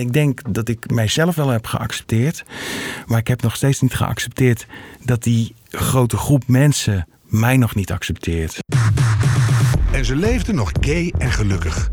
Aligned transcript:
Ik 0.00 0.12
denk 0.12 0.54
dat 0.54 0.68
ik 0.68 0.90
mijzelf 0.90 1.34
wel 1.34 1.48
heb 1.48 1.66
geaccepteerd. 1.66 2.44
Maar 3.06 3.18
ik 3.18 3.28
heb 3.28 3.42
nog 3.42 3.56
steeds 3.56 3.80
niet 3.80 3.94
geaccepteerd 3.94 4.66
dat 5.04 5.22
die 5.22 5.54
grote 5.68 6.16
groep 6.16 6.42
mensen 6.46 7.08
mij 7.24 7.56
nog 7.56 7.74
niet 7.74 7.92
accepteert. 7.92 8.58
En 9.92 10.04
ze 10.04 10.16
leefden 10.16 10.54
nog 10.54 10.72
gay 10.80 11.14
en 11.18 11.32
gelukkig. 11.32 11.90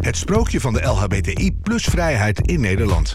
Het 0.00 0.16
sprookje 0.16 0.60
van 0.60 0.72
de 0.72 0.82
LHBTI 0.82 1.52
plus 1.62 1.84
vrijheid 1.84 2.40
in 2.40 2.60
Nederland. 2.60 3.14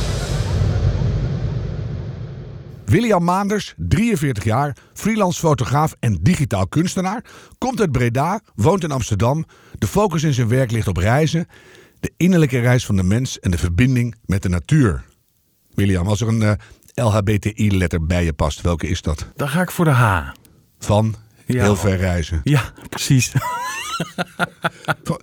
William 2.91 3.23
Maanders, 3.23 3.73
43 3.77 4.43
jaar, 4.43 4.75
freelance 4.93 5.39
fotograaf 5.39 5.95
en 5.99 6.17
digitaal 6.21 6.67
kunstenaar, 6.67 7.23
komt 7.57 7.79
uit 7.79 7.91
Breda, 7.91 8.41
woont 8.55 8.83
in 8.83 8.91
Amsterdam. 8.91 9.45
De 9.77 9.87
focus 9.87 10.23
in 10.23 10.33
zijn 10.33 10.47
werk 10.47 10.71
ligt 10.71 10.87
op 10.87 10.97
reizen, 10.97 11.47
de 11.99 12.13
innerlijke 12.17 12.59
reis 12.59 12.85
van 12.85 12.95
de 12.95 13.03
mens 13.03 13.39
en 13.39 13.51
de 13.51 13.57
verbinding 13.57 14.15
met 14.25 14.41
de 14.41 14.49
natuur. 14.49 15.03
William, 15.73 16.07
als 16.07 16.21
er 16.21 16.27
een 16.27 16.41
uh, 16.41 16.51
LHBTI-letter 17.05 18.05
bij 18.05 18.23
je 18.23 18.33
past, 18.33 18.61
welke 18.61 18.87
is 18.87 19.01
dat? 19.01 19.27
Dan 19.35 19.49
ga 19.49 19.61
ik 19.61 19.71
voor 19.71 19.85
de 19.85 19.91
H. 19.91 20.29
Van 20.79 21.15
heel 21.45 21.75
ver 21.75 21.97
reizen. 21.97 22.41
Ja, 22.43 22.71
precies. 22.89 23.31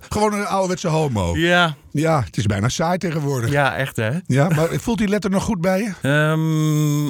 Gewoon 0.09 0.33
een 0.33 0.45
ouderwetse 0.45 0.87
homo. 0.87 1.37
Ja. 1.37 1.75
Ja, 1.91 2.23
het 2.23 2.37
is 2.37 2.45
bijna 2.45 2.69
saai 2.69 2.97
tegenwoordig. 2.97 3.51
Ja, 3.51 3.75
echt 3.75 3.95
hè? 3.95 4.11
Ja, 4.25 4.49
maar 4.49 4.67
voelt 4.69 4.97
die 4.97 5.07
letter 5.07 5.29
nog 5.29 5.43
goed 5.43 5.61
bij 5.61 5.79
je? 6.01 6.09
Um, 6.09 7.07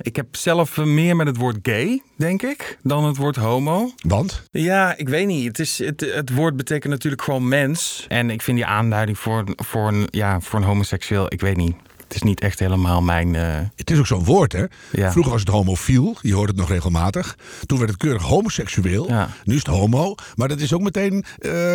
ik 0.00 0.16
heb 0.16 0.36
zelf 0.36 0.76
meer 0.76 1.16
met 1.16 1.26
het 1.26 1.36
woord 1.36 1.58
gay, 1.62 2.02
denk 2.16 2.42
ik, 2.42 2.78
dan 2.82 3.04
het 3.04 3.16
woord 3.16 3.36
homo. 3.36 3.90
Want? 3.96 4.42
Ja, 4.50 4.96
ik 4.96 5.08
weet 5.08 5.26
niet. 5.26 5.46
Het, 5.46 5.58
is, 5.58 5.78
het, 5.78 6.00
het 6.00 6.34
woord 6.34 6.56
betekent 6.56 6.92
natuurlijk 6.92 7.22
gewoon 7.22 7.48
mens. 7.48 8.04
En 8.08 8.30
ik 8.30 8.42
vind 8.42 8.56
die 8.56 8.66
aanduiding 8.66 9.18
voor, 9.18 9.44
voor, 9.56 9.88
een, 9.88 10.08
ja, 10.10 10.40
voor 10.40 10.58
een 10.58 10.64
homoseksueel, 10.64 11.26
ik 11.28 11.40
weet 11.40 11.56
niet 11.56 11.76
het 12.06 12.16
is 12.16 12.22
niet 12.22 12.40
echt 12.40 12.58
helemaal 12.58 13.02
mijn. 13.02 13.34
Uh... 13.34 13.58
Het 13.74 13.90
is 13.90 13.98
ook 13.98 14.06
zo'n 14.06 14.24
woord, 14.24 14.52
hè? 14.52 14.64
Vroeger 14.90 15.32
was 15.32 15.40
het 15.40 15.50
homofiel, 15.50 16.16
je 16.20 16.34
hoort 16.34 16.48
het 16.48 16.56
nog 16.56 16.68
regelmatig. 16.68 17.36
Toen 17.66 17.78
werd 17.78 17.90
het 17.90 18.00
keurig 18.00 18.22
homoseksueel. 18.22 19.10
Nu 19.44 19.54
is 19.54 19.58
het 19.58 19.74
homo. 19.74 20.14
Maar 20.34 20.48
dat 20.48 20.60
is 20.60 20.72
ook 20.72 20.80
meteen 20.80 21.24
uh, 21.40 21.74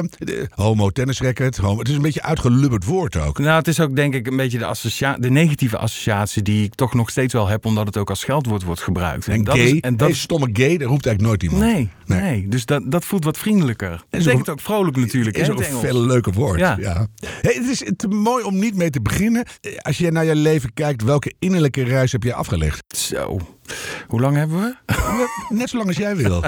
homo 0.49 0.89
tennisracket. 0.89 1.57
Homo. 1.57 1.79
Het 1.79 1.89
is 1.89 1.95
een 1.95 2.02
beetje 2.02 2.21
uitgelubberd 2.21 2.85
woord 2.85 3.17
ook. 3.17 3.39
Nou, 3.39 3.57
het 3.57 3.67
is 3.67 3.79
ook 3.79 3.95
denk 3.95 4.13
ik 4.13 4.27
een 4.27 4.37
beetje 4.37 4.57
de, 4.57 4.65
associa 4.65 5.17
de 5.19 5.29
negatieve 5.29 5.77
associatie 5.77 6.41
die 6.41 6.63
ik 6.63 6.75
toch 6.75 6.93
nog 6.93 7.09
steeds 7.09 7.33
wel 7.33 7.47
heb, 7.47 7.65
omdat 7.65 7.85
het 7.85 7.97
ook 7.97 8.09
als 8.09 8.19
scheldwoord 8.19 8.63
wordt 8.63 8.81
gebruikt. 8.81 9.27
En, 9.27 9.43
dat 9.43 9.55
gay, 9.55 9.65
is, 9.65 9.79
en 9.79 9.97
dat 9.97 10.07
hey, 10.07 10.17
stomme 10.17 10.49
gay, 10.53 10.77
daar 10.77 10.87
roept 10.87 11.05
eigenlijk 11.05 11.21
nooit 11.21 11.43
iemand. 11.43 11.73
Nee, 11.73 11.89
nee. 12.05 12.21
nee. 12.21 12.47
dus 12.47 12.65
dat, 12.65 12.91
dat 12.91 13.05
voelt 13.05 13.23
wat 13.23 13.37
vriendelijker. 13.37 14.03
En 14.09 14.20
betekent 14.20 14.49
ook 14.49 14.61
vrolijk 14.61 14.97
natuurlijk. 14.97 15.37
Is 15.37 15.49
ook 15.49 15.59
een 15.59 15.80
veel 15.80 16.02
leuker 16.02 16.33
woord. 16.33 16.59
Ja. 16.59 16.77
ja. 16.80 17.08
Hey, 17.41 17.53
het 17.53 17.67
is 17.67 17.91
te 17.97 18.08
mooi 18.08 18.43
om 18.43 18.59
niet 18.59 18.75
mee 18.75 18.89
te 18.89 19.02
beginnen. 19.02 19.45
Als 19.77 19.97
jij 19.97 20.09
naar 20.09 20.20
je 20.26 20.36
leven 20.36 20.73
kijkt, 20.73 21.04
welke 21.04 21.33
innerlijke 21.39 21.83
reis 21.83 22.11
heb 22.11 22.23
je 22.23 22.33
afgelegd? 22.33 22.98
Zo. 22.98 23.39
Hoe 24.08 24.21
lang 24.21 24.36
hebben 24.36 24.59
we? 24.59 24.95
Net 25.49 25.70
zo 25.70 25.77
lang 25.77 25.87
als 25.87 25.98
jij 25.98 26.15
wil. 26.15 26.43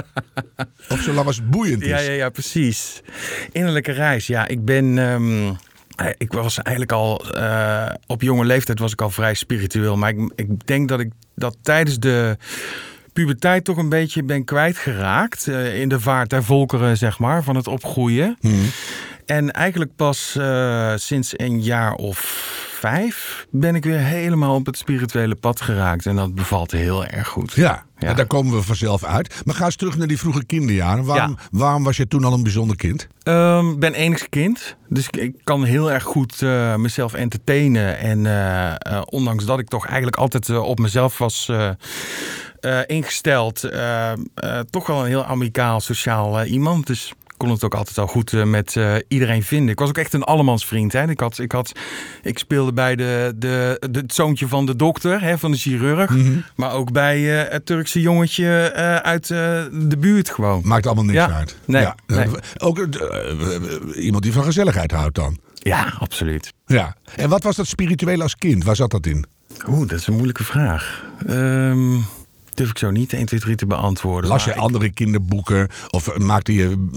of 0.88 1.00
zo 1.00 1.12
lang 1.12 1.26
als 1.26 1.36
het 1.36 1.50
boeiend 1.50 1.82
is. 1.82 1.88
Ja, 1.88 1.98
ja, 1.98 2.10
ja, 2.10 2.28
precies. 2.28 3.02
Innerlijke 3.52 3.92
reis. 3.92 4.26
Ja, 4.26 4.48
ik 4.48 4.64
ben. 4.64 4.98
Um, 4.98 5.56
ik 6.18 6.32
was 6.32 6.62
eigenlijk 6.62 6.96
al. 6.96 7.36
Uh, 7.36 7.90
op 8.06 8.22
jonge 8.22 8.44
leeftijd 8.44 8.78
was 8.78 8.92
ik 8.92 9.00
al 9.00 9.10
vrij 9.10 9.34
spiritueel. 9.34 9.96
Maar 9.96 10.10
ik, 10.10 10.32
ik 10.34 10.66
denk 10.66 10.88
dat 10.88 11.00
ik 11.00 11.10
dat 11.34 11.56
tijdens 11.62 11.98
de 11.98 12.36
puberteit 13.12 13.64
toch 13.64 13.76
een 13.76 13.88
beetje 13.88 14.22
ben 14.22 14.44
kwijtgeraakt. 14.44 15.46
Uh, 15.46 15.80
in 15.80 15.88
de 15.88 16.00
vaart 16.00 16.30
der 16.30 16.44
volkeren, 16.44 16.96
zeg 16.96 17.18
maar, 17.18 17.42
van 17.42 17.56
het 17.56 17.66
opgroeien. 17.66 18.36
Hmm. 18.40 18.64
En 19.26 19.50
eigenlijk 19.50 19.96
pas 19.96 20.34
uh, 20.38 20.92
sinds 20.96 21.32
een 21.36 21.62
jaar 21.62 21.94
of 21.94 22.18
vijf 22.78 23.46
ben 23.50 23.74
ik 23.74 23.84
weer 23.84 23.98
helemaal 23.98 24.54
op 24.54 24.66
het 24.66 24.76
spirituele 24.76 25.34
pad 25.34 25.60
geraakt. 25.60 26.06
En 26.06 26.16
dat 26.16 26.34
bevalt 26.34 26.70
heel 26.70 27.04
erg 27.04 27.28
goed. 27.28 27.52
Ja, 27.52 27.84
ja. 27.98 28.14
daar 28.14 28.26
komen 28.26 28.54
we 28.54 28.62
vanzelf 28.62 29.04
uit. 29.04 29.42
Maar 29.44 29.54
ga 29.54 29.64
eens 29.64 29.76
terug 29.76 29.96
naar 29.96 30.06
die 30.06 30.18
vroege 30.18 30.44
kinderjaren. 30.44 31.04
Waarom, 31.04 31.36
waarom 31.50 31.84
was 31.84 31.96
je 31.96 32.08
toen 32.08 32.24
al 32.24 32.32
een 32.32 32.42
bijzonder 32.42 32.76
kind? 32.76 33.02
Ik 33.02 33.32
um, 33.32 33.78
ben 33.78 33.94
enigste 33.94 34.28
kind. 34.28 34.76
Dus 34.88 35.08
ik 35.10 35.34
kan 35.44 35.64
heel 35.64 35.92
erg 35.92 36.02
goed 36.02 36.40
uh, 36.40 36.74
mezelf 36.74 37.14
entertainen. 37.14 37.98
En 37.98 38.18
uh, 38.18 39.02
ondanks 39.04 39.44
dat 39.44 39.58
ik 39.58 39.68
toch 39.68 39.86
eigenlijk 39.86 40.16
altijd 40.16 40.58
op 40.58 40.78
mezelf 40.78 41.18
was 41.18 41.50
ingesteld. 42.86 43.60
toch 44.70 44.86
wel 44.86 45.00
een 45.00 45.06
heel 45.06 45.24
amicaal, 45.24 45.80
sociaal 45.80 46.44
iemand. 46.44 46.86
Dus 46.86 47.12
kon 47.44 47.52
het 47.52 47.64
ook 47.64 47.74
altijd 47.74 47.98
al 47.98 48.06
goed 48.06 48.32
uh, 48.32 48.44
met 48.44 48.74
uh, 48.74 48.94
iedereen 49.08 49.42
vinden. 49.42 49.68
Ik 49.68 49.78
was 49.78 49.88
ook 49.88 49.98
echt 49.98 50.12
een 50.12 50.22
allemansvriend. 50.22 50.92
Hè. 50.92 51.10
Ik, 51.10 51.20
had, 51.20 51.38
ik, 51.38 51.52
had, 51.52 51.72
ik 52.22 52.38
speelde 52.38 52.72
bij 52.72 52.96
de, 52.96 53.32
de, 53.36 53.86
de, 53.90 53.98
het 53.98 54.14
zoontje 54.14 54.48
van 54.48 54.66
de 54.66 54.76
dokter, 54.76 55.20
hè, 55.20 55.38
van 55.38 55.50
de 55.50 55.56
chirurg. 55.56 56.10
Mm 56.10 56.24
-hmm. 56.24 56.44
Maar 56.56 56.72
ook 56.72 56.92
bij 56.92 57.20
uh, 57.20 57.50
het 57.50 57.66
Turkse 57.66 58.00
jongetje 58.00 58.72
uit 59.02 59.26
de 59.28 59.96
buurt 59.98 60.30
gewoon. 60.30 60.60
Maakt 60.64 60.86
allemaal 60.86 61.04
niks 61.04 61.18
ja. 61.18 61.30
uit. 61.30 61.56
Nee, 61.64 61.82
ja. 61.82 61.96
nee. 62.06 62.28
Ook 62.58 62.86
iemand 63.94 64.22
die 64.22 64.32
van 64.32 64.44
gezelligheid 64.44 64.90
houdt 64.90 65.14
dan. 65.14 65.38
Ja, 65.54 65.92
absoluut. 65.98 66.52
Ja. 66.66 66.96
En 67.16 67.28
wat 67.28 67.42
was 67.42 67.56
dat 67.56 67.66
spirituele 67.66 68.22
als 68.22 68.36
kind? 68.36 68.64
Waar 68.64 68.76
zat 68.76 68.90
dat 68.90 69.06
in? 69.06 69.26
Oeh, 69.68 69.88
dat 69.88 69.98
is 69.98 70.06
een 70.06 70.14
moeilijke 70.14 70.44
vraag. 70.44 71.04
Um 71.28 72.04
durf 72.56 72.70
ik 72.70 72.78
zo 72.78 72.90
niet 72.90 73.12
1, 73.12 73.26
2, 73.26 73.40
3 73.40 73.56
te 73.56 73.66
beantwoorden. 73.66 74.30
Las 74.30 74.44
je 74.44 74.54
andere 74.54 74.90
kinderboeken 74.90 75.68
of 75.90 76.18
maakte 76.18 76.54
je 76.54 76.88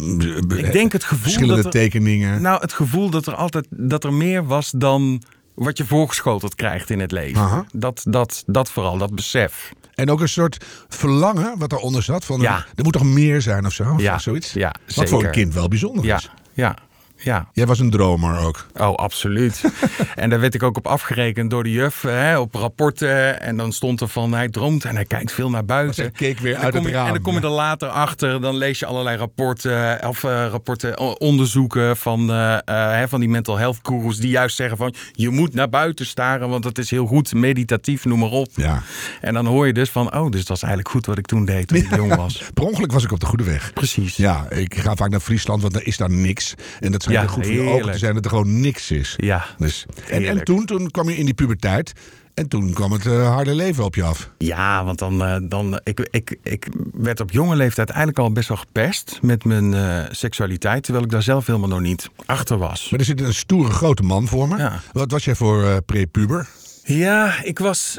ik 0.58 0.72
denk 0.72 0.92
het 0.92 1.04
gevoel 1.04 1.24
verschillende 1.24 1.56
dat 1.64 1.66
er, 1.66 1.80
tekeningen? 1.80 2.42
Nou, 2.42 2.62
het 2.62 2.74
gevoel 2.74 3.10
dat 3.10 3.28
er 3.28 3.36
altijd 3.36 3.68
dat 3.70 4.04
er 4.04 4.14
meer 4.14 4.46
was 4.46 4.72
dan 4.72 5.22
wat 5.54 5.78
je 5.78 5.86
voorgeschoteld 5.86 6.56
krijgt 6.56 6.90
in 6.90 7.00
het 7.00 7.12
leven. 7.12 7.68
Dat, 7.74 8.02
dat, 8.10 8.44
dat 8.46 8.72
vooral, 8.72 8.98
dat 8.98 9.16
besef. 9.16 9.74
En 9.96 10.10
ook 10.10 10.22
een 10.22 10.30
soort 10.30 10.66
verlangen 10.88 11.58
wat 11.58 11.72
eronder 11.72 12.04
zat. 12.04 12.26
Van 12.26 12.40
ja. 12.40 12.66
er 12.76 12.84
moet 12.84 12.94
toch 12.94 13.04
meer 13.04 13.42
zijn 13.42 13.66
of 13.66 13.74
zo? 13.74 13.94
Ja, 13.98 14.16
of 14.16 14.22
zoiets? 14.22 14.54
Ja, 14.54 14.76
wat 14.96 15.10
voor 15.10 15.24
een 15.24 15.32
kind 15.32 15.54
wel 15.54 15.68
bijzonder 15.68 16.06
ja. 16.06 16.16
is. 16.16 16.30
Ja, 16.54 16.78
ja. 17.18 17.50
Jij 17.54 17.66
was 17.66 17.80
een 17.80 17.90
dromer 17.90 18.40
ook. 18.40 18.66
Oh, 18.74 18.96
absoluut. 18.96 19.64
en 20.16 20.30
daar 20.30 20.40
werd 20.40 20.54
ik 20.54 20.64
ook 20.64 20.78
op 20.78 20.88
afgerekend 20.88 21.50
door 21.50 21.64
de 21.64 21.72
juf, 21.72 22.02
hè, 22.02 22.40
op 22.40 22.54
rapporten. 22.54 23.42
En 23.42 23.58
dan 23.58 23.74
stond 23.74 24.02
er 24.02 24.08
van, 24.08 24.34
hij 24.34 24.50
droomt 24.50 24.86
en 24.86 24.96
hij 24.96 25.06
kijkt 25.06 25.32
veel 25.32 25.50
naar 25.50 25.66
buiten. 25.66 26.12
Keek 26.12 26.40
weer 26.40 26.56
uit 26.56 26.74
het 26.74 26.84
je, 26.84 26.92
raam. 26.92 27.08
En 27.08 27.14
dan 27.14 27.22
kom 27.22 27.34
je 27.34 27.42
er 27.42 27.48
later 27.48 27.88
achter, 27.88 28.42
dan 28.42 28.56
lees 28.56 28.80
je 28.80 28.86
allerlei 28.86 29.18
rapporten, 29.18 30.08
of 30.08 30.24
uh, 30.24 30.48
rapporten, 30.52 31.20
onderzoeken 31.20 31.98
van, 31.98 32.32
uh, 32.32 32.58
uh, 32.70 33.04
van 33.08 33.20
die 33.20 33.30
mental 33.30 33.58
health 33.58 33.80
gurus 33.82 34.18
die 34.18 34.30
juist 34.30 34.56
zeggen 34.56 34.78
van, 34.78 34.94
je 35.12 35.30
moet 35.30 35.54
naar 35.54 35.70
buiten 35.70 36.06
staren, 36.06 36.50
want 36.50 36.64
dat 36.64 36.78
is 36.78 36.90
heel 36.90 37.06
goed, 37.06 37.34
meditatief, 37.34 38.06
noem 38.06 38.20
maar 38.20 38.30
op. 38.30 38.50
Ja. 38.56 38.84
En 39.22 39.34
dan 39.34 39.46
hoor 39.46 39.68
je 39.68 39.74
dus 39.74 39.90
van, 39.90 40.16
oh, 40.16 40.32
dus 40.32 40.46
dat 40.46 40.58
is 40.58 40.64
eigenlijk 40.64 40.94
goed 40.94 41.06
wat 41.06 41.18
ik 41.18 41.26
toen 41.26 41.46
deed 41.46 41.68
toen 41.68 41.78
ik 41.78 41.96
jong 41.96 42.16
was. 42.16 42.44
per 42.54 42.64
ongeluk 42.64 42.92
was 42.92 43.04
ik 43.04 43.12
op 43.12 43.20
de 43.20 43.26
goede 43.26 43.44
weg. 43.44 43.74
Precies. 43.74 44.16
Ja, 44.16 44.50
ik 44.50 44.76
ga 44.76 44.96
vaak 44.96 45.10
naar 45.10 45.20
Friesland, 45.20 45.62
want 45.62 45.74
daar 45.74 45.86
is 45.86 45.98
daar 45.98 46.12
niks. 46.12 46.54
En 46.80 46.92
dat 46.92 47.07
ja, 47.12 47.28
goed 47.28 47.46
voor 47.46 47.54
je 47.54 47.70
ogen 47.70 47.92
te 47.92 47.98
zijn 47.98 48.14
dat 48.14 48.24
er 48.24 48.30
gewoon 48.30 48.60
niks 48.60 48.92
is. 48.92 49.14
Ja, 49.18 49.46
dus, 49.58 49.86
en, 50.10 50.26
en 50.26 50.44
toen, 50.44 50.66
toen 50.66 50.92
kwam 50.92 51.10
je 51.10 51.18
in 51.18 51.26
die 51.26 51.34
puberteit. 51.34 51.94
En 52.34 52.48
toen 52.48 52.74
kwam 52.74 52.92
het 52.92 53.06
uh, 53.06 53.34
harde 53.34 53.56
leven 53.56 53.84
op 53.84 53.96
je 53.96 54.04
af. 54.04 54.30
Ja, 54.38 54.86
want 54.86 55.00
dan, 55.00 55.22
uh, 55.22 55.38
dan 55.42 55.80
ik, 55.84 56.08
ik, 56.12 56.38
ik 56.44 56.68
werd 56.94 57.20
op 57.20 57.32
jonge 57.32 57.56
leeftijd 57.56 57.90
eigenlijk 57.90 58.20
al 58.20 58.32
best 58.32 58.48
wel 58.48 58.58
gepest 58.58 59.20
met 59.22 59.44
mijn 59.44 59.74
uh, 59.74 60.04
seksualiteit. 60.10 60.84
Terwijl 60.84 61.06
ik 61.06 61.12
daar 61.12 61.24
zelf 61.24 61.46
helemaal 61.46 61.68
nog 61.68 61.80
niet 61.80 62.10
achter 62.26 62.58
was. 62.58 62.90
Maar 62.90 63.00
er 63.00 63.06
zit 63.06 63.22
een 63.22 63.34
stoere 63.34 63.72
grote 63.72 64.04
man 64.04 64.28
voor 64.28 64.48
me. 64.48 64.58
Ja. 64.58 64.82
Wat 64.92 65.12
was 65.12 65.26
jij 65.26 65.36
voor 65.36 65.82
prepuber? 65.82 66.48
Ja, 66.84 67.44
ik 67.44 67.60
was 67.60 67.98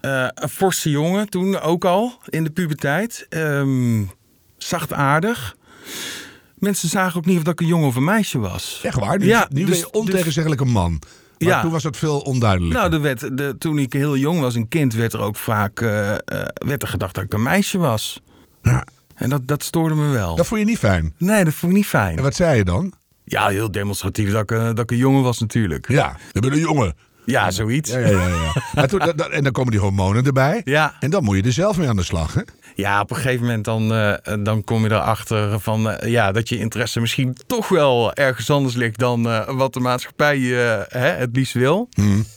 een 0.00 0.48
forse 0.50 0.90
jongen 0.90 1.28
toen 1.28 1.60
ook 1.60 1.84
al 1.84 2.18
in 2.28 2.44
de 2.44 2.50
puberteit. 2.50 3.26
Um, 3.30 4.10
zachtaardig. 4.56 5.56
Mensen 6.62 6.88
zagen 6.88 7.16
ook 7.18 7.24
niet 7.26 7.36
of 7.36 7.42
dat 7.42 7.52
ik 7.52 7.60
een 7.60 7.66
jongen 7.66 7.86
of 7.88 7.96
een 7.96 8.04
meisje 8.04 8.38
was. 8.38 8.80
Echt 8.82 8.98
waar? 8.98 9.18
Nu, 9.18 9.26
ja, 9.26 9.46
nu 9.50 9.60
dus, 9.64 9.68
ben 9.70 9.78
je 9.78 9.90
ontegenzeggelijk 9.98 10.60
een 10.60 10.70
man. 10.70 10.90
Maar 11.38 11.48
Ja. 11.50 11.60
toen 11.60 11.70
was 11.70 11.82
het 11.82 11.96
veel 11.96 12.18
onduidelijker. 12.20 12.80
Nou, 12.80 12.92
er 12.92 13.00
werd, 13.00 13.36
de, 13.38 13.54
toen 13.58 13.78
ik 13.78 13.92
heel 13.92 14.16
jong 14.16 14.40
was, 14.40 14.54
een 14.54 14.68
kind, 14.68 14.94
werd 14.94 15.12
er 15.12 15.20
ook 15.20 15.36
vaak 15.36 15.80
eh, 15.80 16.12
eh, 16.12 16.18
werd 16.54 16.82
er 16.82 16.88
gedacht 16.88 17.14
dat 17.14 17.24
ik 17.24 17.32
een 17.32 17.42
meisje 17.42 17.78
was. 17.78 18.20
Ja. 18.62 18.86
En 19.14 19.30
dat, 19.30 19.46
dat 19.46 19.62
stoorde 19.62 19.94
me 19.94 20.08
wel. 20.12 20.36
Dat 20.36 20.46
vond 20.46 20.60
je 20.60 20.66
niet 20.66 20.78
fijn. 20.78 21.14
Nee, 21.18 21.44
dat 21.44 21.54
vond 21.54 21.72
ik 21.72 21.78
niet 21.78 21.86
fijn. 21.86 22.16
En 22.16 22.22
wat 22.22 22.34
zei 22.34 22.56
je 22.56 22.64
dan? 22.64 22.92
Ja, 23.24 23.48
heel 23.48 23.70
demonstratief 23.70 24.30
dat 24.32 24.42
ik, 24.42 24.50
eh, 24.50 24.64
dat 24.64 24.78
ik 24.78 24.90
een 24.90 24.96
jongen 24.96 25.22
was 25.22 25.38
natuurlijk. 25.38 25.88
Ja, 25.88 26.16
je 26.32 26.40
bent 26.40 26.52
een 26.52 26.58
jongen. 26.60 26.94
Ja, 27.24 27.50
zoiets. 27.50 27.90
Ja, 27.90 27.98
ja, 27.98 28.08
ja. 28.08 28.26
ja. 28.28 28.82
En, 28.82 28.88
toen, 28.88 28.98
dat- 28.98 29.18
dat- 29.18 29.30
en 29.30 29.42
dan 29.42 29.52
komen 29.52 29.70
die 29.70 29.80
hormonen 29.80 30.24
erbij. 30.26 30.60
Ja. 30.64 30.94
En 31.00 31.10
dan 31.10 31.24
moet 31.24 31.36
je 31.36 31.42
er 31.42 31.52
zelf 31.52 31.76
mee 31.78 31.88
aan 31.88 31.96
de 31.96 32.02
slag. 32.02 32.34
Hè? 32.34 32.40
Ja, 32.74 33.00
op 33.00 33.10
een 33.10 33.16
gegeven 33.16 33.40
moment 33.40 33.64
dan, 33.64 33.92
eh, 33.92 34.34
dan 34.42 34.64
kom 34.64 34.84
je 34.84 34.90
erachter 34.90 35.60
van, 35.60 35.90
eh, 35.90 36.10
ja, 36.10 36.32
dat 36.32 36.48
je 36.48 36.58
interesse 36.58 37.00
misschien 37.00 37.36
toch 37.46 37.68
wel 37.68 38.12
ergens 38.14 38.50
anders 38.50 38.74
ligt 38.74 38.98
dan 38.98 39.28
eh, 39.28 39.48
wat 39.48 39.72
de 39.72 39.80
maatschappij 39.80 40.38
hè, 40.88 41.08
het 41.08 41.30
liefst 41.32 41.54
wil. 41.54 41.88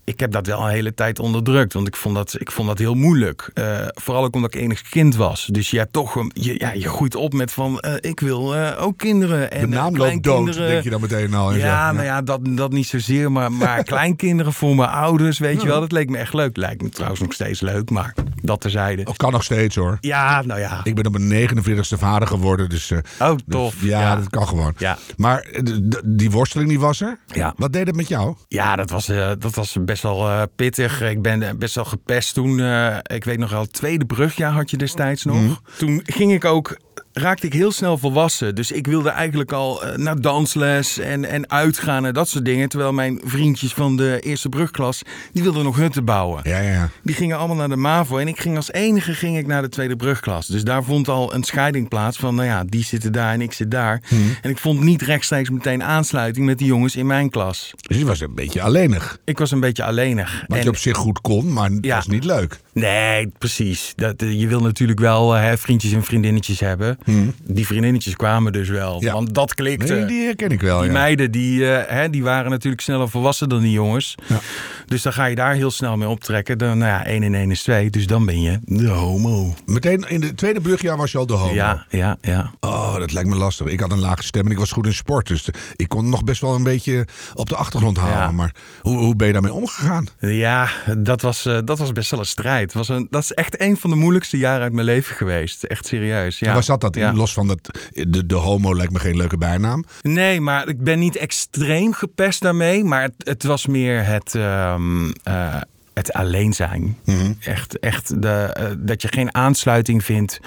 Ik 0.04 0.20
heb 0.20 0.32
dat 0.32 0.48
wel 0.48 0.62
een 0.62 0.70
hele 0.70 0.94
tijd 0.94 1.20
onderdrukt, 1.20 1.74
want 1.74 1.88
ik 1.88 1.96
vond 1.96 2.16
dat, 2.16 2.36
ik 2.40 2.52
vond 2.52 2.68
dat 2.68 2.78
heel 2.78 2.94
moeilijk. 2.94 3.52
Vooral 3.94 4.24
ook 4.24 4.36
omdat 4.36 4.54
ik 4.54 4.62
enig 4.62 4.82
kind 4.82 5.16
was. 5.16 5.46
Dus 5.52 5.70
ja, 5.70 5.86
toch, 5.92 6.28
je, 6.34 6.56
ja, 6.58 6.74
je 6.74 6.90
groeit 6.90 7.16
op 7.16 7.34
met 7.34 7.52
van, 7.52 7.84
ik 8.00 8.20
wil 8.20 8.56
ook 8.56 8.98
kinderen. 8.98 9.52
En, 9.52 9.62
De 9.62 9.76
naam 9.76 9.98
loopt 9.98 10.24
dood, 10.24 10.54
denk 10.54 10.84
je 10.84 10.90
dan 10.90 11.02
meteen 11.02 11.34
al. 11.34 11.52
en 11.52 11.60
zo. 11.60 11.66
Ja, 11.66 11.92
nou 11.92 12.06
ja, 12.06 12.22
dat, 12.22 12.40
dat 12.44 12.72
niet 12.72 12.88
zozeer, 12.88 13.32
maar, 13.32 13.52
maar 13.52 13.84
kleinkinderen 13.94 14.54
voor 14.54 14.76
mijn 14.76 14.90
ouders, 14.90 15.40
weet 15.40 15.62
je 15.62 15.68
wel. 15.68 15.80
Dat 15.80 15.92
leek 15.92 16.10
me 16.10 16.18
echt 16.18 16.34
leuk. 16.34 16.58
Lijkt 16.58 16.82
me 16.82 16.90
trouwens 16.90 17.22
nog 17.22 17.34
steeds 17.34 17.62
leuk, 17.62 17.90
maar 17.90 18.14
dat 18.42 18.62
terzijde. 18.62 19.06
Of 19.06 19.18
kan 19.18 19.32
nog 19.32 19.44
steeds 19.44 19.76
hoor. 19.76 19.98
Ja, 20.02 20.25
nou 20.46 20.60
ja. 20.60 20.80
Ik 20.84 20.96
ben 20.96 21.06
op 21.06 21.18
mijn 21.18 21.50
49ste 21.50 21.98
vader 21.98 22.28
geworden. 22.28 22.70
Dus, 22.70 22.92
eh, 22.92 22.98
Oh, 23.20 23.30
dus 23.30 23.42
tof. 23.50 23.76
ja, 23.82 24.00
Ja. 24.02 24.16
dat 24.16 24.30
kan 24.30 24.48
gewoon. 24.48 24.74
Ja. 24.78 24.98
Maar 25.18 25.40
eh, 25.40 25.62
die 26.06 26.32
worsteling 26.32 26.70
die 26.70 26.80
was 26.80 27.02
er. 27.02 27.20
Ja. 27.26 27.54
Wat 27.58 27.74
deed 27.74 27.88
het 27.88 27.96
met 27.96 28.08
jou? 28.08 28.36
Ja, 28.48 28.76
dat 28.76 28.90
was, 28.90 29.10
eh, 29.10 29.32
dat 29.40 29.56
was 29.56 29.78
best 29.82 30.04
wel 30.04 30.48
pittig. 30.56 31.02
Ik 31.02 31.22
ben 31.22 31.58
best 31.60 31.76
wel 31.76 31.86
gepest 31.86 32.34
toen. 32.34 32.60
ik 33.04 33.24
weet 33.24 33.38
nog 33.38 33.50
wel, 33.50 33.62
het 33.62 33.74
tweede 33.74 34.06
brugjaar 34.06 34.52
had 34.52 34.70
je 34.70 34.78
destijds 34.78 35.24
nog. 35.24 35.62
Toen 35.78 36.02
ging 36.04 36.34
ik 36.34 36.46
ook, 36.46 36.78
raakte 37.18 37.46
ik 37.46 37.54
heel 37.54 37.72
snel 37.72 37.98
volwassen. 37.98 38.56
Dus 38.56 38.72
ik 38.72 38.88
wilde 38.88 39.10
eigenlijk 39.10 39.52
al 39.52 39.84
eh, 39.84 39.98
naar 39.98 40.22
dansles 40.22 40.98
en, 41.00 41.26
en 41.26 41.50
uitgaan 41.50 42.06
en 42.06 42.14
dat 42.14 42.30
soort 42.30 42.46
dingen. 42.46 42.70
Terwijl 42.70 42.94
mijn 42.94 43.22
vriendjes 43.24 43.74
van 43.74 43.98
de 43.98 44.20
eerste 44.20 44.50
brugklas, 44.50 45.02
die 45.32 45.44
wilden 45.44 45.64
nog 45.64 45.76
hutten 45.76 46.06
bouwen. 46.06 46.40
Ja, 46.44 46.60
ja. 46.60 46.90
Die 47.04 47.16
gingen 47.16 47.38
allemaal 47.38 47.56
naar 47.56 47.70
de 47.70 47.76
MAVO 47.76 48.18
en 48.18 48.28
ik 48.28 48.40
ging 48.40 48.56
als 48.56 48.72
enige 48.72 49.14
ging 49.14 49.38
ik 49.38 49.48
naar 49.48 49.62
de 49.62 49.70
tweede 49.70 49.96
brugklas. 49.96 50.48
Dus 50.48 50.64
daar 50.64 50.84
vond 50.84 51.08
al 51.08 51.34
een 51.34 51.44
scheiding 51.44 51.88
plaats 51.90 52.18
van, 52.18 52.36
nou 52.36 52.48
ja, 52.48 52.64
die 52.64 52.84
zitten 52.84 53.12
daar 53.12 53.34
en 53.34 53.42
ik 53.42 53.54
zit 53.54 53.72
daar. 53.72 54.02
En 54.42 54.50
ik 54.50 54.58
vond 54.58 54.82
niet 54.82 55.02
rechtstreeks 55.02 55.50
meteen 55.50 55.84
aansluiting 55.84 56.46
met 56.46 56.58
die 56.58 56.68
jongens 56.68 56.96
in 56.96 57.06
mijn 57.06 57.30
klas. 57.30 57.74
Dus 57.88 57.98
je 57.98 58.06
was 58.06 58.20
een 58.20 58.36
beetje 58.36 58.62
alleenig. 58.62 59.18
Ik 59.24 59.38
was 59.38 59.52
een 59.52 59.60
beetje 59.60 59.84
alleenig. 59.84 60.44
Wat 60.48 60.58
En- 60.58 60.64
je 60.64 60.70
op 60.70 60.78
zich 60.78 60.98
goed 60.98 61.22
kon, 61.22 61.54
maar 61.54 61.70
het 61.70 61.86
Ja. 61.86 61.96
was 61.96 62.08
niet 62.08 62.24
leuk. 62.26 62.60
Nee, 62.74 63.28
precies. 63.38 63.94
Dat, 63.96 64.22
eh, 64.22 64.40
je 64.40 64.48
wil 64.48 64.62
natuurlijk 64.62 65.00
wel 65.00 65.36
eh, 65.36 65.42
hè, 65.42 65.58
vriendjes 65.58 65.92
en 65.92 66.04
vriendinnetjes 66.04 66.60
hebben. 66.60 66.98
Die 67.44 67.66
vriendinnetjes 67.66 68.16
kwamen 68.16 68.54
dus 68.54 68.70
wel. 68.70 69.02
Ja. 69.02 69.14
Want 69.14 69.34
dat 69.34 69.54
klikte. 69.54 69.94
Nee, 69.94 70.06
die 70.06 70.24
herken 70.24 70.50
ik 70.50 70.62
wel. 70.62 70.78
Die 70.80 70.88
ja. 70.88 70.94
meiden 70.94 71.32
die, 71.32 71.72
eh, 71.72 71.96
hè, 71.96 72.10
die 72.10 72.24
waren 72.24 72.52
natuurlijk 72.52 72.82
sneller 72.82 73.10
volwassen 73.10 73.50
dan 73.50 73.62
die 73.62 73.72
jongens. 73.72 74.16
Ja. 74.28 74.40
Dus 74.86 75.02
dan 75.02 75.14
ga 75.14 75.26
je 75.26 75.36
daar 75.36 75.54
heel 75.54 75.72
snel 75.72 75.98
mee 75.98 76.08
optrekken. 76.08 76.58
Dan, 76.58 76.78
nou 76.78 76.92
ja, 76.92 77.06
1 77.06 77.24
en 77.24 77.36
1 77.36 77.52
is 77.52 77.64
2. 77.64 77.90
Dus 77.90 78.08
dan 78.08 78.26
ben 78.26 78.42
je 78.42 78.60
de 78.64 78.88
homo. 78.88 79.54
Meteen 79.66 80.10
in 80.10 80.22
het 80.22 80.38
tweede 80.38 80.62
brugjaar 80.62 80.98
was 80.98 81.12
je 81.12 81.18
al 81.18 81.26
de 81.26 81.34
homo. 81.34 81.54
Ja, 81.54 81.86
ja, 81.90 82.18
ja. 82.22 82.52
Oh, 82.60 82.96
dat 82.96 83.12
lijkt 83.12 83.30
me 83.30 83.36
lastig. 83.36 83.68
Ik 83.68 83.80
had 83.80 83.92
een 83.92 84.00
lage 84.00 84.24
stem 84.24 84.46
en 84.46 84.52
ik 84.52 84.58
was 84.58 84.72
goed 84.72 84.86
in 84.86 84.94
sport. 84.94 85.28
Dus 85.28 85.50
ik 85.76 85.88
kon 85.88 86.10
nog 86.10 86.24
best 86.24 86.42
wel 86.42 86.56
een 86.56 86.64
beetje 86.64 87.08
op 87.34 87.50
de 87.50 87.56
achtergrond. 87.56 87.98
Ja. 87.98 88.32
Maar 88.32 88.56
hoe, 88.82 88.98
hoe 88.98 89.16
ben 89.16 89.28
je 89.28 89.34
daarmee 89.34 89.54
omgegaan? 89.54 90.08
Ja, 90.20 90.70
dat 90.98 91.22
was, 91.22 91.46
eh, 91.46 91.60
dat 91.66 91.80
was 91.80 91.92
best 91.92 92.12
wel 92.12 92.20
een 92.20 92.26
strijd. 92.26 92.74
Was 92.74 92.90
een, 92.90 93.08
dat 93.10 93.22
is 93.22 93.32
echt 93.32 93.62
een 93.62 93.78
van 93.78 93.90
de 93.90 93.96
moeilijkste 93.96 94.38
jaren 94.38 94.62
uit 94.62 94.74
mijn 94.74 94.86
leven 94.86 95.16
geweest. 95.16 95.64
Echt 95.64 95.86
serieus. 95.86 96.40
Ja. 96.40 96.54
Waar 96.54 96.64
zat 96.64 96.82
dat 96.82 96.96
in? 96.96 97.02
Ja. 97.02 97.14
Los 97.14 97.34
van 97.34 97.48
dat, 97.48 97.80
de, 97.92 98.26
de 98.26 98.36
homo 98.36 98.76
lijkt 98.76 98.94
me 98.94 99.00
geen 99.00 99.18
leuke 99.18 99.38
bijnaam. 99.38 99.84
Nee, 100.02 100.42
maar 100.42 100.68
ik 100.68 100.84
ben 100.84 101.00
niet 101.00 101.16
extreem 101.16 101.94
gepest 101.94 102.42
daarmee. 102.42 102.84
Maar 102.84 103.02
het, 103.02 103.14
het 103.18 103.44
was 103.44 103.66
meer 103.66 104.06
het, 104.06 104.36
ehm, 104.76 105.12
eh, 105.24 105.62
het 105.94 106.14
alleen 106.14 106.54
zijn. 106.54 106.98
Mhm. 107.06 107.34
Echt, 107.40 107.80
echt 107.80 108.22
de, 108.22 108.30
eh, 108.30 108.72
dat 108.78 109.02
je 109.02 109.08
geen 109.08 109.36
aansluiting 109.36 110.04
vindt. 110.04 110.40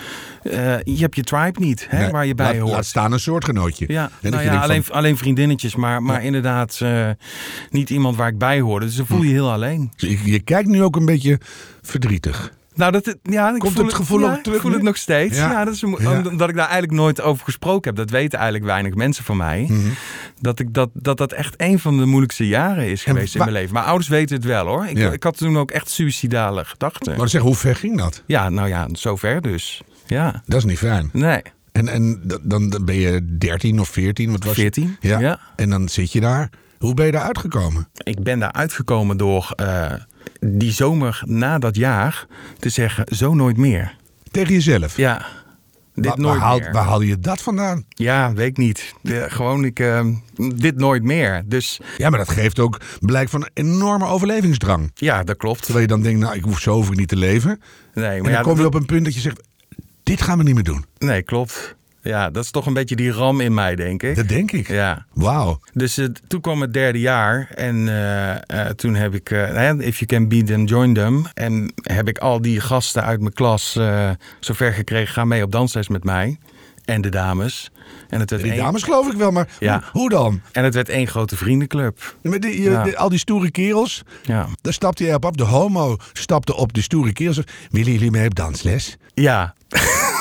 Eh, 0.43 0.83
je 0.83 0.99
hebt 0.99 1.17
je 1.17 1.23
tribe 1.23 1.61
niet, 1.61 1.87
hè, 1.91 1.99
Nee, 1.99 2.11
waar 2.11 2.27
je 2.27 2.35
bij 2.35 2.47
laat, 2.47 2.61
hoort. 2.61 2.73
Laat 2.73 2.87
staan 2.87 3.13
een 3.13 3.21
soortgenootje. 3.21 3.85
ja, 3.89 4.11
En 4.23 4.31
nou 4.31 4.45
ja 4.45 4.61
alleen, 4.61 4.85
van, 4.85 4.95
alleen 4.95 5.17
vriendinnetjes, 5.17 5.77
maar, 5.77 6.03
maar 6.03 6.25
inderdaad 6.25 6.81
niet 7.71 7.91
iemand 7.91 8.17
waar 8.17 8.29
ik 8.29 8.39
bij 8.39 8.61
hoorde. 8.61 8.87
Dus 8.87 8.97
dan 8.97 9.07
voel 9.07 9.23
je 9.23 9.29
je 9.29 9.35
heel 9.35 9.53
alleen. 9.53 9.93
je, 9.97 10.31
je 10.31 10.41
kijkt 10.41 10.69
nu 10.69 10.83
ook 10.83 10.97
een 10.97 11.07
beetje 11.07 11.39
verdrietig. 11.83 12.53
Nou, 12.79 12.93
dat, 12.93 13.17
ja, 13.23 13.55
ik 13.55 13.59
Komt 13.59 13.73
voel 13.73 13.85
het 13.85 13.95
gevoel 13.95 14.21
ja, 14.21 14.33
ook 14.33 14.43
terug 14.43 14.55
Ik 14.55 14.61
voel 14.61 14.71
nu? 14.71 14.77
het 14.77 14.85
nog 14.87 14.97
steeds. 14.97 15.37
Ja. 15.39 15.51
Ja. 15.51 15.65
dat 15.65 15.75
is 15.75 15.81
Ja. 15.81 15.87
omdat 16.29 16.49
ik 16.49 16.55
daar 16.55 16.69
eigenlijk 16.69 16.93
nooit 16.93 17.21
over 17.21 17.45
gesproken 17.45 17.89
heb. 17.89 17.97
Dat 17.97 18.11
weten 18.11 18.39
eigenlijk 18.39 18.69
weinig 18.71 18.95
mensen 18.95 19.25
van 19.25 19.37
mij. 19.37 19.67
Mhm. 19.69 19.89
Dat, 20.41 20.59
ik 20.59 20.75
dat, 20.75 20.91
dat 20.93 21.17
dat 21.19 21.33
echt 21.33 21.55
een 21.57 21.79
van 21.79 21.99
de 21.99 22.05
moeilijkste 22.05 22.47
jaren 22.47 22.87
is 22.89 23.05
En 23.05 23.13
geweest 23.13 23.35
in 23.35 23.41
mijn 23.41 23.53
leven. 23.53 23.75
Maar 23.75 23.85
ouders 23.85 24.09
weten 24.09 24.37
het 24.37 24.45
wel 24.45 24.67
hoor. 24.67 24.87
Ik, 24.87 24.97
Ja. 24.99 25.11
ik 25.13 25.23
had 25.23 25.37
toen 25.37 25.59
ook 25.59 25.71
echt 25.71 25.91
suïcidale 25.91 26.65
gedachten. 26.65 27.17
Maar 27.17 27.29
zeg, 27.29 27.41
hoe 27.41 27.55
ver 27.55 27.77
ging 27.77 27.99
dat? 27.99 28.23
Ja, 28.27 28.49
nou 28.49 28.69
ja, 28.69 28.89
zover 28.93 29.43
dus. 29.43 29.83
Ja, 30.07 30.43
Dat 30.47 30.59
is 30.59 30.65
niet 30.65 30.79
fijn. 30.79 31.11
nee. 31.13 31.43
En, 31.73 31.89
en 31.89 32.21
dan 32.43 32.69
dan 32.71 32.85
ben 32.85 32.95
je 32.95 33.37
13 33.39 33.81
of 33.81 33.89
14, 33.89 34.31
wat 34.31 34.45
was 34.45 34.55
je? 34.55 34.61
14, 34.61 34.97
Ja. 35.01 35.19
ja. 35.19 35.41
En 35.57 35.71
dan 35.71 35.89
zit 35.89 36.13
je 36.13 36.21
daar. 36.21 36.51
Hoe 36.79 36.95
ben 36.95 37.07
je 37.07 37.13
daar 37.13 37.23
uitgekomen? 37.23 37.89
Ik 38.05 38.23
ben 38.23 38.39
daar 38.39 38.53
uitgekomen 38.53 39.17
door 39.17 39.53
eh, 39.57 39.93
die 40.41 40.73
zomer 40.73 41.23
na 41.25 41.59
dat 41.59 41.77
jaar 41.77 42.27
te 42.59 42.69
zeggen, 42.69 43.05
zo 43.17 43.35
nooit 43.35 43.57
meer. 43.57 43.97
Tegen 44.31 44.53
jezelf. 44.55 44.97
Ja, 44.97 45.27
dit 45.95 46.07
Waar, 46.07 46.19
nooit 46.19 46.61
meer. 46.63 46.73
waar 46.73 46.85
haalde 46.85 47.07
je 47.07 47.19
dat 47.19 47.43
vandaan? 47.43 47.85
Ja, 47.89 48.33
weet 48.33 48.49
ik 48.49 48.57
niet. 48.57 48.95
Gewoon, 49.05 49.65
ik, 49.65 49.81
eh, 49.81 50.07
dit 50.55 50.77
nooit 50.77 51.03
meer. 51.03 51.43
Dus 51.47 51.81
Ja, 51.97 52.11
maar 52.11 52.19
dat 52.19 52.29
geeft 52.29 52.59
ook 52.59 52.81
blijk 53.01 53.29
van 53.29 53.43
een 53.43 53.51
enorme 53.55 54.07
overlevingsdrang. 54.07 54.91
ja, 54.95 55.23
dat 55.25 55.37
klopt. 55.37 55.63
Terwijl 55.63 55.81
je 55.81 55.87
dan 55.87 56.03
denkt, 56.03 56.21
nou, 56.21 56.35
ik 56.35 56.43
hoef 56.45 56.61
zo 56.61 56.81
ik 56.83 56.97
niet 56.97 57.09
te 57.09 57.17
leven. 57.17 57.61
Nee, 57.95 58.05
En 58.07 58.13
maar 58.13 58.23
dan 58.23 58.33
ja, 58.33 58.41
kom 58.41 58.59
je 58.59 58.67
op 58.67 58.75
een 58.75 58.87
punt 58.87 59.05
dat 59.05 59.15
je 59.15 59.21
zegt, 59.21 59.41
dit 60.03 60.23
gaan 60.23 60.39
we 60.39 60.45
niet 60.45 60.55
meer 60.55 60.65
doen. 60.65 60.85
nee, 60.99 61.23
klopt. 61.23 61.77
Ja, 62.03 62.31
dat 62.31 62.45
is 62.45 62.51
toch 62.51 62.67
een 62.67 62.73
beetje 62.73 62.97
die 62.97 63.11
ram 63.13 63.41
in 63.41 63.55
mij, 63.55 63.75
denk 63.77 64.03
ik. 64.03 64.17
Dat 64.17 64.29
denk 64.29 64.53
ik. 64.53 64.69
Ja. 64.69 65.07
Wauw. 65.13 65.61
Dus 65.73 65.99
eh, 65.99 66.07
toen 66.29 66.41
kwam 66.41 66.61
het 66.61 66.73
derde 66.73 67.01
jaar 67.01 67.49
en 67.55 67.89
eh, 67.89 68.67
eh, 68.67 68.71
toen 68.71 68.95
heb 68.95 69.15
ik, 69.15 69.29
hè, 69.29 69.83
if 69.83 69.99
you 69.99 70.07
can 70.07 70.29
beat 70.29 70.47
them, 70.47 70.65
join 70.65 70.95
them. 70.95 71.27
En 71.35 71.73
heb 71.83 72.09
ik 72.09 72.19
al 72.19 72.41
die 72.43 72.61
gasten 72.61 73.05
uit 73.05 73.21
mijn 73.21 73.33
klas 73.33 73.79
zover 74.41 74.73
gekregen, 74.73 75.13
ga 75.15 75.25
mee 75.25 75.43
op 75.43 75.53
dansles 75.53 75.89
met 75.89 76.05
mij. 76.05 76.39
En 76.85 77.01
de 77.01 77.09
dames. 77.09 77.71
En 78.09 78.21
het 78.21 78.31
werd, 78.31 78.43
Die 78.43 78.53
één, 78.53 78.61
dames 78.63 78.83
geloof 78.83 79.11
ik 79.13 79.17
wel, 79.19 79.31
maar 79.31 79.49
Ja. 79.59 79.83
hoe, 79.93 80.09
dan? 80.09 80.41
en 80.53 80.65
het 80.65 80.75
werd 80.75 80.89
één 80.89 81.07
grote 81.07 81.37
vriendenclub. 81.37 82.17
Met 82.23 82.43
die, 82.43 82.63
je- 82.63 82.71
Ja. 82.71 82.83
die- 82.85 82.99
al 82.99 83.09
die 83.09 83.19
stoere 83.19 83.51
kerels, 83.51 84.03
Ja. 84.23 84.47
daar 84.61 84.73
stapte 84.73 85.05
je 85.05 85.15
op. 85.15 85.25
op. 85.25 85.37
De 85.37 85.45
homo 85.45 85.97
stapte 86.13 86.55
op 86.57 86.73
de 86.73 86.83
stoere 86.83 87.13
kerels. 87.13 87.41
Willen 87.71 87.93
jullie 87.93 88.11
mee 88.11 88.27
op 88.27 88.35
dansles? 88.35 88.97
Ja. 89.15 89.55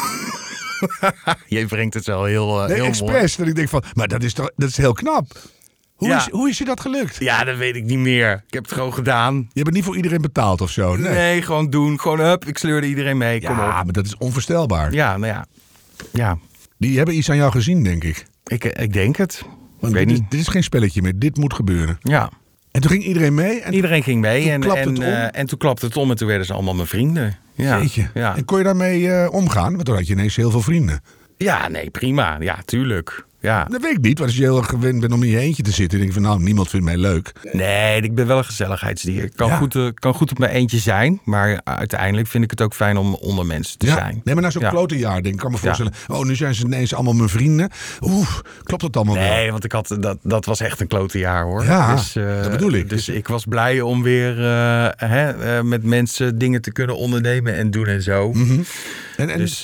Je 1.48 1.66
brengt 1.66 1.94
het 1.94 2.06
wel 2.06 2.24
heel, 2.24 2.62
eh, 2.62 2.68
Nee, 2.68 2.76
heel 2.76 2.86
expres. 2.86 3.36
Dat 3.36 3.48
ik 3.48 3.56
denk 3.56 3.70
van, 3.70 3.84
maar 3.94 4.08
dat 4.08 4.24
is, 4.24 4.34
toch, 4.34 4.52
dat 4.56 4.70
is 4.70 4.78
heel 4.78 4.94
knap. 4.94 5.26
Hoe, 5.96 6.08
Ja. 6.08 6.18
is, 6.18 6.30
hoe 6.30 6.50
is 6.50 6.58
je 6.58 6.66
dat 6.66 6.80
gelukt? 6.80 7.16
Ja, 7.20 7.44
dat 7.44 7.58
weet 7.58 7.76
ik 7.76 7.84
niet 7.84 7.98
meer. 8.00 8.44
Ik 8.48 8.54
heb 8.54 8.64
het 8.64 8.74
gewoon 8.74 8.94
gedaan. 8.94 9.36
Je 9.36 9.42
hebt 9.54 9.66
het 9.66 9.74
niet 9.76 9.84
voor 9.84 9.96
iedereen 9.96 10.22
betaald 10.22 10.62
of 10.62 10.70
zo. 10.72 10.96
Nee. 10.96 11.14
Nee, 11.14 11.42
gewoon 11.42 11.70
doen. 11.70 12.00
Gewoon 12.00 12.20
hup, 12.20 12.46
ik 12.46 12.58
sleurde 12.58 12.88
iedereen 12.88 13.18
mee. 13.18 13.42
Kom 13.46 13.56
ja, 13.58 13.68
op. 13.80 13.84
maar 13.86 13.94
dat 13.94 14.06
is 14.06 14.18
onvoorstelbaar. 14.18 14.94
Ja, 14.94 15.18
nou 15.18 15.34
ja. 15.34 15.46
Ja, 16.14 16.38
Die 16.78 16.98
hebben 16.98 17.18
iets 17.18 17.30
aan 17.30 17.36
jou 17.38 17.52
gezien, 17.52 17.84
denk 17.84 18.04
ik. 18.04 18.26
ik, 18.46 18.64
ik 18.66 18.94
denk 18.94 19.16
het. 19.16 19.42
Ik 19.82 19.88
weet 19.94 19.94
dit, 19.94 20.12
is, 20.12 20.20
niet. 20.20 20.32
dit 20.32 20.40
is 20.40 20.48
geen 20.48 20.64
spelletje 20.64 21.02
meer. 21.02 21.14
Dit 21.20 21.38
moet 21.38 21.54
gebeuren. 21.54 21.98
Ja, 22.02 22.30
En 22.78 22.84
toen 22.84 22.92
ging 22.92 23.04
iedereen 23.04 23.34
mee. 23.34 23.62
En 23.62 23.74
iedereen 23.74 24.04
ging 24.04 24.22
mee 24.22 24.52
en, 24.52 24.64
en, 24.64 24.70
het 24.70 24.88
om? 24.88 25.02
eh, 25.02 25.40
en 25.40 25.46
toen 25.46 25.58
klapte 25.58 25.86
het 25.86 25.98
om 25.98 26.10
en 26.10 26.18
toen 26.18 26.28
werden 26.28 26.46
ze 26.46 26.54
allemaal 26.54 26.74
mijn 26.74 26.88
vrienden. 26.88 27.38
Ja, 27.56 27.84
ja. 28.14 28.36
En 28.36 28.46
kon 28.46 28.58
je 28.58 28.64
daarmee 28.64 29.12
eh, 29.12 29.34
omgaan? 29.34 29.74
Want 29.74 29.86
toen 29.86 29.96
had 29.96 30.08
je 30.08 30.14
ineens 30.14 30.36
heel 30.36 30.52
veel 30.52 30.62
vrienden. 30.62 31.02
ja, 31.38 31.68
nee, 31.68 31.90
prima. 31.90 32.38
Ja, 32.40 32.60
tuurlijk. 32.66 33.26
Ja. 33.40 33.64
Dat 33.64 33.82
weet 33.82 33.92
ik 33.92 34.02
niet. 34.02 34.18
Want 34.18 34.30
als 34.30 34.40
je 34.40 34.44
heel 34.44 34.58
erg 34.58 34.68
gewend 34.70 35.00
bent 35.00 35.14
om 35.14 35.24
in 35.24 35.30
je 35.30 35.40
eentje 35.40 35.64
te 35.64 35.72
zitten. 35.72 35.98
denk 36.00 36.10
je 36.14 36.20
van 36.20 36.28
nou, 36.30 36.42
niemand 36.44 36.70
vindt 36.70 36.86
mij 36.86 36.98
leuk. 36.98 37.32
Nee, 37.52 38.02
ik 38.02 38.16
ben 38.16 38.28
wel 38.28 38.38
een 38.38 38.46
gezelligheidsdier. 38.46 39.24
Ik 39.24 39.32
kan, 39.36 39.48
Ja. 39.48 39.56
goed, 39.58 39.76
eh, 39.76 39.88
kan 39.94 40.14
goed 40.14 40.32
op 40.32 40.40
mijn 40.40 40.52
eentje 40.52 40.78
zijn, 40.78 41.20
maar 41.24 41.62
uiteindelijk 41.64 42.28
vind 42.28 42.44
ik 42.44 42.50
het 42.52 42.62
ook 42.62 42.74
fijn 42.74 42.98
om 42.98 43.14
onder 43.14 43.46
mensen 43.46 43.78
te 43.78 43.86
ja. 43.86 43.94
zijn. 43.94 44.22
Nee, 44.24 44.34
maar 44.34 44.44
na 44.44 44.50
zo'n 44.50 44.62
Ja. 44.62 44.70
klote 44.70 44.98
jaar 44.98 45.22
denk 45.22 45.36
ik. 45.36 45.42
kan 45.42 45.52
me 45.52 45.58
voorstellen. 45.58 45.94
Oh, 46.08 46.24
nu 46.26 46.36
zijn 46.36 46.56
ze 46.56 46.66
ineens 46.66 46.94
allemaal 46.94 47.14
mijn 47.14 47.30
vrienden. 47.30 47.70
Oeh, 48.02 48.28
klopt 48.64 48.82
dat 48.82 48.96
allemaal 48.96 49.16
wel? 49.16 49.24
Nee, 49.24 49.52
want 49.52 49.64
ik 49.64 49.72
had, 49.72 49.96
dat, 50.00 50.18
dat 50.24 50.46
was 50.46 50.60
echt 50.60 50.80
een 50.82 50.88
klote 50.88 51.18
jaar 51.18 51.44
hoor. 51.44 51.64
Ja, 51.64 51.96
dus, 51.96 52.16
eh, 52.16 52.42
dat 52.42 52.52
bedoel 52.52 52.72
ik. 52.72 52.90
Dus 52.90 53.10
ik 53.10 53.28
was 53.28 53.46
blij 53.46 53.82
om 53.82 54.04
weer 54.04 54.46
eh, 54.46 54.88
hè, 55.10 55.64
met 55.64 55.84
mensen 55.84 56.38
dingen 56.38 56.62
te 56.62 56.72
kunnen 56.72 56.98
ondernemen 56.98 57.56
en 57.56 57.72
doen 57.72 57.88
en 57.88 58.02
zo. 58.02 58.32
Mhm. 58.34 58.60
En, 59.18 59.30
en 59.30 59.38
Dus 59.38 59.60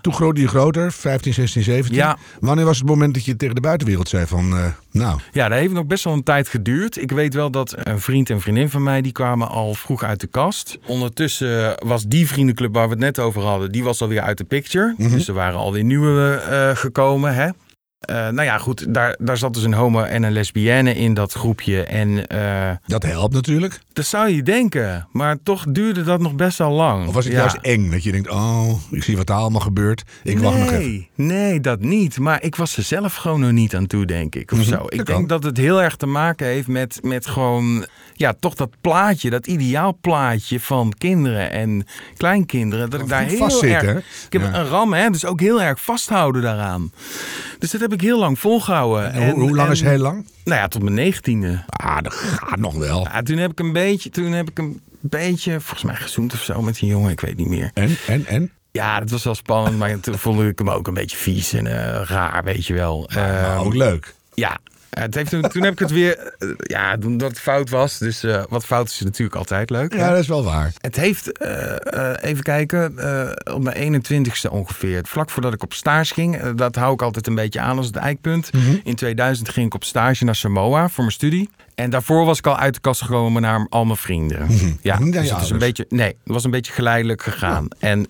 toen 0.00 0.12
groeide 0.14 0.40
je 0.40 0.48
groter, 0.48 0.92
15, 0.92 1.34
16, 1.34 1.62
17. 1.62 1.94
Ja. 1.94 2.16
Wanneer 2.40 2.64
was 2.64 2.78
het 2.78 2.86
moment 2.86 3.01
moment 3.02 3.14
dat 3.14 3.24
je 3.24 3.36
tegen 3.36 3.54
de 3.54 3.60
buitenwereld 3.60 4.08
zei 4.08 4.26
van, 4.26 4.56
eh, 4.56 4.64
nou, 4.90 5.20
Ja, 5.32 5.48
dat 5.48 5.58
heeft 5.58 5.72
nog 5.72 5.86
best 5.86 6.04
wel 6.04 6.12
een 6.12 6.22
tijd 6.22 6.48
geduurd. 6.48 6.96
Ik 6.96 7.10
weet 7.10 7.34
wel 7.34 7.50
dat 7.50 7.74
een 7.78 8.00
vriend 8.00 8.30
en 8.30 8.40
vriendin 8.40 8.70
van 8.70 8.82
mij, 8.82 9.02
die 9.02 9.12
kwamen 9.12 9.48
al 9.48 9.74
vroeg 9.74 10.02
uit 10.02 10.20
de 10.20 10.26
kast. 10.26 10.78
Ondertussen 10.86 11.74
was 11.84 12.04
die 12.04 12.28
vriendenclub 12.28 12.74
waar 12.74 12.84
we 12.84 12.90
het 12.90 13.02
net 13.02 13.18
over 13.18 13.42
hadden, 13.42 13.72
die 13.72 13.84
was 13.84 14.00
alweer 14.00 14.20
uit 14.20 14.38
de 14.38 14.44
picture. 14.44 14.94
Dus 14.98 15.28
er 15.28 15.34
waren 15.34 15.58
alweer 15.58 15.84
nieuwe 15.84 16.34
eh, 16.34 16.76
gekomen, 16.76 17.34
hè. 17.34 17.48
Eh, 18.02 18.16
nou 18.16 18.42
ja, 18.42 18.58
goed, 18.58 18.94
daar, 18.94 19.16
daar 19.18 19.36
zat 19.36 19.54
dus 19.54 19.62
een 19.62 19.72
homo 19.74 20.02
en 20.02 20.22
een 20.22 20.32
lesbienne 20.32 20.94
in 20.94 21.14
dat 21.14 21.32
groepje. 21.32 21.82
En 21.82 22.26
eh, 22.26 22.70
dat 22.86 23.02
helpt 23.02 23.34
natuurlijk. 23.34 23.80
dat 23.92 24.04
zou 24.04 24.28
je 24.28 24.42
denken, 24.42 25.08
maar 25.12 25.36
toch 25.42 25.64
duurde 25.68 26.02
dat 26.02 26.20
nog 26.20 26.34
best 26.34 26.58
wel 26.58 26.70
lang. 26.70 27.06
Of 27.08 27.14
was 27.14 27.24
het 27.24 27.32
Ja. 27.32 27.38
juist 27.38 27.56
eng 27.60 27.90
dat 27.90 28.02
je 28.02 28.12
denkt, 28.12 28.30
oh, 28.30 28.72
ik 28.90 29.02
zie 29.02 29.16
wat 29.16 29.28
er 29.28 29.34
allemaal 29.34 29.60
gebeurt. 29.60 30.02
Ik 30.22 30.38
wacht 30.38 30.58
nog 30.58 30.70
even. 30.70 30.80
Nee, 30.80 31.08
nee, 31.14 31.60
dat 31.60 31.80
niet. 31.80 32.18
Maar 32.18 32.42
ik 32.42 32.56
was 32.56 32.76
er 32.76 32.82
zelf 32.82 33.14
gewoon 33.14 33.40
nog 33.40 33.50
niet 33.52 33.74
aan 33.76 33.86
toe, 33.86 34.06
denk 34.06 34.34
ik. 34.34 34.52
Of 34.52 34.58
Mhm, 34.58 34.66
zo. 34.68 34.76
dat 34.76 34.92
Ik 34.94 35.04
kan. 35.04 35.14
denk 35.16 35.28
dat 35.28 35.42
het 35.42 35.56
heel 35.56 35.82
erg 35.82 35.96
te 35.96 36.06
maken 36.06 36.46
heeft 36.46 36.68
met, 36.68 36.98
met 37.02 37.26
gewoon... 37.26 37.84
Ja, 38.22 38.34
toch 38.40 38.54
dat 38.54 38.70
plaatje, 38.80 39.30
dat 39.30 39.46
ideaalplaatje 39.46 40.60
van 40.60 40.92
kinderen 40.98 41.50
en 41.50 41.86
kleinkinderen. 42.16 42.90
Dat 42.90 43.00
ik 43.00 43.08
daar 43.08 43.22
heel 43.24 43.36
vastzitten, 43.38 43.88
erg... 43.88 44.04
Ik 44.26 44.32
heb 44.32 44.42
Ja. 44.42 44.54
een 44.54 44.66
ram, 44.66 44.92
hè. 44.92 45.10
Dus 45.10 45.24
ook 45.24 45.40
heel 45.40 45.62
erg 45.62 45.82
vasthouden 45.82 46.42
daaraan. 46.42 46.92
Dus 47.58 47.70
dat 47.70 47.80
heb 47.80 47.92
ik 47.92 48.00
heel 48.00 48.18
lang 48.18 48.38
volgehouden. 48.38 49.12
En 49.12 49.30
hoe, 49.30 49.40
hoe 49.40 49.54
lang 49.56 49.66
en- 49.66 49.72
is 49.72 49.80
heel 49.82 49.98
lang? 49.98 50.26
Nou 50.44 50.60
ja, 50.60 50.68
tot 50.68 50.82
mijn 50.82 50.94
negentiende. 50.94 51.64
Ah, 51.66 51.98
dat 52.02 52.14
gaat 52.14 52.58
nog 52.58 52.74
wel. 52.74 53.00
Ja, 53.12 53.22
toen 53.22 53.36
heb 53.36 53.50
ik 53.50 53.58
een 53.60 53.72
beetje... 53.72 54.10
Toen 54.10 54.32
heb 54.32 54.50
ik 54.50 54.58
een 54.58 54.80
beetje, 55.00 55.60
volgens 55.60 55.82
mij 55.82 55.94
gezoend 55.96 56.32
of 56.32 56.42
zo 56.42 56.62
met 56.62 56.74
die 56.78 56.88
jongen. 56.88 57.10
Ik 57.10 57.20
weet 57.20 57.36
niet 57.36 57.48
meer. 57.48 57.70
En, 57.74 57.96
en, 58.06 58.26
en? 58.26 58.50
Ja, 58.70 58.98
dat 59.00 59.10
was 59.10 59.24
wel 59.24 59.34
spannend, 59.34 59.78
maar 59.78 60.00
toen 60.00 60.18
vond 60.18 60.40
ik 60.42 60.58
hem 60.58 60.70
ook 60.70 60.86
een 60.86 60.94
beetje 60.94 61.16
vies 61.16 61.52
en 61.52 61.66
eh, 61.66 62.02
raar, 62.04 62.44
weet 62.44 62.66
je 62.66 62.74
wel. 62.74 63.10
Maar 63.14 63.44
Ehm, 63.54 63.58
ook 63.66 63.74
leuk. 63.74 64.14
ja, 64.34 64.58
het 64.98 65.14
heeft, 65.14 65.30
toen, 65.30 65.42
toen 65.42 65.62
heb 65.62 65.72
ik 65.72 65.78
het 65.78 65.90
weer, 65.90 66.34
eh, 66.38 66.48
ja, 66.56 66.98
toen 66.98 67.16
dat 67.16 67.30
het 67.30 67.40
fout 67.40 67.70
was. 67.70 67.98
Dus 67.98 68.22
eh, 68.22 68.42
wat 68.48 68.64
fout 68.64 68.88
is 68.88 69.00
natuurlijk 69.00 69.36
altijd 69.36 69.70
leuk. 69.70 69.94
Ja, 69.94 70.04
hè? 70.04 70.08
dat 70.10 70.18
is 70.18 70.26
wel 70.26 70.44
waar. 70.44 70.72
Het 70.80 70.96
heeft, 70.96 71.38
eh, 71.38 72.12
even 72.20 72.42
kijken, 72.42 72.84
op 73.54 73.62
mijn 73.62 73.76
21ste 73.76 74.50
ongeveer, 74.50 75.00
vlak 75.04 75.30
voordat 75.30 75.52
ik 75.52 75.62
op 75.62 75.72
stage 75.72 76.14
ging. 76.14 76.50
dat 76.50 76.76
hou 76.76 76.92
ik 76.92 77.02
altijd 77.02 77.26
een 77.26 77.34
beetje 77.34 77.60
aan 77.60 77.76
als 77.76 77.86
het 77.86 77.96
eikpunt. 77.96 78.50
In 78.82 78.94
2000 78.94 79.48
ging 79.48 79.66
ik 79.66 79.74
op 79.74 79.84
stage 79.84 80.24
naar 80.24 80.34
Samoa 80.34 80.88
voor 80.88 81.04
mijn 81.04 81.16
studie. 81.16 81.50
En 81.74 81.90
daarvoor 81.90 82.24
was 82.24 82.38
ik 82.38 82.46
al 82.46 82.56
uit 82.56 82.74
de 82.74 82.80
kast 82.80 83.02
gekomen 83.02 83.42
naar 83.42 83.66
al 83.68 83.84
mijn 83.84 83.98
vrienden. 83.98 84.46
Ja, 84.82 84.98
Niet 84.98 85.16
aan 85.16 85.22
dus 85.22 85.30
het 85.30 85.42
is 85.42 85.50
een 85.50 85.58
beetje, 85.58 85.86
nee, 85.88 86.08
het 86.08 86.16
was 86.24 86.44
een 86.44 86.50
beetje 86.50 86.72
geleidelijk 86.72 87.22
gegaan. 87.22 87.68
En 87.78 88.06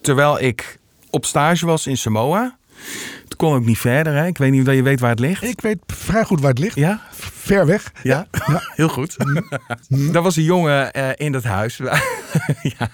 terwijl 0.00 0.40
ik 0.40 0.78
op 1.10 1.24
stage 1.24 1.66
was 1.66 1.86
in 1.86 1.96
Samoa, 1.96 2.56
het 3.28 3.36
kon 3.36 3.54
ook 3.54 3.64
niet 3.64 3.78
verder. 3.78 4.14
Hè? 4.14 4.26
Ik 4.26 4.38
weet 4.38 4.50
niet 4.50 4.68
of 4.68 4.74
je 4.74 4.82
weet 4.82 5.00
waar 5.00 5.10
het 5.10 5.18
ligt. 5.18 5.42
Ik 5.42 5.60
weet 5.60 5.78
vrij 5.86 6.24
goed 6.24 6.40
waar 6.40 6.50
het 6.50 6.58
ligt. 6.58 6.74
Ja? 6.74 7.00
Ver 7.12 7.66
weg. 7.66 7.92
Ja, 8.02 8.26
heel 8.76 8.88
goed. 8.88 9.16
Er 10.12 10.22
was 10.22 10.36
een 10.36 10.42
jongen 10.42 10.92
eh, 10.92 11.08
in 11.14 11.32
dat 11.32 11.44
huis 11.44 11.78
waar, 11.78 12.04
ja, 12.78 12.88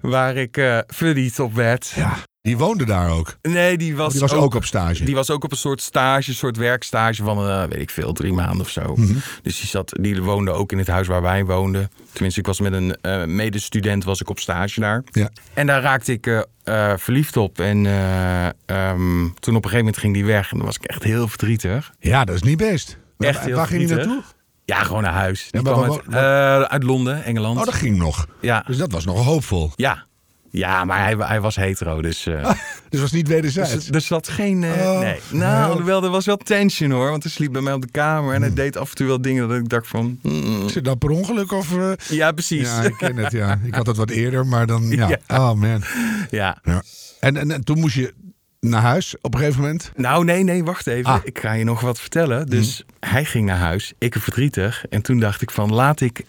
waar 0.00 0.36
ik 0.36 0.82
verliefd 0.86 1.40
op 1.40 1.54
werd. 1.54 1.92
Ja, 1.96 2.14
die 2.46 2.56
woonde 2.56 2.84
daar 2.84 3.10
ook. 3.10 3.36
Nee, 3.42 3.76
die 3.78 3.96
was, 3.96 4.12
Die 4.12 4.20
was 4.20 4.32
ook 4.32 4.54
op 4.54 4.64
stage. 4.64 5.04
Die 5.04 5.14
was 5.14 5.30
ook 5.30 5.44
op 5.44 5.50
een 5.50 5.56
soort 5.56 5.80
stage, 5.82 6.30
een 6.30 6.36
soort 6.36 6.56
werkstage 6.56 7.22
van, 7.22 7.48
eh, 7.48 7.64
weet 7.64 7.80
ik 7.80 7.90
veel, 7.90 8.12
drie 8.12 8.32
maanden 8.32 8.60
of 8.60 8.68
zo. 8.70 8.94
Mhm. 8.96 9.14
Dus 9.42 9.60
die, 9.60 9.68
zat, 9.68 9.92
die 10.00 10.22
woonde 10.22 10.50
ook 10.50 10.72
in 10.72 10.78
het 10.78 10.86
huis 10.86 11.06
waar 11.06 11.22
wij 11.22 11.44
woonden. 11.44 11.90
Tenminste, 12.12 12.40
ik 12.40 12.46
was 12.46 12.60
met 12.60 12.72
een 12.72 12.96
eh, 13.00 13.24
medestudent 13.24 14.04
was 14.04 14.20
ik 14.20 14.30
op 14.30 14.38
stage 14.38 14.80
daar. 14.80 15.02
Ja. 15.10 15.30
En 15.54 15.66
daar 15.66 15.82
raakte 15.82 16.12
ik 16.12 16.26
eh, 16.64 16.92
verliefd 16.96 17.36
op. 17.36 17.58
En 17.60 17.86
eh, 17.86 18.46
ehm, 18.46 19.28
toen 19.40 19.56
op 19.56 19.64
een 19.64 19.70
gegeven 19.70 19.76
moment 19.78 19.98
ging 19.98 20.14
die 20.14 20.24
weg. 20.24 20.50
En 20.50 20.56
dan 20.56 20.66
was 20.66 20.76
ik 20.76 20.84
echt 20.84 21.02
heel 21.02 21.28
verdrietig. 21.28 21.92
ja, 21.98 22.24
dat 22.24 22.34
is 22.34 22.42
niet 22.42 22.58
best. 22.58 22.98
Waar- 23.16 23.28
Echt 23.28 23.44
heel 23.44 23.56
waar 23.56 23.66
ging 23.66 23.80
je 23.80 23.86
verdrietig. 23.86 24.14
naartoe? 24.14 24.34
Ja, 24.64 24.82
gewoon 24.82 25.02
naar 25.02 25.12
huis. 25.12 25.48
Die 25.50 25.62
kwam 25.62 25.88
waar- 26.08 26.58
uit, 26.58 26.68
uit 26.68 26.82
Londen, 26.82 27.24
Engeland. 27.24 27.58
Oh, 27.58 27.64
dat 27.64 27.74
ging 27.74 27.96
nog. 27.96 28.26
Ja, 28.40 28.64
Dus 28.66 28.76
dat 28.76 28.92
was 28.92 29.04
nog 29.04 29.24
hoopvol. 29.24 29.70
ja. 29.76 30.04
Ja, 30.50 30.84
maar 30.84 31.02
hij, 31.02 31.14
hij 31.18 31.40
was 31.40 31.56
hetero, 31.56 32.02
dus... 32.02 32.26
eh, 32.26 32.50
Dus 32.90 33.00
was 33.00 33.12
niet 33.12 33.28
wederzijds. 33.28 33.70
Dus 33.72 33.90
er 33.90 34.00
zat 34.00 34.28
geen. 34.28 34.64
Oh, 34.64 34.98
nee. 35.00 35.18
Nou, 35.30 35.60
nee. 35.60 35.70
alhoewel, 35.70 36.04
er 36.04 36.10
was 36.10 36.26
wel 36.26 36.36
tension 36.36 36.90
hoor. 36.90 37.10
Want 37.10 37.22
hij 37.22 37.32
sliep 37.32 37.52
bij 37.52 37.62
mij 37.62 37.72
op 37.72 37.80
de 37.82 37.90
kamer. 37.90 38.34
En 38.34 38.40
hij 38.42 38.52
deed 38.54 38.76
af 38.76 38.88
en 38.90 38.94
toe 38.94 39.06
wel 39.06 39.20
dingen 39.20 39.48
dat 39.48 39.56
ik 39.58 39.68
dacht 39.68 39.86
van. 39.88 40.18
mm, 40.22 40.66
Is 40.66 40.74
het 40.74 40.84
dan 40.84 40.98
per 40.98 41.10
ongeluk 41.10 41.52
of... 41.52 41.76
eh, 41.78 41.92
ja, 42.08 42.32
precies. 42.32 42.68
Ja, 42.68 42.82
ik 42.82 42.94
ken 42.98 43.16
het, 43.16 43.32
ja. 43.32 43.58
Ik 43.64 43.74
had 43.74 43.86
het 43.86 43.96
wat 43.96 44.10
eerder, 44.10 44.46
maar 44.46 44.66
dan... 44.66 44.82
Ja. 44.88 45.08
Ja. 45.28 45.38
Oh, 45.38 45.52
man. 45.52 45.82
Ja. 46.30 46.58
Ja. 46.62 46.82
En, 47.20 47.36
en, 47.36 47.50
en 47.50 47.64
toen 47.64 47.78
moest 47.80 47.94
je 47.94 48.14
naar 48.60 48.82
huis 48.82 49.14
op 49.20 49.34
een 49.34 49.40
gegeven 49.40 49.60
moment. 49.60 49.90
Nou, 49.96 50.24
nee, 50.24 50.42
nee, 50.42 50.64
wacht 50.64 50.86
even. 50.86 51.10
Ah. 51.10 51.20
Ik 51.24 51.38
ga 51.38 51.52
je 51.52 51.64
nog 51.64 51.80
wat 51.80 52.00
vertellen. 52.00 52.46
Dus 52.46 52.84
hij 53.00 53.24
ging 53.24 53.46
naar 53.46 53.58
huis. 53.58 53.92
Ik 53.98 54.14
er 54.14 54.20
verdrietig. 54.20 54.84
En 54.90 55.02
toen 55.02 55.18
dacht 55.20 55.42
ik 55.42 55.50
van, 55.50 55.72
laat 55.72 56.00
ik 56.00 56.24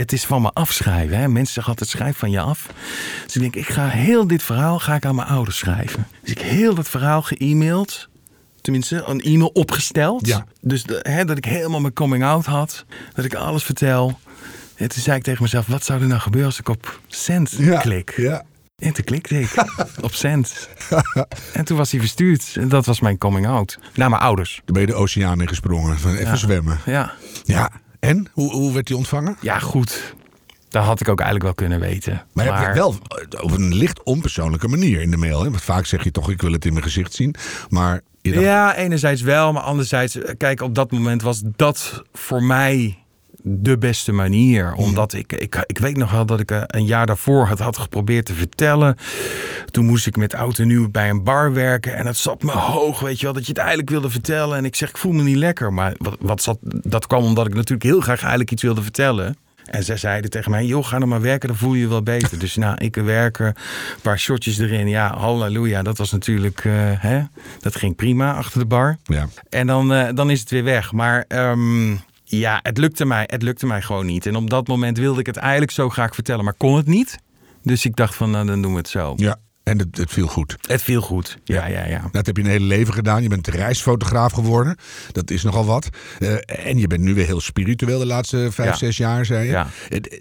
het 0.00 0.12
is 0.12 0.24
van 0.24 0.42
me 0.42 0.50
afschrijven. 0.52 1.18
Hè? 1.18 1.28
Mensen 1.28 1.54
zeggen 1.54 1.72
altijd, 1.72 1.90
schrijf 1.90 2.16
van 2.16 2.30
je 2.30 2.40
af. 2.40 2.66
Dus 3.24 3.34
ik 3.34 3.40
denk, 3.40 3.56
ik 3.56 3.68
ga 3.68 3.88
heel 3.88 4.26
dit 4.26 4.42
verhaal 4.42 4.78
ga 4.78 4.94
ik 4.94 5.04
aan 5.04 5.14
mijn 5.14 5.28
ouders 5.28 5.58
schrijven. 5.58 6.06
Dus 6.22 6.30
ik 6.30 6.38
heb 6.38 6.48
heel 6.50 6.74
dat 6.74 6.88
verhaal 6.88 7.22
ge-mailed. 7.22 8.08
Tenminste, 8.60 9.02
een 9.06 9.20
e-mail 9.20 9.48
opgesteld. 9.48 10.26
Ja. 10.26 10.46
Dus 10.60 10.84
hè, 11.02 11.24
dat 11.24 11.36
ik 11.36 11.44
helemaal 11.44 11.80
mijn 11.80 11.92
coming 11.92 12.24
out 12.24 12.44
had. 12.46 12.84
Dat 13.14 13.24
ik 13.24 13.34
alles 13.34 13.64
vertel. 13.64 14.18
En 14.74 14.88
toen 14.88 15.02
zei 15.02 15.16
ik 15.16 15.22
tegen 15.22 15.42
mezelf, 15.42 15.66
wat 15.66 15.84
zou 15.84 16.00
er 16.00 16.06
nou 16.06 16.20
gebeuren 16.20 16.48
als 16.50 16.58
ik 16.58 16.68
op 16.68 17.00
send 17.06 17.56
klik? 17.80 18.14
Ja. 18.16 18.42
En 18.78 18.92
toen 18.92 19.04
klikte 19.04 19.40
ik 19.40 19.50
op 20.00 20.14
send. 20.14 20.68
En 21.52 21.64
toen 21.64 21.76
was 21.76 21.90
hij 21.90 22.00
verstuurd. 22.00 22.52
En 22.54 22.68
dat 22.68 22.86
was 22.86 23.00
mijn 23.00 23.18
coming 23.18 23.46
out. 23.46 23.78
Naar 23.94 24.10
mijn 24.10 24.22
ouders. 24.22 24.54
Toen 24.64 24.72
ben 24.74 24.80
je 24.80 24.86
de 24.88 24.94
oceaan 24.94 25.40
ingesprongen. 25.40 25.98
Van 25.98 26.10
even 26.12 26.24
Ja. 26.24 26.36
zwemmen. 26.36 26.78
Ja, 26.86 27.12
Ja. 27.44 27.70
En? 28.00 28.28
Hoe, 28.32 28.52
hoe 28.52 28.72
werd 28.72 28.86
die 28.86 28.96
ontvangen? 28.96 29.36
ja 29.40 29.58
goed. 29.58 30.14
Dat 30.68 30.84
had 30.84 31.00
ik 31.00 31.08
ook 31.08 31.20
eigenlijk 31.20 31.56
wel 31.56 31.68
kunnen 31.68 31.88
weten. 31.88 32.26
Maar, 32.32 32.74
wel 32.74 32.94
op 33.40 33.50
een 33.50 33.74
licht 33.74 34.02
onpersoonlijke 34.02 34.68
manier 34.68 35.00
in 35.00 35.10
de 35.10 35.16
mail. 35.16 35.42
Hè? 35.42 35.50
Want 35.50 35.62
vaak 35.62 35.86
zeg 35.86 36.04
je 36.04 36.10
toch, 36.10 36.30
ik 36.30 36.42
wil 36.42 36.52
het 36.52 36.64
in 36.64 36.72
mijn 36.72 36.84
gezicht 36.84 37.12
zien. 37.14 37.34
Maar 37.68 38.00
Ja, 38.22 38.76
enerzijds 38.76 39.22
wel, 39.22 39.52
maar 39.52 39.62
anderzijds, 39.62 40.16
eh, 40.16 40.34
kijk, 40.36 40.60
op 40.60 40.74
dat 40.74 40.90
moment 40.90 41.22
was 41.22 41.42
dat 41.56 42.02
voor 42.12 42.42
mij 42.42 42.98
de 43.42 43.78
beste 43.78 44.12
manier. 44.12 44.72
Omdat 44.72 45.12
ik, 45.12 45.32
ik, 45.32 45.64
ik 45.66 45.78
weet 45.78 45.96
nog 45.96 46.10
wel 46.10 46.26
dat 46.26 46.40
ik 46.40 46.50
eh, 46.50 46.62
een 46.66 46.86
jaar 46.86 47.06
daarvoor 47.06 47.48
het 47.48 47.58
had 47.58 47.78
geprobeerd 47.78 48.24
te 48.26 48.34
vertellen. 48.34 48.96
Toen 49.70 49.86
moest 49.86 50.06
ik 50.06 50.16
met 50.16 50.34
oud 50.34 50.58
en 50.58 50.66
nieuw 50.66 50.90
bij 50.90 51.10
een 51.10 51.24
bar 51.24 51.52
werken. 51.52 51.94
En 51.96 52.06
het 52.06 52.16
zat 52.16 52.42
me 52.42 52.52
hoog, 52.52 53.00
weet 53.00 53.18
je 53.18 53.24
wel, 53.24 53.34
dat 53.34 53.42
je 53.42 53.48
het 53.48 53.58
eigenlijk 53.58 53.90
wilde 53.90 54.10
vertellen. 54.10 54.56
En 54.56 54.64
ik 54.64 54.76
zeg, 54.76 54.88
ik 54.88 54.98
voel 54.98 55.12
me 55.12 55.22
niet 55.22 55.36
lekker. 55.36 55.72
Maar 55.72 55.94
wat, 55.98 56.16
wat 56.20 56.42
zat, 56.42 56.58
dat 56.62 57.06
kwam 57.06 57.24
omdat 57.24 57.46
ik 57.46 57.54
natuurlijk 57.54 57.82
heel 57.82 58.00
graag 58.00 58.20
eigenlijk 58.20 58.50
iets 58.50 58.62
wilde 58.62 58.82
vertellen. 58.82 59.36
En 59.70 59.84
zij 59.84 59.96
zeiden 59.96 60.30
tegen 60.30 60.50
mij, 60.50 60.64
joh, 60.64 60.84
ga 60.84 60.98
nou 60.98 61.10
maar 61.10 61.20
werken, 61.20 61.48
dan 61.48 61.56
voel 61.56 61.74
je 61.74 61.80
je 61.80 61.88
wel 61.88 62.02
beter. 62.02 62.38
Dus 62.38 62.56
nou, 62.56 62.76
ik 62.78 62.94
werken, 62.94 63.46
een 63.46 63.54
paar 64.02 64.18
shotjes 64.18 64.58
erin. 64.58 64.88
Ja, 64.88 65.16
halleluja, 65.16 65.82
dat 65.82 65.98
was 65.98 66.12
natuurlijk, 66.12 66.64
eh, 66.64 66.72
hè, 66.98 67.22
dat 67.60 67.76
ging 67.76 67.96
prima 67.96 68.34
achter 68.34 68.60
de 68.60 68.66
bar. 68.66 68.96
ja. 69.04 69.28
En 69.48 69.66
dan, 69.66 69.92
eh, 69.92 70.08
dan 70.14 70.30
is 70.30 70.40
het 70.40 70.50
weer 70.50 70.64
weg. 70.64 70.92
Maar 70.92 71.24
ehm, 71.28 71.96
ja, 72.38 72.60
het 72.62 72.78
lukte, 72.78 73.04
mij, 73.04 73.24
het 73.26 73.42
lukte 73.42 73.66
mij 73.66 73.82
gewoon 73.82 74.06
niet. 74.06 74.26
En 74.26 74.36
op 74.36 74.50
dat 74.50 74.66
moment 74.66 74.98
wilde 74.98 75.20
ik 75.20 75.26
het 75.26 75.36
eigenlijk 75.36 75.72
zo 75.72 75.88
graag 75.88 76.14
vertellen, 76.14 76.44
maar 76.44 76.54
kon 76.54 76.76
het 76.76 76.86
niet. 76.86 77.18
Dus 77.62 77.84
ik 77.84 77.96
dacht 77.96 78.14
van, 78.14 78.30
nou, 78.30 78.46
dan 78.46 78.62
doen 78.62 78.72
we 78.72 78.78
het 78.78 78.88
zo. 78.88 79.12
ja. 79.16 79.36
En 79.70 79.78
het, 79.78 79.96
het 79.96 80.10
viel 80.10 80.26
goed. 80.26 80.56
Het 80.66 80.82
viel 80.82 81.00
goed. 81.00 81.38
Ja, 81.44 81.66
ja, 81.66 81.86
ja. 81.86 82.08
Dat 82.12 82.26
heb 82.26 82.36
je 82.36 82.42
een 82.42 82.48
hele 82.48 82.64
leven 82.64 82.94
gedaan. 82.94 83.22
Je 83.22 83.28
bent 83.28 83.46
reisfotograaf 83.46 84.32
geworden. 84.32 84.76
Dat 85.12 85.30
is 85.30 85.42
nogal 85.42 85.64
wat. 85.64 85.88
Eh, 86.18 86.66
en 86.66 86.78
je 86.78 86.86
bent 86.86 87.00
nu 87.02 87.14
weer 87.14 87.26
heel 87.26 87.40
spiritueel 87.40 87.98
de 87.98 88.06
laatste 88.06 88.48
vijf, 88.52 88.68
Ja. 88.70 88.76
zes 88.76 88.96
jaar, 88.96 89.24
zei 89.24 89.44
je. 89.44 89.50
Ja. 89.50 89.66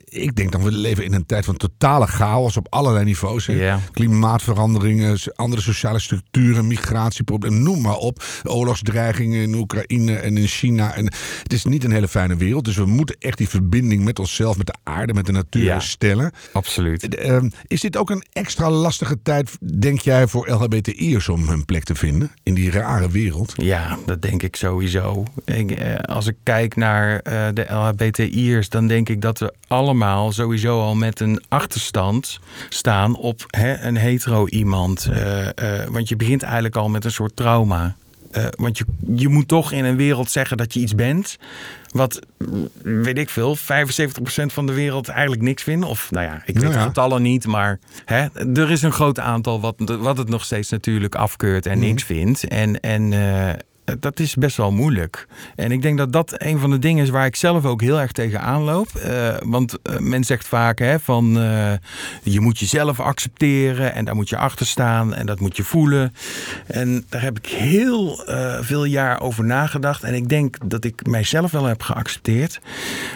Ik 0.06 0.36
denk 0.36 0.52
dat 0.52 0.62
we 0.62 0.72
leven 0.72 1.04
in 1.04 1.14
een 1.14 1.26
tijd 1.26 1.46
van 1.46 1.58
totale 1.58 2.08
chaos 2.08 2.58
op 2.58 2.68
allerlei 2.70 3.06
niveaus. 3.06 3.46
Ja. 3.46 3.80
Klimaatveranderingen, 3.92 5.18
andere 5.36 5.62
sociale 5.62 6.00
structuren, 6.00 6.68
migratieproblemen, 6.68 7.64
noem 7.64 7.82
maar 7.82 7.98
op. 7.98 8.24
Oorlogsdreigingen 8.44 9.42
in 9.42 9.54
Oekraïne 9.56 10.16
en 10.16 10.38
in 10.38 10.48
China. 10.48 10.96
En 10.96 11.06
het 11.44 11.54
is 11.54 11.66
niet 11.66 11.84
een 11.84 11.92
hele 11.92 12.08
fijne 12.08 12.36
wereld. 12.36 12.66
Dus 12.66 12.76
we 12.76 12.86
moeten 12.86 13.16
echt 13.20 13.38
die 13.38 13.50
verbinding 13.50 14.04
met 14.04 14.20
onszelf, 14.20 14.58
met 14.58 14.68
de 14.68 14.76
aarde, 14.84 15.14
met 15.14 15.26
de 15.26 15.32
natuur 15.32 15.64
Ja. 15.64 15.72
herstellen. 15.72 16.32
Absoluut. 16.54 17.16
Eh, 17.16 17.36
ehm, 17.36 17.50
is 17.68 17.82
dit 17.82 17.98
ook 17.98 18.10
een 18.10 18.24
extra 18.34 18.70
lastige 18.70 19.18
tijd, 19.24 19.39
denk 19.60 20.00
jij, 20.00 20.28
voor 20.28 20.50
LHBTI'ers 20.50 21.30
om 21.30 21.48
hun 21.48 21.66
plek 21.66 21.84
te 21.84 21.96
vinden 21.96 22.32
in 22.44 22.54
die 22.54 22.72
rare 22.72 23.10
wereld? 23.10 23.54
Ja, 23.58 23.98
dat 24.06 24.22
denk 24.22 24.44
ik 24.44 24.56
sowieso. 24.56 25.24
Eh, 25.46 25.96
als 25.96 26.28
ik 26.28 26.36
kijk 26.44 26.76
naar 26.76 27.20
eh, 27.20 27.48
de 27.54 27.66
LHBTI'ers, 27.70 28.70
dan 28.70 28.88
denk 28.88 29.10
ik 29.10 29.22
dat 29.22 29.40
we 29.40 29.54
allemaal 29.68 30.32
sowieso 30.32 30.82
al 30.82 30.96
met 30.96 31.20
een 31.20 31.44
achterstand 31.48 32.40
staan 32.70 33.16
op 33.16 33.46
hè, 33.48 33.80
een 33.82 33.98
hetero 33.98 34.48
iemand. 34.48 35.06
Eh, 35.06 35.48
want 35.90 36.10
je 36.10 36.16
begint 36.16 36.44
eigenlijk 36.44 36.76
al 36.76 36.90
met 36.90 37.06
een 37.06 37.12
soort 37.12 37.36
trauma. 37.36 37.96
Want 38.58 38.78
je, 38.78 38.86
je 39.16 39.28
moet 39.28 39.48
toch 39.48 39.72
in 39.72 39.86
een 39.86 39.96
wereld 39.96 40.32
zeggen 40.32 40.58
dat 40.58 40.74
je 40.74 40.80
iets 40.80 40.96
bent. 40.96 41.38
Wat, 41.92 42.20
weet 42.84 43.18
ik 43.18 43.30
veel, 43.30 43.58
75% 43.58 43.62
van 44.46 44.66
de 44.66 44.74
wereld 44.74 45.08
eigenlijk 45.08 45.42
niks 45.42 45.64
vindt. 45.64 45.86
Of 45.86 46.12
nou 46.12 46.26
ja, 46.26 46.42
ik 46.46 46.54
weet 46.54 46.64
Nou 46.64 46.74
de 46.74 46.80
getallen 46.80 47.22
niet. 47.22 47.48
Maar 47.48 47.80
hè, 48.06 48.28
er 48.54 48.72
is 48.72 48.82
een 48.82 48.92
groot 48.92 49.20
aantal 49.20 49.62
wat, 49.62 49.76
wat 50.00 50.18
het 50.18 50.30
nog 50.30 50.44
steeds 50.44 50.70
natuurlijk 50.70 51.16
afkeurt 51.16 51.66
en 51.66 51.80
niks 51.80 52.04
vindt. 52.04 52.48
En, 52.48 52.80
en 52.80 53.14
eh, 53.14 53.50
dat 54.00 54.20
is 54.20 54.36
best 54.36 54.58
wel 54.58 54.72
moeilijk. 54.72 55.28
En 55.56 55.72
ik 55.72 55.82
denk 55.82 55.98
dat 55.98 56.14
dat 56.14 56.34
een 56.38 56.60
van 56.60 56.70
de 56.70 56.80
dingen 56.80 57.04
is 57.04 57.10
waar 57.10 57.26
ik 57.26 57.36
zelf 57.36 57.66
ook 57.66 57.82
heel 57.82 58.00
erg 58.00 58.12
tegen 58.12 58.42
aanloop. 58.42 58.96
Eh, 58.96 59.36
want 59.44 59.82
eh, 59.82 59.98
men 59.98 60.24
zegt 60.24 60.48
vaak 60.48 60.80
hè, 60.80 61.00
van 61.00 61.40
eh, 61.40 61.74
je 62.24 62.40
moet 62.40 62.60
jezelf 62.60 63.00
accepteren 63.00 63.94
en 63.94 64.06
daar 64.06 64.16
moet 64.16 64.30
je 64.30 64.38
achter 64.38 64.66
staan 64.66 65.14
en 65.14 65.26
dat 65.26 65.40
moet 65.40 65.58
je 65.58 65.64
voelen. 65.64 66.14
En 66.68 67.06
daar 67.10 67.22
heb 67.22 67.38
ik 67.38 67.46
heel 67.46 68.22
veel 68.62 68.84
jaar 68.86 69.22
over 69.22 69.44
nagedacht. 69.44 70.04
En 70.04 70.14
ik 70.14 70.30
denk 70.30 70.70
dat 70.70 70.84
ik 70.84 71.06
mijzelf 71.08 71.52
wel 71.52 71.66
heb 71.66 71.82
geaccepteerd. 71.82 72.60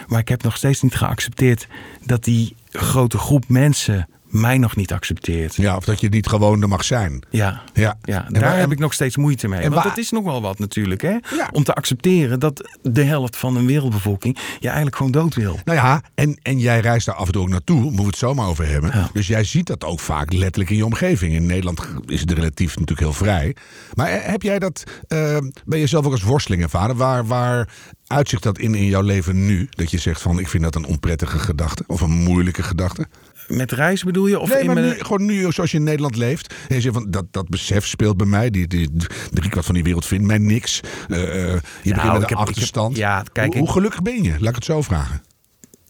Maar 0.06 0.20
ik 0.20 0.28
heb 0.28 0.42
nog 0.42 0.56
steeds 0.56 0.82
niet 0.82 0.94
geaccepteerd 0.94 1.66
dat 2.04 2.24
die 2.24 2.56
grote 2.70 3.18
groep 3.18 3.48
mensen 3.48 4.08
mij 4.34 4.58
nog 4.58 4.76
niet 4.76 4.92
accepteert. 4.92 5.54
Ja, 5.54 5.76
of 5.76 5.84
dat 5.84 6.00
je 6.00 6.08
niet 6.08 6.26
gewoon 6.26 6.62
er 6.62 6.68
mag 6.68 6.84
zijn. 6.84 7.22
Ja. 7.30 7.62
Ja, 7.72 7.96
daar 8.02 8.26
waar- 8.30 8.58
heb 8.58 8.72
ik 8.72 8.78
nog 8.78 8.92
steeds 8.92 9.16
moeite 9.16 9.48
mee. 9.48 9.60
Want 9.60 9.74
waar- 9.74 9.84
het 9.84 9.98
is 9.98 10.10
nog 10.10 10.24
wel 10.24 10.42
wat 10.42 10.58
natuurlijk, 10.58 11.02
hè? 11.02 11.10
Ja. 11.10 11.48
Om 11.52 11.64
te 11.64 11.74
accepteren 11.74 12.40
dat 12.40 12.68
de 12.82 13.02
helft 13.02 13.36
van 13.36 13.56
een 13.56 13.66
wereldbevolking 13.66 14.38
je 14.58 14.66
eigenlijk 14.66 14.96
gewoon 14.96 15.12
dood 15.12 15.34
wil. 15.34 15.58
Nou 15.64 15.78
ja, 15.78 16.02
en, 16.14 16.38
en 16.42 16.58
jij 16.58 16.80
reist 16.80 17.06
daar 17.06 17.14
af 17.14 17.26
en 17.26 17.32
toe 17.32 17.42
ook 17.42 17.48
naartoe, 17.48 17.80
moeten 17.80 17.96
we 17.96 18.06
het 18.06 18.16
zomaar 18.16 18.46
over 18.46 18.66
hebben. 18.68 18.90
Ja. 18.94 19.10
Dus 19.12 19.26
jij 19.26 19.44
ziet 19.44 19.66
dat 19.66 19.84
ook 19.84 20.00
vaak 20.00 20.32
letterlijk 20.32 20.70
in 20.70 20.76
je 20.76 20.84
omgeving. 20.84 21.34
In 21.34 21.46
Nederland 21.46 21.80
is 22.06 22.20
het 22.20 22.30
relatief 22.32 22.68
natuurlijk 22.70 23.00
heel 23.00 23.12
vrij. 23.12 23.56
Maar 23.94 24.08
eh, 24.08 24.30
heb 24.30 24.42
jij 24.42 24.58
dat, 24.58 24.82
eh, 25.08 25.36
ben 25.64 25.78
je 25.78 25.86
zelf 25.86 26.06
ook 26.06 26.12
als 26.12 26.22
worsteling 26.22 26.62
ervaren? 26.62 26.96
Waar, 26.96 27.26
waar 27.26 27.68
uitzicht 28.06 28.42
dat 28.42 28.58
in 28.58 28.74
in 28.74 28.86
jouw 28.86 29.02
leven 29.02 29.46
nu? 29.46 29.66
Dat 29.70 29.90
je 29.90 29.98
zegt 29.98 30.20
van, 30.22 30.38
ik 30.38 30.48
vind 30.48 30.62
dat 30.62 30.74
een 30.74 30.84
onprettige 30.86 31.38
gedachte 31.38 31.84
of 31.86 32.00
een 32.00 32.10
moeilijke 32.10 32.62
gedachte? 32.62 33.06
Met 33.48 33.72
reis 33.72 34.02
bedoel 34.02 34.26
je? 34.26 34.38
Of 34.38 34.48
nee, 34.48 34.58
in 34.58 34.66
maar 34.66 34.82
nu, 34.82 34.90
gewoon 34.90 35.24
nu 35.24 35.52
zoals 35.52 35.70
je 35.70 35.76
in 35.76 35.82
Nederland 35.82 36.16
leeft. 36.16 36.54
En 36.68 36.74
je 36.74 36.80
zegt 36.80 36.94
van, 36.94 37.10
dat, 37.10 37.24
dat 37.30 37.48
besef 37.48 37.86
speelt 37.86 38.16
bij 38.16 38.26
mij. 38.26 38.50
Die, 38.50 38.66
die, 38.66 38.90
driekwart 39.32 39.66
van 39.66 39.74
die 39.74 39.84
wereld 39.84 40.06
vindt 40.06 40.26
mij 40.26 40.38
niks. 40.38 40.80
Eh, 41.08 41.22
eh, 41.52 41.60
je 41.82 41.94
begint 41.94 41.94
met 41.94 41.94
ik 41.94 42.04
een 42.04 42.12
heb- 42.12 42.22
ik 42.22 42.28
heb- 42.28 42.38
achterstand. 42.38 42.96
ja, 42.96 43.22
kijk, 43.32 43.52
hoe, 43.52 43.62
hoe 43.62 43.72
gelukkig 43.72 44.02
ben 44.02 44.22
je? 44.22 44.30
Laat 44.38 44.48
ik 44.48 44.54
het 44.54 44.64
zo 44.64 44.82
vragen. 44.82 45.22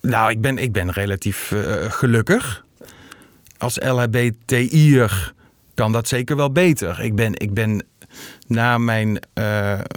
Nou, 0.01 0.31
ik 0.31 0.41
ben, 0.41 0.59
ik 0.59 0.73
ben 0.73 0.91
relatief 0.91 1.53
eh, 1.53 1.91
gelukkig. 1.91 2.65
Als 3.59 3.79
LHBTI'er 3.81 5.33
kan 5.75 5.93
dat 5.93 6.09
zeker 6.09 6.37
wel 6.37 6.53
beter. 6.53 7.01
Ik 7.01 7.15
ben, 7.15 7.33
ik 7.41 7.55
ben 7.55 7.85
na 8.47 8.79
mijn, 8.79 9.19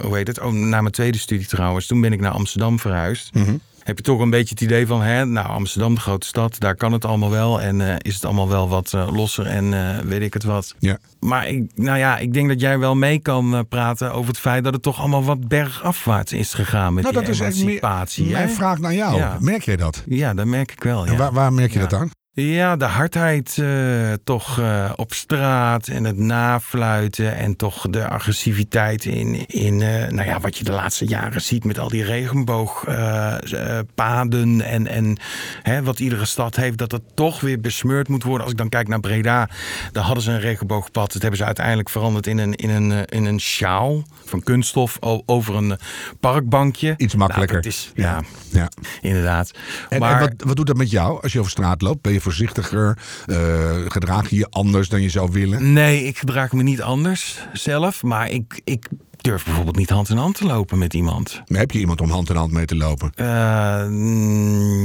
hoe 0.02 0.16
heet 0.16 0.26
het? 0.26 0.40
Oh, 0.40 0.52
na 0.52 0.80
mijn 0.80 0.92
tweede 0.92 1.18
studie 1.18 1.46
trouwens. 1.46 1.86
Toen 1.86 2.00
ben 2.00 2.12
ik 2.12 2.20
naar 2.20 2.32
Amsterdam 2.32 2.78
verhuisd. 2.78 3.34
Mhm. 3.34 3.56
Heb 3.88 3.96
je 3.96 4.02
toch 4.02 4.20
een 4.20 4.30
beetje 4.30 4.48
het 4.54 4.60
idee 4.60 4.86
van, 4.86 5.02
hè, 5.02 5.24
nou 5.26 5.48
Amsterdam, 5.48 5.94
de 5.94 6.00
grote 6.00 6.26
stad, 6.26 6.58
daar 6.58 6.74
kan 6.76 6.92
het 6.92 7.04
allemaal 7.04 7.30
wel. 7.30 7.60
En 7.60 7.80
eh, 7.80 7.94
is 7.98 8.14
het 8.14 8.24
allemaal 8.24 8.48
wel 8.48 8.68
wat 8.68 8.92
eh, 8.94 9.08
losser 9.12 9.46
en 9.46 9.74
eh, 9.74 9.98
weet 10.04 10.22
ik 10.22 10.32
het 10.34 10.44
wat. 10.44 10.74
Ja. 10.78 10.98
Maar 11.20 11.48
ik, 11.48 11.70
nou 11.74 11.98
ja, 11.98 12.18
ik 12.18 12.32
denk 12.32 12.48
dat 12.48 12.60
jij 12.60 12.78
wel 12.78 12.94
mee 12.96 13.18
kan 13.18 13.66
praten 13.68 14.12
over 14.12 14.28
het 14.28 14.38
feit 14.38 14.64
dat 14.64 14.72
het 14.72 14.82
toch 14.82 14.98
allemaal 14.98 15.24
wat 15.24 15.48
bergafwaarts 15.48 16.32
is 16.32 16.54
gegaan 16.54 16.94
met 16.94 17.02
Nou, 17.02 17.16
die 17.16 17.24
dat 17.24 17.34
is 17.34 17.40
echt 17.40 17.54
meer 17.56 17.62
emancipatie. 17.64 18.24
hè? 18.26 18.32
mijn 18.32 18.50
vraag 18.50 18.78
naar 18.78 18.94
jou. 18.94 19.16
Ja. 19.16 19.36
Merk 19.40 19.62
jij 19.62 19.76
dat? 19.76 20.02
Ja, 20.06 20.34
dat 20.34 20.46
merk 20.46 20.72
ik 20.72 20.82
wel. 20.82 21.06
Ja. 21.06 21.16
Waar, 21.16 21.32
waar 21.32 21.52
merk 21.52 21.72
je 21.72 21.78
Ja. 21.78 21.86
dat 21.86 22.00
aan? 22.00 22.10
Ja, 22.32 22.76
de 22.76 22.84
hardheid 22.84 23.58
eh, 23.58 24.12
toch 24.24 24.58
eh, 24.58 24.92
op 24.96 25.12
straat 25.12 25.88
en 25.88 26.04
het 26.04 26.16
nafluiten 26.16 27.36
en 27.36 27.56
toch 27.56 27.86
de 27.90 28.08
agressiviteit 28.08 29.04
in, 29.04 29.46
in 29.46 29.82
eh, 29.82 30.08
nou 30.10 30.28
ja, 30.28 30.40
wat 30.40 30.58
je 30.58 30.64
de 30.64 30.72
laatste 30.72 31.04
jaren 31.06 31.42
ziet 31.42 31.64
met 31.64 31.78
al 31.78 31.88
die 31.88 32.04
regenboogpaden 32.04 34.60
en, 34.60 34.86
en 34.86 35.16
hè, 35.62 35.82
wat 35.82 36.00
iedere 36.00 36.24
stad 36.24 36.56
heeft, 36.56 36.78
dat 36.78 36.92
het 36.92 37.02
toch 37.14 37.40
weer 37.40 37.60
besmeurd 37.60 38.08
moet 38.08 38.22
worden. 38.22 38.42
Als 38.42 38.52
ik 38.52 38.58
dan 38.58 38.68
kijk 38.68 38.88
naar 38.88 39.00
Breda, 39.00 39.48
daar 39.92 40.04
hadden 40.04 40.22
ze 40.24 40.30
een 40.30 40.40
regenboogpad. 40.40 41.12
Dat 41.12 41.22
hebben 41.22 41.38
ze 41.40 41.44
uiteindelijk 41.44 41.88
veranderd 41.88 42.26
in 42.26 42.38
een, 42.38 42.54
in 42.54 42.70
een, 42.70 43.04
in 43.04 43.24
een 43.24 43.40
sjaal 43.40 44.02
van 44.24 44.42
kunststof 44.42 44.96
over 45.26 45.54
een 45.54 45.78
parkbankje. 46.20 46.94
Iets 46.96 47.14
makkelijker. 47.14 47.60
Nou, 47.60 47.74
dat 47.74 47.90
ja, 47.94 48.22
Ja. 48.50 48.68
inderdaad. 49.00 49.50
En, 49.88 49.98
maar, 49.98 50.12
en 50.12 50.18
wat, 50.20 50.32
wat 50.36 50.56
doet 50.56 50.66
dat 50.66 50.76
met 50.76 50.90
jou 50.90 51.22
als 51.22 51.32
je 51.32 51.38
over 51.38 51.50
straat 51.50 51.82
loopt? 51.82 52.02
Ben 52.02 52.12
je 52.12 52.17
voorzichtiger? 52.20 52.98
Eh, 53.26 53.76
gedraag 53.88 54.30
je 54.30 54.36
je 54.36 54.46
anders 54.50 54.88
dan 54.88 55.02
je 55.02 55.08
zou 55.08 55.32
willen? 55.32 55.72
Nee, 55.72 56.04
ik 56.04 56.18
gedraag 56.18 56.52
me 56.52 56.62
niet 56.62 56.82
anders 56.82 57.46
zelf. 57.52 58.02
Maar 58.02 58.30
ik, 58.30 58.60
ik 58.64 58.88
durf 59.20 59.44
bijvoorbeeld 59.44 59.76
niet 59.76 59.90
hand 59.90 60.08
in 60.08 60.16
hand 60.16 60.34
te 60.34 60.44
lopen 60.46 60.78
met 60.78 60.94
iemand. 60.94 61.42
Maar 61.46 61.58
heb 61.60 61.70
je 61.70 61.78
iemand 61.78 62.00
om 62.00 62.10
hand 62.10 62.30
in 62.30 62.36
hand 62.36 62.52
mee 62.52 62.64
te 62.64 62.76
lopen? 62.76 63.12
Eh, 63.14 63.86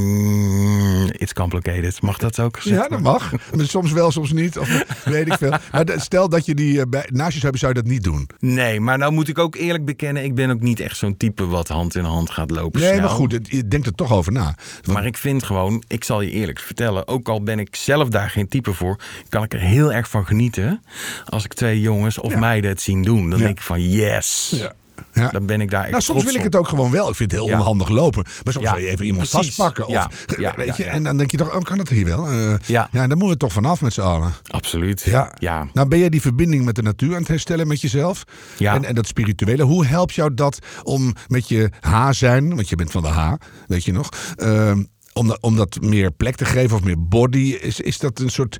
mm, 0.04 1.10
it's 1.12 1.34
complicated. 1.34 2.02
Mag 2.02 2.18
dat 2.18 2.40
ook 2.40 2.60
Ja, 2.60 2.72
dat 2.78 2.80
worden? 2.90 3.02
mag. 3.02 3.32
Maar 3.56 3.66
soms 3.66 3.92
wel, 3.92 4.12
soms 4.12 4.32
niet. 4.32 4.58
Of 4.58 5.02
weet 5.06 5.28
ik 5.28 5.34
veel. 5.34 5.54
Maar 5.72 5.86
stel 5.96 6.30
dat 6.30 6.46
je 6.46 6.56
die 6.56 6.80
eh, 6.82 6.86
bij, 6.90 7.08
naast 7.12 7.34
je 7.34 7.40
zou 7.40 7.42
hebben, 7.42 7.60
zou 7.60 7.74
je 7.74 7.82
dat 7.82 7.90
niet 7.92 8.04
doen. 8.04 8.30
Nee, 8.40 8.80
maar 8.80 8.98
nou 8.98 9.12
moet 9.12 9.28
ik 9.28 9.38
ook 9.38 9.56
eerlijk 9.56 9.86
bekennen... 9.86 10.24
ik 10.24 10.36
ben 10.36 10.50
ook 10.50 10.62
niet 10.62 10.80
echt 10.80 10.98
zo'n 10.98 11.18
type 11.18 11.46
wat 11.48 11.68
hand 11.68 11.96
in 11.96 12.04
hand 12.04 12.30
gaat 12.30 12.52
lopen 12.52 12.80
Nee, 12.82 12.90
snel. 12.90 13.02
maar 13.02 13.10
goed, 13.10 13.40
je 13.44 13.68
denkt 13.68 13.86
er 13.86 13.96
toch 13.96 14.12
over 14.12 14.32
na. 14.32 14.44
Want- 14.44 14.88
Maar 14.88 15.06
ik 15.06 15.18
vind 15.18 15.44
gewoon, 15.44 15.84
ik 15.88 16.04
zal 16.04 16.22
je 16.22 16.32
eerlijk 16.32 16.60
vertellen... 16.60 17.08
ook 17.08 17.28
al 17.30 17.44
ben 17.44 17.60
ik 17.60 17.76
zelf 17.76 18.10
daar 18.10 18.30
geen 18.30 18.48
type 18.48 18.74
voor... 18.74 19.00
kan 19.30 19.44
ik 19.44 19.54
er 19.54 19.60
heel 19.60 19.94
erg 19.94 20.10
van 20.10 20.26
genieten... 20.26 20.84
als 21.26 21.46
ik 21.46 21.54
twee 21.54 21.80
jongens 21.82 22.20
of 22.20 22.32
Ja. 22.34 22.40
meiden 22.40 22.70
het 22.70 22.82
zien 22.82 23.02
doen. 23.04 23.30
Dan 23.30 23.40
Ja. 23.40 23.46
denk 23.46 23.58
ik 23.58 23.64
van 23.64 23.90
yes, 23.90 24.23
Ja. 24.52 24.74
Ja. 25.14 25.30
dan 25.30 25.46
ben 25.46 25.62
ik 25.62 25.70
daar 25.70 25.82
echt 25.82 25.92
Nou, 25.92 26.04
soms 26.04 26.24
wil 26.24 26.34
ik 26.36 26.44
het 26.44 26.56
ook 26.56 26.68
gewoon 26.68 26.92
wel. 26.92 27.10
Ik 27.10 27.16
vind 27.16 27.32
het 27.32 27.40
heel 27.40 27.50
Ja. 27.50 27.58
onhandig 27.60 27.90
lopen. 27.90 28.26
Maar 28.44 28.54
soms 28.54 28.66
Ja, 28.66 28.74
wil 28.74 28.84
je 28.84 28.90
even 28.90 29.06
iemand 29.06 29.30
precies. 29.30 29.56
vastpakken. 29.56 29.86
Of, 29.88 29.94
Ja, 29.94 30.10
ja, 30.40 30.54
weet 30.56 30.78
je. 30.78 30.84
En 30.84 31.04
dan 31.04 31.18
denk 31.18 31.32
je 31.32 31.38
toch, 31.38 31.56
oh, 31.56 31.62
kan 31.62 31.78
dat 31.78 31.90
hier 31.90 32.06
wel? 32.06 32.28
Eh, 32.28 32.54
Ja. 32.66 32.88
ja, 32.92 33.08
daar 33.08 33.18
moeten 33.18 33.28
we 33.28 33.38
toch 33.38 33.54
vanaf 33.54 33.82
met 33.82 33.94
z'n 33.94 34.02
allen. 34.02 34.34
Absoluut. 34.48 35.02
Ja. 35.02 35.32
ja. 35.40 35.68
Nou, 35.74 35.88
ben 35.88 36.00
jij 36.00 36.10
die 36.10 36.22
verbinding 36.22 36.66
met 36.66 36.76
de 36.76 36.82
natuur 36.82 37.12
aan 37.14 37.20
het 37.20 37.28
herstellen 37.28 37.68
met 37.68 37.82
jezelf? 37.82 38.24
Ja. 38.58 38.74
En, 38.76 38.86
en 38.86 38.96
dat 38.96 39.08
spirituele. 39.08 39.64
Hoe 39.64 39.86
helpt 39.86 40.14
jou 40.14 40.34
dat 40.34 40.60
om 40.84 41.14
met 41.28 41.48
je 41.48 41.70
H 41.82 42.10
zijn, 42.12 42.56
want 42.56 42.70
je 42.70 42.76
bent 42.76 42.92
van 42.92 43.02
de 43.02 43.08
H, 43.10 43.34
weet 43.68 43.84
je 43.84 43.92
nog, 43.92 44.10
ehm, 44.36 44.84
om, 45.14 45.28
dat, 45.28 45.38
om 45.42 45.56
dat 45.56 45.78
meer 45.82 46.12
plek 46.12 46.36
te 46.36 46.46
geven 46.46 46.78
of 46.78 46.84
meer 46.84 47.08
body? 47.08 47.58
Is, 47.62 47.80
is 47.80 47.98
dat 47.98 48.20
een 48.20 48.30
soort 48.30 48.58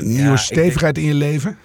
nieuwe 0.00 0.36
stevigheid 0.36 0.98
in 0.98 1.04
je 1.04 1.14
leven? 1.14 1.58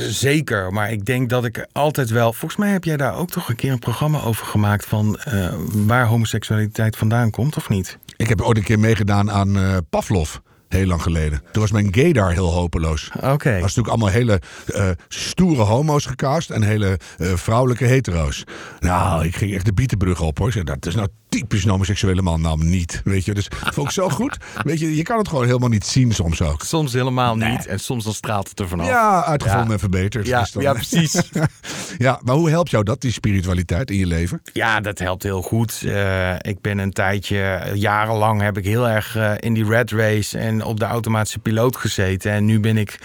Zeker, 0.00 0.72
maar 0.72 0.92
ik 0.92 1.04
denk 1.04 1.28
dat 1.28 1.44
ik 1.44 1.66
altijd 1.72 2.10
wel. 2.10 2.32
Volgens 2.32 2.60
mij 2.60 2.70
heb 2.70 2.84
jij 2.84 2.96
daar 2.96 3.16
ook 3.16 3.30
toch 3.30 3.48
een 3.48 3.56
keer 3.56 3.72
een 3.72 3.78
programma 3.78 4.20
over 4.22 4.46
gemaakt 4.46 4.84
van 4.86 5.16
eh, 5.16 5.54
waar 5.72 6.06
homoseksualiteit 6.06 6.96
vandaan 6.96 7.30
komt, 7.30 7.56
of 7.56 7.68
niet? 7.68 7.98
Ik 8.16 8.28
heb 8.28 8.40
ooit 8.40 8.56
een 8.56 8.64
keer 8.64 8.78
meegedaan 8.78 9.30
aan 9.30 9.56
eh, 9.56 9.76
Pavlov. 9.90 10.36
Heel 10.74 10.86
lang 10.86 11.02
geleden. 11.02 11.42
Toen 11.52 11.62
was 11.62 11.72
mijn 11.72 11.94
gaydar 11.94 12.32
heel 12.32 12.52
hopeloos. 12.52 13.10
Oké. 13.20 13.48
Er 13.50 13.60
was 13.60 13.74
natuurlijk 13.74 13.88
allemaal 13.88 14.08
hele 14.08 14.40
eh, 14.74 14.88
stoere 15.08 15.62
homo's 15.62 16.06
gecast 16.06 16.50
en 16.50 16.62
hele 16.62 16.98
eh, 17.18 17.32
vrouwelijke 17.34 17.84
hetero's. 17.84 18.44
Nou, 18.80 19.24
ik 19.24 19.36
ging 19.36 19.54
echt 19.54 19.64
de 19.64 19.72
bietenbrug 19.72 20.20
op 20.20 20.38
hoor. 20.38 20.52
Zei, 20.52 20.64
dat 20.64 20.86
is 20.86 20.94
nou 20.94 21.08
typisch 21.28 21.64
een 21.64 21.70
homoseksuele 21.70 22.22
man. 22.22 22.40
Nou, 22.40 22.64
niet. 22.64 23.00
Weet 23.04 23.24
je, 23.24 23.34
dus 23.34 23.48
vond 23.50 23.86
ik 23.86 23.92
zo 23.92 24.08
goed. 24.08 24.36
Weet 24.62 24.80
je, 24.80 24.96
je 24.96 25.02
kan 25.02 25.18
het 25.18 25.28
gewoon 25.28 25.46
helemaal 25.46 25.68
niet 25.68 25.86
zien 25.86 26.12
soms 26.12 26.42
ook. 26.42 26.62
Soms 26.62 26.92
helemaal 26.92 27.36
niet 27.36 27.66
en 27.66 27.80
soms 27.80 28.04
dan 28.04 28.12
straalt 28.14 28.48
het 28.48 28.60
er 28.60 28.68
vanaf. 28.68 28.86
Ja, 28.86 29.24
uitgevonden 29.24 29.66
Ja. 29.66 29.72
en 29.72 29.78
verbeterd. 29.78 30.26
Ja, 30.26 30.46
dan- 30.52 30.62
ja, 30.62 30.72
precies. 30.72 31.20
ja, 31.98 32.20
maar 32.24 32.34
hoe 32.34 32.50
helpt 32.50 32.70
jou 32.70 32.84
dat, 32.84 33.00
die 33.00 33.12
spiritualiteit 33.12 33.90
in 33.90 33.96
je 33.96 34.06
leven? 34.06 34.42
Ja, 34.52 34.80
dat 34.80 34.98
helpt 34.98 35.22
heel 35.22 35.42
goed. 35.42 35.82
Eh, 35.84 36.34
ik 36.38 36.60
ben 36.60 36.78
een 36.78 36.92
tijdje, 36.92 37.70
jarenlang 37.74 38.40
heb 38.40 38.58
ik 38.58 38.64
heel 38.64 38.88
erg 38.88 39.16
in 39.38 39.54
die 39.54 39.64
red 39.66 39.90
race 39.90 40.38
en 40.38 40.63
op 40.64 40.78
de 40.80 40.84
automatische 40.84 41.38
piloot 41.38 41.76
gezeten. 41.76 42.32
En 42.32 42.44
nu 42.44 42.60
ben 42.60 42.76
ik 42.76 42.98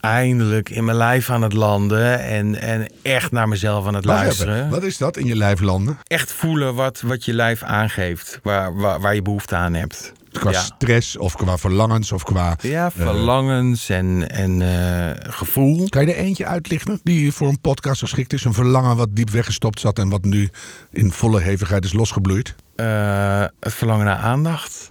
eindelijk 0.00 0.68
in 0.68 0.84
mijn 0.84 0.96
lijf 0.96 1.30
aan 1.30 1.42
het 1.42 1.52
landen 1.52 2.20
en, 2.20 2.60
en 2.60 2.86
echt 3.02 3.32
naar 3.32 3.48
mezelf 3.48 3.86
aan 3.86 3.94
het 3.94 4.04
Wacht 4.04 4.18
luisteren. 4.22 4.56
even, 4.56 4.70
Wat 4.70 4.82
is 4.82 4.96
dat 4.98 5.16
in 5.16 5.26
je 5.26 5.36
lijf 5.36 5.60
landen? 5.60 5.98
Echt 6.06 6.32
voelen 6.32 6.74
wat, 6.74 7.00
wat 7.00 7.24
je 7.24 7.34
lijf 7.34 7.62
aangeeft, 7.62 8.38
waar, 8.42 8.74
waar, 8.76 9.00
waar 9.00 9.14
je 9.14 9.22
behoefte 9.22 9.56
aan 9.56 9.74
hebt. 9.74 10.12
Qua 10.32 10.50
Ja. 10.50 10.60
stress 10.60 11.16
of 11.16 11.36
qua 11.36 11.56
verlangens 11.58 12.12
of 12.12 12.22
qua... 12.22 12.56
Ja, 12.60 12.90
verlangens 12.90 13.88
en, 13.88 14.30
en 14.30 14.62
eh, 14.62 15.30
gevoel. 15.32 15.88
Kan 15.88 16.06
je 16.06 16.12
er 16.12 16.18
eentje 16.18 16.46
uitlichten 16.46 17.00
die 17.02 17.32
voor 17.32 17.48
een 17.48 17.60
podcast 17.60 18.00
geschikt 18.00 18.32
is? 18.32 18.44
Een 18.44 18.54
verlangen 18.54 18.96
wat 18.96 19.08
diep 19.10 19.30
weggestopt 19.30 19.80
zat 19.80 19.98
en 19.98 20.08
wat 20.08 20.24
nu 20.24 20.50
in 20.90 21.12
volle 21.12 21.40
hevigheid 21.40 21.84
is 21.84 21.92
losgebloeid? 21.92 22.54
Eh, 22.76 23.44
het 23.60 23.74
verlangen 23.74 24.04
naar 24.06 24.16
aandacht. 24.16 24.90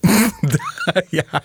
ja, 1.18 1.42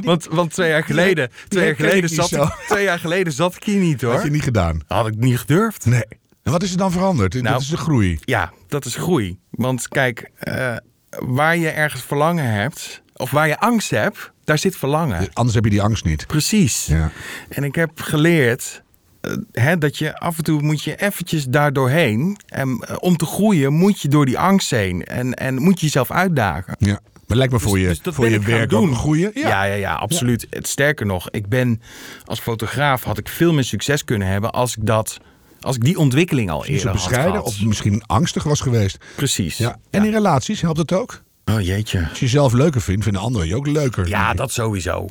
want, 0.00 0.26
want 0.30 0.52
twee 0.52 0.68
jaar 0.68 0.84
geleden, 0.84 1.30
twee 1.48 1.64
jaar 1.64 1.76
geleden, 1.76 2.10
zat 2.10 2.32
ik, 2.32 2.56
twee 2.68 2.84
jaar 2.84 2.98
geleden 2.98 3.32
zat 3.32 3.54
ik 3.54 3.64
hier 3.64 3.80
niet 3.80 4.00
Had 4.00 4.12
hoor. 4.12 4.24
je 4.24 4.30
niet 4.30 4.42
gedaan? 4.42 4.80
Had 4.86 5.06
ik 5.06 5.16
niet 5.16 5.38
gedurfd. 5.38 5.86
Nee. 5.86 6.04
En 6.42 6.52
wat 6.52 6.62
is 6.62 6.72
er 6.72 6.78
dan 6.78 6.92
veranderd? 6.92 7.34
Nou, 7.34 7.44
dat 7.44 7.60
is 7.60 7.68
de 7.68 7.76
groei. 7.76 8.18
Ja, 8.24 8.52
dat 8.68 8.84
is 8.84 8.96
groei. 8.96 9.38
Want 9.50 9.88
kijk, 9.88 10.30
eh, 10.38 10.76
waar 11.10 11.56
je 11.56 11.68
ergens 11.68 12.02
verlangen 12.02 12.52
hebt, 12.52 13.02
of 13.16 13.30
waar 13.30 13.48
je 13.48 13.58
angst 13.58 13.90
hebt, 13.90 14.32
daar 14.44 14.58
zit 14.58 14.76
verlangen. 14.76 15.28
Anders 15.32 15.54
heb 15.54 15.64
je 15.64 15.70
die 15.70 15.82
angst 15.82 16.04
niet. 16.04 16.26
Precies. 16.26 16.86
Ja. 16.86 17.10
En 17.48 17.64
ik 17.64 17.74
heb 17.74 17.90
geleerd 17.94 18.82
eh, 19.20 19.32
hè, 19.52 19.78
dat 19.78 19.98
je 19.98 20.18
af 20.18 20.38
en 20.38 20.44
toe 20.44 20.62
moet 20.62 20.82
je 20.82 20.96
eventjes 20.96 21.44
daar 21.44 21.72
doorheen. 21.72 22.38
En 22.46 22.84
eh, 22.88 22.96
om 23.00 23.16
te 23.16 23.26
groeien 23.26 23.72
moet 23.72 24.00
je 24.00 24.08
door 24.08 24.26
die 24.26 24.38
angst 24.38 24.70
heen. 24.70 25.04
En, 25.04 25.34
en 25.34 25.62
moet 25.62 25.80
je 25.80 25.86
jezelf 25.86 26.10
uitdagen. 26.10 26.76
Ja. 26.78 27.00
Maar 27.30 27.38
lijkt 27.38 27.52
me 27.52 27.58
voor 27.58 27.78
Dus- 27.78 27.96
je, 27.96 28.02
dus 28.02 28.14
voor 28.14 28.28
je 28.28 28.38
werk 28.40 28.70
doen. 28.70 28.94
goeie. 28.94 29.30
Ja, 29.34 29.64
ja, 29.64 29.74
ja, 29.74 29.94
absoluut. 29.94 30.46
Het 30.50 30.68
sterker 30.68 31.06
nog, 31.06 31.30
ik 31.30 31.48
ben 31.48 31.82
als 32.24 32.40
fotograaf 32.40 33.02
had 33.04 33.18
ik 33.18 33.28
veel 33.28 33.52
meer 33.52 33.64
succes 33.64 34.04
kunnen 34.04 34.28
hebben 34.28 34.50
als 34.50 34.76
ik 34.76 34.86
dat, 34.86 35.18
als 35.60 35.76
ik 35.76 35.84
die 35.84 35.98
ontwikkeling 35.98 36.50
al 36.50 36.66
eerder 36.66 36.84
had 36.86 36.94
bescheiden 36.94 37.30
gehad. 37.32 37.46
of 37.46 37.62
misschien 37.62 38.02
angstig 38.06 38.42
was 38.42 38.60
geweest. 38.60 39.04
Precies. 39.16 39.56
Ja. 39.56 39.76
En 39.90 40.04
in 40.04 40.12
relaties 40.12 40.60
helpt 40.60 40.78
het 40.78 40.92
ook? 40.92 41.22
Oh 41.44 41.60
jeetje. 41.60 42.06
Als 42.08 42.18
je 42.18 42.24
jezelf 42.24 42.52
leuker 42.52 42.80
vindt, 42.80 43.02
vinden 43.04 43.22
anderen 43.22 43.48
je 43.48 43.56
ook 43.56 43.66
leuker. 43.66 44.08
Ja, 44.08 44.34
dat 44.34 44.52
sowieso. 44.52 45.08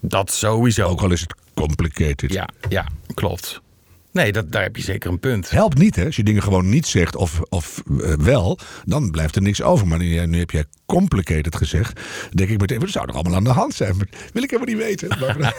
Dat 0.00 0.32
sowieso. 0.32 0.86
Ook 0.86 1.00
al 1.00 1.10
is 1.10 1.20
het 1.20 1.34
complicated. 1.54 2.32
Ja, 2.32 2.48
ja, 2.68 2.86
klopt. 3.14 3.60
Nee, 4.12 4.32
dat, 4.32 4.52
daar 4.52 4.62
heb 4.62 4.76
je 4.76 4.82
zeker 4.82 5.10
een 5.10 5.20
punt. 5.20 5.50
Helpt 5.50 5.78
niet, 5.78 5.96
hè? 5.96 6.04
Als 6.04 6.16
je 6.16 6.22
dingen 6.22 6.42
gewoon 6.42 6.68
niet 6.68 6.86
zegt 6.86 7.16
of, 7.16 7.40
of 7.48 7.82
eh, 8.02 8.12
wel, 8.12 8.58
dan 8.84 9.10
blijft 9.10 9.36
er 9.36 9.42
niks 9.42 9.62
over. 9.62 9.86
Maar 9.86 9.98
nu, 9.98 10.26
nu 10.26 10.38
heb 10.38 10.50
jij 10.50 10.64
complicated 10.86 11.56
gezegd. 11.56 12.00
Denk 12.30 12.50
ik 12.50 12.60
meteen, 12.60 12.80
wat 12.80 12.88
zou 12.88 13.08
er 13.08 13.14
allemaal 13.14 13.34
aan 13.34 13.44
de 13.44 13.50
hand 13.50 13.74
zijn? 13.74 13.96
Maar 13.96 14.06
wil 14.32 14.42
ik 14.42 14.50
helemaal 14.50 14.74
niet 14.74 14.84
weten. 14.84 15.08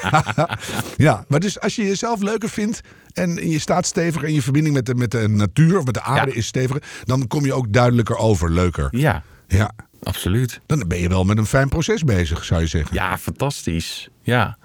Ja, 0.97 1.25
maar 1.27 1.39
dus 1.39 1.59
als 1.59 1.75
je 1.75 1.83
jezelf 1.85 2.21
leuker 2.21 2.49
vindt 2.49 2.81
en 3.13 3.49
je 3.49 3.59
staat 3.59 3.85
stevig 3.85 4.23
en 4.23 4.33
je 4.33 4.41
verbinding 4.41 4.75
met 4.75 4.85
de, 4.85 4.95
met 4.95 5.11
de 5.11 5.27
natuur 5.27 5.77
of 5.77 5.85
met 5.85 5.93
de 5.93 6.01
aarde 6.01 6.31
Ja. 6.31 6.37
is 6.37 6.45
steviger, 6.45 6.83
dan 7.03 7.27
kom 7.27 7.45
je 7.45 7.53
ook 7.53 7.73
duidelijker 7.73 8.17
over, 8.17 8.51
leuker. 8.51 8.87
Ja, 8.91 9.23
Ja, 9.47 9.71
absoluut. 10.03 10.59
dan 10.65 10.83
ben 10.87 10.99
je 10.99 11.09
wel 11.09 11.23
met 11.23 11.37
een 11.37 11.45
fijn 11.45 11.69
proces 11.69 12.03
bezig, 12.03 12.43
zou 12.45 12.61
je 12.61 12.67
zeggen. 12.67 12.95
Ja, 12.95 13.17
fantastisch. 13.17 14.09
Ja. 14.21 14.57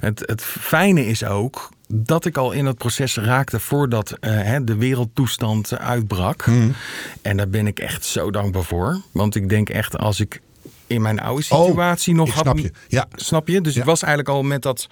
Het, 0.00 0.22
het 0.26 0.42
fijne 0.42 1.06
is 1.06 1.24
ook 1.24 1.68
dat 1.96 2.24
ik 2.24 2.36
al 2.36 2.52
in 2.52 2.66
het 2.66 2.78
proces 2.78 3.16
raakte 3.16 3.60
voordat 3.60 4.10
eh, 4.20 4.56
de 4.62 4.76
wereldtoestand 4.76 5.78
uitbrak. 5.78 6.44
En 7.22 7.36
daar 7.36 7.48
ben 7.48 7.66
ik 7.66 7.78
echt 7.78 8.04
zo 8.04 8.30
dankbaar 8.30 8.64
voor. 8.64 9.00
Want 9.12 9.34
ik 9.34 9.48
denk 9.48 9.68
echt 9.68 9.98
als 9.98 10.20
ik 10.20 10.40
in 10.86 11.02
mijn 11.02 11.20
oude 11.20 11.42
situatie 11.42 12.14
nog 12.14 12.30
had... 12.34 12.42
snap 12.42 12.58
je. 12.58 12.70
Ja. 12.88 13.06
Snap 13.14 13.48
je? 13.48 13.60
Dus 13.60 13.74
Ja. 13.74 13.80
ik 13.80 13.86
was 13.86 14.02
eigenlijk 14.02 14.34
al 14.36 14.42
met 14.42 14.62
dat... 14.62 14.88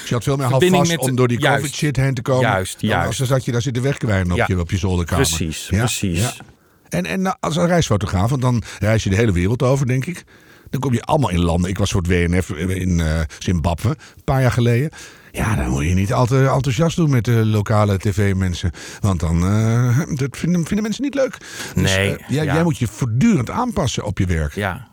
Dus 0.00 0.08
je 0.08 0.14
had 0.14 0.24
veel 0.24 0.36
meer 0.36 0.46
houvast 0.46 0.90
met- 0.90 0.98
om 0.98 1.16
door 1.16 1.28
die 1.28 1.40
juist. 1.40 1.56
covid 1.60 1.74
shit 1.76 1.96
heen 1.96 2.14
te 2.14 2.22
komen. 2.22 2.40
Juist, 2.42 2.80
juist. 2.80 3.06
Als 3.06 3.16
dan 3.16 3.26
zat 3.26 3.44
je 3.44 3.52
daar 3.52 3.62
zitten 3.62 3.82
wegkwijnen 3.82 4.30
op, 4.32 4.36
Ja. 4.38 4.44
je, 4.48 4.60
op 4.60 4.70
je 4.70 4.78
zolderkamer. 4.78 5.26
Precies, 5.26 5.66
precies. 5.70 6.40
En, 6.88 7.06
en 7.06 7.22
nou, 7.22 7.36
als 7.40 7.56
een 7.56 7.66
reisfotograaf, 7.66 8.30
want 8.30 8.42
dan 8.42 8.62
reis 8.78 9.04
je 9.04 9.10
de 9.10 9.16
hele 9.16 9.32
wereld 9.32 9.62
over, 9.62 9.86
denk 9.86 10.06
ik. 10.06 10.24
Dan 10.70 10.80
kom 10.80 10.92
je 10.92 11.02
allemaal 11.02 11.30
in 11.30 11.40
landen. 11.40 11.70
Ik 11.70 11.78
was 11.78 11.90
voor 11.90 12.00
het 12.02 12.10
WNF 12.10 12.50
in 12.50 13.00
eh, 13.00 13.20
Zimbabwe 13.38 13.88
een 13.88 14.24
paar 14.24 14.40
jaar 14.40 14.52
geleden. 14.52 14.90
Ja, 15.34 15.54
dan 15.54 15.70
moet 15.70 15.84
je 15.84 15.94
niet 15.94 16.12
al 16.12 16.26
te 16.26 16.48
enthousiast 16.48 16.96
doen 16.96 17.10
met 17.10 17.24
de 17.24 17.46
lokale 17.46 17.98
tv-mensen. 17.98 18.70
Want 19.00 19.20
dan 19.20 19.44
eh, 19.44 19.98
dat 20.14 20.36
vinden, 20.36 20.64
vinden 20.64 20.82
mensen 20.82 21.02
niet 21.02 21.14
leuk. 21.14 21.38
Dus, 21.74 21.94
Nee, 21.94 22.16
eh, 22.16 22.28
jij, 22.28 22.44
ja. 22.44 22.54
jij 22.54 22.62
moet 22.62 22.78
je 22.78 22.86
voortdurend 22.86 23.50
aanpassen 23.50 24.04
op 24.04 24.18
je 24.18 24.26
werk. 24.26 24.54
Ja, 24.54 24.88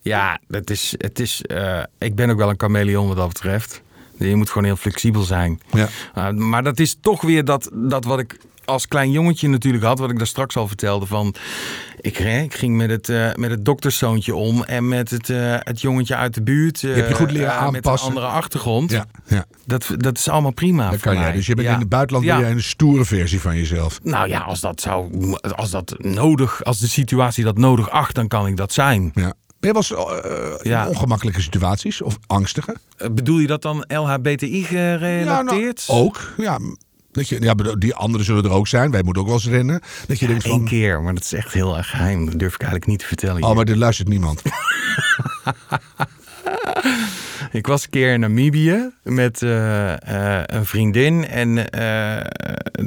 ja 0.00 0.40
het 0.48 0.70
is, 0.70 0.94
het 0.98 1.18
is, 1.18 1.42
eh, 1.42 1.82
ik 1.98 2.14
ben 2.14 2.30
ook 2.30 2.38
wel 2.38 2.48
een 2.48 2.58
chameleon 2.58 3.06
wat 3.06 3.16
dat 3.16 3.28
betreft. 3.28 3.82
Je 4.18 4.36
moet 4.36 4.48
gewoon 4.48 4.64
heel 4.64 4.76
flexibel 4.76 5.22
zijn. 5.22 5.60
Ja. 5.72 6.32
Maar 6.32 6.62
dat 6.62 6.78
is 6.78 6.96
toch 7.00 7.22
weer 7.22 7.44
dat, 7.44 7.70
dat 7.72 8.04
wat 8.04 8.18
ik 8.18 8.38
als 8.66 8.88
klein 8.88 9.10
jongetje 9.10 9.48
natuurlijk 9.48 9.84
had, 9.84 9.98
wat 9.98 10.10
ik 10.10 10.18
daar 10.18 10.26
straks 10.26 10.56
al 10.56 10.66
vertelde. 10.68 11.06
Van, 11.06 11.34
ik, 12.00 12.16
hè, 12.16 12.40
ik 12.40 12.54
ging 12.54 12.76
met 12.76 12.90
het, 12.90 13.08
eh, 13.08 13.34
met 13.34 13.50
het 13.50 13.64
dokterszoontje 13.64 14.34
om 14.34 14.62
en 14.64 14.88
met 14.88 15.10
het, 15.10 15.30
eh, 15.30 15.54
het 15.58 15.80
jongetje 15.80 16.16
uit 16.16 16.34
de 16.34 16.42
buurt. 16.42 16.84
eh, 16.84 16.94
heb 16.94 17.08
je 17.08 17.14
goed 17.14 17.30
leren 17.30 17.48
eh, 17.48 17.54
Met 17.60 17.68
een 17.68 17.74
aanpassen. 17.74 18.08
andere 18.08 18.26
achtergrond. 18.26 18.90
Ja, 18.90 19.06
ja. 19.26 19.44
Dat, 19.64 19.86
dat 19.96 20.18
is 20.18 20.28
allemaal 20.28 20.52
prima. 20.52 20.82
Dat 20.84 20.92
voor 20.92 21.02
kan 21.02 21.12
jij. 21.14 21.22
mij. 21.22 21.32
Dus 21.32 21.46
je 21.46 21.54
bent 21.54 21.66
Ja. 21.66 21.74
in 21.74 21.80
het 21.80 21.88
buitenland 21.88 22.26
Ja. 22.26 22.38
ben 22.40 22.50
een 22.50 22.62
stoere 22.62 23.04
versie 23.04 23.40
van 23.40 23.56
jezelf. 23.56 23.98
Nou 24.02 24.28
ja, 24.28 24.38
als 24.40 24.60
dat, 24.60 24.80
zou, 24.80 25.10
als 25.56 25.70
dat 25.70 25.94
nodig, 25.98 26.64
als 26.64 26.78
de 26.78 26.88
situatie 26.88 27.44
dat 27.44 27.58
nodig 27.58 27.90
acht, 27.90 28.14
dan 28.14 28.28
kan 28.28 28.46
ik 28.46 28.56
dat 28.56 28.72
zijn. 28.72 29.10
Ja. 29.14 29.32
Ben 29.60 29.74
je 29.78 29.96
eh, 29.96 30.64
in 30.64 30.70
Ja. 30.70 30.88
ongemakkelijke 30.88 31.40
situaties 31.40 32.02
of 32.02 32.18
angstige? 32.26 32.76
Eh, 32.96 33.10
Bedoel 33.10 33.38
je 33.38 33.46
dat 33.46 33.62
dan 33.62 33.84
LHBTI 33.88 34.62
gerelateerd? 34.64 35.84
Ja, 35.86 35.92
nou, 35.94 36.04
ook. 36.06 36.32
Ja, 36.36 36.58
dat 37.16 37.28
je, 37.28 37.40
ja, 37.40 37.54
die 37.78 37.94
anderen 37.94 38.26
zullen 38.26 38.44
er 38.44 38.50
ook 38.50 38.68
zijn. 38.68 38.90
Wij 38.90 39.02
moeten 39.02 39.22
ook 39.22 39.28
wel 39.28 39.36
eens 39.36 39.48
rennen. 39.48 39.80
Dat 40.06 40.18
je 40.18 40.26
denkt 40.26 40.44
Eén 40.44 40.50
van... 40.50 40.64
keer, 40.64 41.02
maar 41.02 41.14
dat 41.14 41.22
is 41.22 41.32
echt 41.32 41.52
heel 41.52 41.76
erg 41.76 41.90
geheim. 41.90 42.26
Dat 42.26 42.38
durf 42.38 42.54
ik 42.54 42.60
eigenlijk 42.60 42.90
niet 42.90 42.98
te 42.98 43.06
vertellen. 43.06 43.42
Oh, 43.42 43.46
hier. 43.46 43.56
maar 43.56 43.66
er 43.66 43.76
luistert 43.76 44.08
niemand. 44.08 44.42
Ik 47.52 47.66
was 47.66 47.84
een 47.84 47.90
keer 47.90 48.12
in 48.12 48.20
Namibië 48.20 48.90
met 49.02 49.42
eh, 49.42 49.92
eh, 50.38 50.42
een 50.46 50.66
vriendin. 50.66 51.26
En 51.26 51.70
eh, 51.70 52.24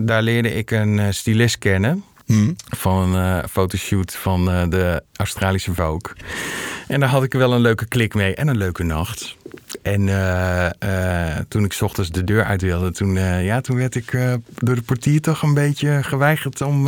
daar 0.06 0.22
leerde 0.22 0.54
ik 0.54 0.72
een 0.72 1.14
stylist 1.14 1.58
kennen. 1.58 2.04
Hm. 2.26 2.54
Van 2.56 3.16
een 3.16 3.50
fotoshoot 3.50 4.16
van 4.16 4.46
de 4.46 5.04
Australische 5.16 5.74
Vogue. 5.74 6.16
En 6.88 7.00
daar 7.00 7.10
had 7.10 7.24
ik 7.24 7.34
wel 7.34 7.54
een 7.54 7.62
leuke 7.62 7.86
klik 7.86 8.14
mee 8.14 8.36
en 8.36 8.48
een 8.48 8.58
leuke 8.58 8.84
nacht. 8.84 9.38
En 9.82 10.10
eh, 10.10 11.36
eh, 11.38 11.46
toen 11.48 11.64
ik 11.64 11.74
's 11.74 11.82
ochtends 11.82 12.10
de 12.10 12.24
deur 12.24 12.44
uit 12.44 12.62
wilde, 12.62 12.92
toen, 12.92 13.18
eh, 13.18 13.46
ja, 13.46 13.62
toen 13.62 13.76
werd 13.76 13.96
ik 13.96 14.12
door 14.58 14.76
de 14.76 14.82
portier 14.82 15.22
toch 15.22 15.42
een 15.42 15.54
beetje 15.54 16.04
geweigerd 16.04 16.62
om 16.62 16.84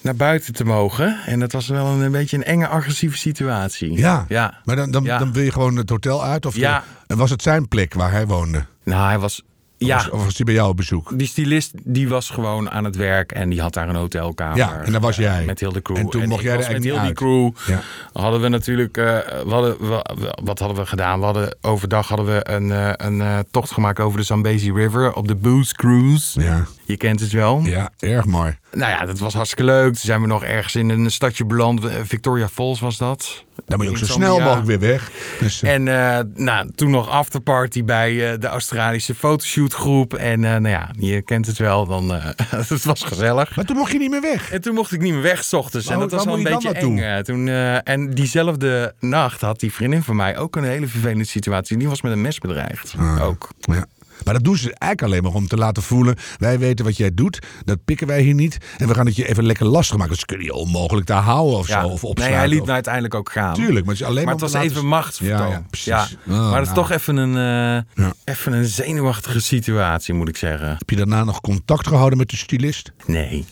naar 0.00 0.16
buiten 0.16 0.54
te 0.54 0.64
mogen. 0.64 1.18
En 1.26 1.40
dat 1.40 1.52
was 1.52 1.68
wel 1.68 1.86
een, 1.86 2.00
een 2.00 2.12
beetje 2.12 2.36
een 2.36 2.44
enge, 2.44 2.66
agressieve 2.66 3.16
situatie. 3.16 3.92
Ja. 3.92 4.24
Ja. 4.28 4.60
Maar 4.64 4.76
dan, 4.76 4.90
dan, 4.90 5.04
Ja. 5.04 5.18
dan 5.18 5.32
wil 5.32 5.42
je 5.42 5.52
gewoon 5.52 5.76
het 5.76 5.90
hotel 5.90 6.24
uit? 6.24 6.46
Of 6.46 6.56
Ja. 6.56 6.84
En 7.06 7.16
was 7.16 7.30
het 7.30 7.42
zijn 7.42 7.68
plek 7.68 7.94
waar 7.94 8.10
hij 8.10 8.26
woonde? 8.26 8.64
Nou, 8.84 9.06
hij 9.06 9.18
was. 9.18 9.42
Ja, 9.78 10.06
of 10.10 10.24
was 10.24 10.36
hij 10.36 10.44
bij 10.46 10.54
jou 10.54 10.68
op 10.70 10.76
bezoek? 10.76 11.18
die 11.18 11.26
stylist 11.26 11.72
die 11.84 12.08
was 12.08 12.30
gewoon 12.30 12.70
aan 12.70 12.84
het 12.84 12.96
werk 12.96 13.32
en 13.32 13.48
die 13.48 13.60
had 13.60 13.74
daar 13.74 13.88
een 13.88 13.94
hotelkamer. 13.94 14.56
Ja, 14.56 14.80
en 14.84 14.92
daar 14.92 15.00
was 15.00 15.16
jij. 15.16 15.44
Met 15.44 15.60
heel 15.60 15.72
de 15.72 15.82
crew. 15.82 15.96
En 15.96 16.08
toen 16.08 16.28
mocht 16.28 16.42
jij 16.42 16.52
er 16.52 16.72
met 16.72 16.84
heel 16.84 17.00
die 17.02 17.12
crew. 17.12 17.50
Ja. 17.66 17.80
Hadden 18.12 18.40
we 18.40 18.48
natuurlijk. 18.48 18.96
eh, 18.96 19.04
we 19.44 19.50
hadden, 19.50 19.88
we- 19.88 20.34
wat 20.44 20.58
hadden 20.58 20.78
we 20.78 20.86
gedaan? 20.86 21.18
We 21.18 21.24
hadden 21.24 21.56
overdag 21.60 22.08
hadden 22.08 22.26
we 22.26 22.48
een, 22.50 22.72
eh, 22.72 22.90
een 22.96 23.20
eh, 23.20 23.38
tocht 23.50 23.70
gemaakt 23.70 24.00
over 24.00 24.18
de 24.18 24.24
Zambezi 24.24 24.72
River 24.72 25.12
op 25.14 25.28
de 25.28 25.34
Booze 25.34 25.74
Cruise. 25.74 26.40
Ja. 26.40 26.66
Je 26.86 26.96
kent 26.96 27.20
het 27.20 27.32
wel. 27.32 27.60
Ja, 27.64 27.90
erg 27.98 28.24
mooi. 28.24 28.58
Nou 28.72 28.90
ja, 28.90 29.04
dat 29.06 29.18
was 29.18 29.34
hartstikke 29.34 29.64
leuk. 29.64 29.84
Toen 29.86 29.94
zijn 29.94 30.20
we 30.20 30.26
nog 30.26 30.44
ergens 30.44 30.74
in 30.74 30.88
een 30.88 31.10
stadje 31.10 31.44
beland. 31.44 31.84
Eh, 31.84 31.94
Victoria 32.04 32.48
Falls 32.48 32.80
was 32.80 32.98
dat. 32.98 33.44
Dan 33.66 33.76
moet 33.76 33.86
je 33.86 33.92
ook 33.92 33.98
zo 33.98 34.04
snel 34.04 34.40
mogelijk 34.40 34.66
weer 34.66 34.78
weg. 34.78 35.10
Dus, 35.40 35.62
eh, 35.62 35.74
En 35.74 35.88
eh, 35.88 36.24
nou, 36.34 36.70
toen 36.74 36.90
nog 36.90 37.08
afterparty 37.08 37.84
bij 37.84 38.38
de 38.38 38.46
Australische 38.46 39.14
fotoshootgroep. 39.14 40.14
En 40.14 40.40
nou 40.40 40.68
ja, 40.68 40.90
je 40.98 41.22
kent 41.22 41.46
het 41.46 41.58
wel. 41.58 41.86
Dan, 41.86 42.10
het 42.70 42.84
was 42.84 43.02
gezellig. 43.02 43.56
maar 43.56 43.64
toen 43.64 43.76
mocht 43.76 43.92
je 43.92 43.98
niet 43.98 44.10
meer 44.10 44.20
weg. 44.20 44.50
En 44.52 44.60
toen 44.60 44.74
mocht 44.74 44.92
ik 44.92 45.00
niet 45.00 45.12
meer 45.12 45.22
weg, 45.22 45.44
's 45.44 45.52
ochtends. 45.52 45.86
En 45.86 45.92
Waar- 45.98 46.08
dat 46.08 46.10
was 46.12 46.24
wel 46.24 46.36
een 46.36 46.42
beetje 46.42 46.72
eng. 46.72 47.22
Toen, 47.22 47.48
en 47.84 48.10
diezelfde 48.10 48.94
nacht 49.00 49.40
had 49.40 49.60
die 49.60 49.72
vriendin 49.72 50.02
van 50.02 50.16
mij 50.16 50.38
ook 50.38 50.56
een 50.56 50.64
hele 50.64 50.86
vervelende 50.86 51.24
situatie. 51.24 51.76
Die 51.76 51.88
was 51.88 52.02
met 52.02 52.12
een 52.12 52.20
mes 52.20 52.38
bedreigd. 52.38 52.94
Ah. 52.98 53.24
Ook. 53.24 53.48
Ja. 53.60 53.86
Maar 54.24 54.34
dat 54.34 54.44
doen 54.44 54.56
ze 54.56 54.74
eigenlijk 54.78 55.02
alleen 55.02 55.22
maar 55.22 55.40
om 55.40 55.46
te 55.48 55.56
laten 55.56 55.82
voelen... 55.82 56.16
wij 56.38 56.58
weten 56.58 56.84
wat 56.84 56.96
jij 56.96 57.14
doet, 57.14 57.38
dat 57.64 57.84
pikken 57.84 58.06
wij 58.06 58.20
hier 58.22 58.34
niet... 58.34 58.58
en 58.78 58.88
we 58.88 58.94
gaan 58.94 59.06
het 59.06 59.16
je 59.16 59.28
even 59.28 59.44
lekker 59.46 59.66
lastig 59.66 59.96
maken. 59.96 60.12
Dus 60.12 60.24
kunnen 60.24 60.46
je 60.46 60.54
onmogelijk 60.54 61.06
daar 61.06 61.22
houden 61.22 61.58
of 61.58 61.68
Ja. 61.68 61.80
zo. 61.80 61.86
Of 61.88 62.00
nee, 62.02 62.10
opsluiten. 62.10 62.40
hij 62.40 62.48
liet 62.48 62.60
of- 62.60 62.68
uiteindelijk 62.68 63.14
ook 63.14 63.32
gaan. 63.32 63.54
Tuurlijk, 63.54 63.86
maar 63.86 63.94
het 63.94 64.02
is 64.02 64.08
alleen 64.08 64.24
Maar 64.24 64.34
maar 64.34 64.42
het 64.42 64.52
was 64.52 64.62
even 64.62 64.74
laten- 64.74 64.88
machtsvertoon. 64.88 65.46
Ja, 65.48 65.52
ja, 65.52 65.64
precies. 65.70 65.86
Ja. 65.86 66.08
Oh, 66.28 66.50
maar 66.50 66.58
het 66.60 66.68
is 66.68 66.74
nou. 66.74 66.86
toch 66.86 66.90
even 66.90 67.16
een, 67.16 67.84
eh, 67.96 68.06
even 68.24 68.52
een 68.52 68.64
zenuwachtige 68.66 69.40
situatie, 69.40 70.14
moet 70.14 70.28
ik 70.28 70.36
zeggen. 70.36 70.68
Heb 70.68 70.90
je 70.90 70.96
daarna 70.96 71.24
nog 71.24 71.40
contact 71.40 71.86
gehouden 71.86 72.18
met 72.18 72.30
de 72.30 72.36
stylist? 72.36 72.92
Nee. 73.06 73.44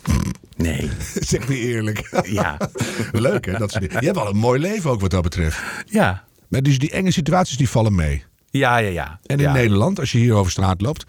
Nee. 0.56 0.90
zeg 1.14 1.48
me 1.48 1.58
eerlijk. 1.58 2.22
Ja. 2.26 2.56
Leuk 3.12 3.46
hè? 3.46 3.58
Dat. 3.58 3.72
Je 3.72 3.88
hebt 3.88 4.16
wel 4.16 4.28
een 4.28 4.36
mooi 4.36 4.60
leven 4.60 4.90
ook 4.90 5.00
wat 5.00 5.10
dat 5.10 5.22
betreft. 5.22 5.58
Ja. 5.86 6.24
Maar 6.48 6.62
dus 6.62 6.78
die 6.78 6.90
enge 6.90 7.10
situaties 7.10 7.56
die 7.56 7.68
vallen 7.68 7.94
mee. 7.94 8.24
Ja, 8.58 8.76
ja, 8.76 8.88
ja. 8.88 9.18
En 9.26 9.36
in 9.36 9.42
ja. 9.42 9.52
Nederland, 9.52 9.98
als 10.00 10.12
je 10.12 10.18
hier 10.18 10.34
over 10.34 10.50
straat 10.52 10.80
loopt... 10.80 11.04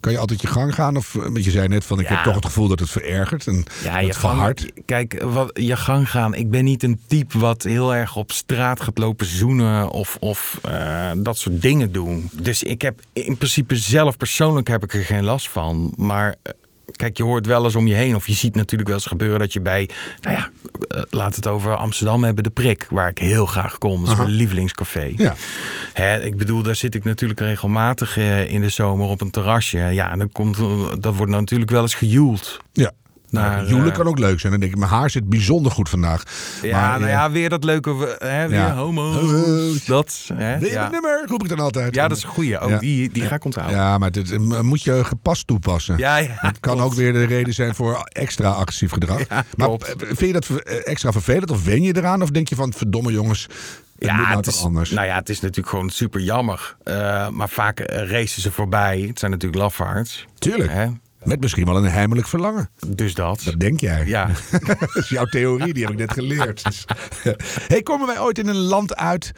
kan 0.00 0.12
je 0.12 0.18
altijd 0.18 0.40
je 0.40 0.46
gang 0.46 0.74
gaan? 0.74 0.96
Of 0.96 1.14
eh, 1.14 1.22
want 1.22 1.44
je 1.44 1.50
zei 1.50 1.68
net 1.68 1.84
van 1.84 2.00
ik 2.00 2.08
Ja. 2.08 2.14
heb 2.14 2.24
toch 2.24 2.34
het 2.34 2.44
gevoel 2.44 2.68
dat 2.68 2.78
het 2.80 2.90
verergert 2.90 3.46
en 3.46 3.64
Ja, 3.82 4.00
het 4.00 4.16
verhardt. 4.16 4.66
kijk, 4.86 5.22
wat, 5.22 5.50
je 5.54 5.76
gang 5.76 6.10
gaan. 6.10 6.34
Ik 6.34 6.50
ben 6.50 6.64
niet 6.64 6.82
een 6.82 7.00
type 7.06 7.38
wat 7.38 7.62
heel 7.62 7.94
erg 7.94 8.16
op 8.16 8.32
straat 8.32 8.80
gaat 8.80 8.98
lopen 8.98 9.26
zoenen 9.26 9.90
of, 9.90 10.16
of 10.20 10.58
eh, 10.62 11.10
dat 11.16 11.38
soort 11.38 11.62
dingen 11.62 11.92
doen. 11.92 12.28
Dus 12.32 12.62
ik 12.62 12.82
heb 12.82 13.00
in 13.12 13.36
principe 13.36 13.76
zelf 13.76 14.16
persoonlijk 14.16 14.68
heb 14.68 14.82
ik 14.84 14.94
er 14.94 15.04
geen 15.04 15.24
last 15.24 15.48
van. 15.48 15.92
Maar 15.96 16.34
eh, 16.42 16.52
kijk, 16.92 17.16
je 17.16 17.22
hoort 17.22 17.46
wel 17.46 17.64
eens 17.64 17.74
om 17.74 17.86
je 17.86 17.94
heen 17.94 18.14
of 18.14 18.26
je 18.26 18.32
ziet 18.32 18.54
natuurlijk 18.54 18.88
wel 18.88 18.98
eens 18.98 19.06
gebeuren 19.06 19.38
dat 19.38 19.52
je 19.52 19.60
bij, 19.60 19.88
nou 20.20 20.36
ja, 20.36 20.50
eh, 20.88 21.02
laat 21.10 21.36
het 21.36 21.46
over 21.46 21.76
Amsterdam 21.76 22.24
hebben, 22.24 22.44
de 22.44 22.50
prik, 22.50 22.86
waar 22.90 23.08
ik 23.08 23.18
heel 23.18 23.46
graag 23.46 23.78
kom. 23.78 24.00
Dat 24.00 24.12
is 24.12 24.18
mijn 24.18 24.30
lievelingscafé. 24.30 25.12
Ja. 25.16 25.34
Hè, 25.92 26.20
ik 26.20 26.36
bedoel, 26.36 26.62
daar 26.62 26.76
zit 26.76 26.94
ik 26.94 27.04
natuurlijk 27.04 27.40
regelmatig 27.40 28.16
eh, 28.16 28.52
in 28.52 28.60
de 28.60 28.68
zomer 28.68 29.06
op 29.06 29.20
een 29.20 29.30
terrasje. 29.30 29.78
Ja, 29.78 30.10
en 30.10 30.18
dan 30.18 30.32
komt, 30.32 30.56
dat 31.02 31.16
wordt 31.16 31.32
natuurlijk 31.32 31.70
wel 31.70 31.82
eens 31.82 31.94
gejoeld. 31.94 32.60
Ja. 32.72 32.92
Naar, 33.32 33.50
Nou, 33.56 33.66
Huwelijk 33.66 33.90
eh, 33.90 33.96
kan 34.02 34.06
ook 34.06 34.18
leuk 34.18 34.40
zijn. 34.40 34.52
Dan 34.52 34.60
denk 34.60 34.72
ik, 34.72 34.78
mijn 34.78 34.90
haar 34.90 35.10
zit 35.10 35.28
bijzonder 35.28 35.72
goed 35.72 35.88
vandaag. 35.88 36.22
Ja, 36.62 36.80
Maar, 36.80 36.90
nou 36.98 37.02
eh, 37.10 37.16
ja, 37.16 37.30
weer 37.30 37.48
dat 37.48 37.64
leuke, 37.64 38.16
hè, 38.18 38.48
weer 38.48 38.58
Ja. 38.58 38.74
homo. 38.74 39.12
Dat, 39.86 40.30
hè? 40.34 40.54
Ja. 40.56 40.58
mijn 40.80 40.90
nummer? 40.92 41.24
Roep 41.26 41.42
ik 41.42 41.48
dan 41.48 41.58
altijd. 41.58 41.94
ja, 41.94 42.08
dat 42.08 42.16
is 42.16 42.22
een 42.22 42.28
goeie. 42.28 42.62
Oh, 42.62 42.68
Ja. 42.70 42.78
die, 42.78 43.10
die 43.12 43.22
ga 43.22 43.34
ik 43.34 43.44
onthouden. 43.44 43.76
Ja, 43.76 43.98
maar 43.98 44.10
dit 44.10 44.30
eh, 44.32 44.60
moet 44.60 44.82
je 44.82 45.04
gepast 45.04 45.46
toepassen. 45.46 45.98
Ja, 45.98 46.16
ja, 46.16 46.28
Het 46.36 46.60
kan 46.60 46.74
klopt. 46.76 46.90
ook 46.90 46.94
weer 46.98 47.12
de 47.12 47.24
reden 47.24 47.54
zijn 47.54 47.74
voor 47.74 48.02
extra 48.12 48.48
agressief 48.50 48.92
gedrag. 48.92 49.18
Ja, 49.28 49.44
maar 49.56 49.66
klopt. 49.66 49.86
eh, 49.94 50.06
vind 50.06 50.18
je 50.20 50.32
dat 50.32 50.48
eh, 50.48 50.76
extra 50.84 51.12
vervelend 51.12 51.50
of 51.50 51.64
wen 51.64 51.82
je 51.82 51.96
eraan? 51.96 52.22
Of 52.22 52.30
denk 52.30 52.48
je 52.48 52.54
van 52.54 52.72
verdomme 52.72 53.12
jongens, 53.12 53.42
het 53.98 54.10
moet 54.10 54.20
nou 54.20 54.34
het 54.36 54.44
toch 54.44 54.54
is, 54.54 54.62
anders? 54.64 54.90
Nou 54.90 55.06
ja, 55.06 55.14
het 55.14 55.28
is 55.28 55.40
natuurlijk 55.40 55.68
gewoon 55.68 55.90
super 55.90 56.20
jammer. 56.20 56.76
Eh, 56.84 57.28
maar 57.28 57.48
vaak 57.48 57.80
eh, 57.80 58.10
racen 58.10 58.42
ze 58.42 58.52
voorbij. 58.52 59.00
Het 59.08 59.18
zijn 59.18 59.30
natuurlijk 59.30 59.62
lafaards. 59.62 60.26
Tuurlijk. 60.38 60.70
Hè? 60.72 60.86
Met 61.24 61.40
misschien 61.40 61.64
wel 61.64 61.76
een 61.76 61.90
heimelijk 61.90 62.26
verlangen. 62.26 62.70
Dus 62.86 63.14
dat. 63.14 63.42
Dat 63.44 63.60
denk 63.60 63.80
jij. 63.80 64.06
Ja. 64.06 64.30
dat 64.66 64.96
is 64.96 65.08
jouw 65.08 65.24
theorie, 65.24 65.72
die 65.72 65.82
heb 65.82 65.92
ik 65.92 65.98
net 65.98 66.12
geleerd. 66.12 66.62
Dus- 66.64 66.84
hey, 67.68 67.82
komen 67.82 68.06
wij 68.06 68.20
ooit 68.20 68.38
in 68.38 68.48
een 68.48 68.56
land 68.56 68.96
uit 68.96 69.32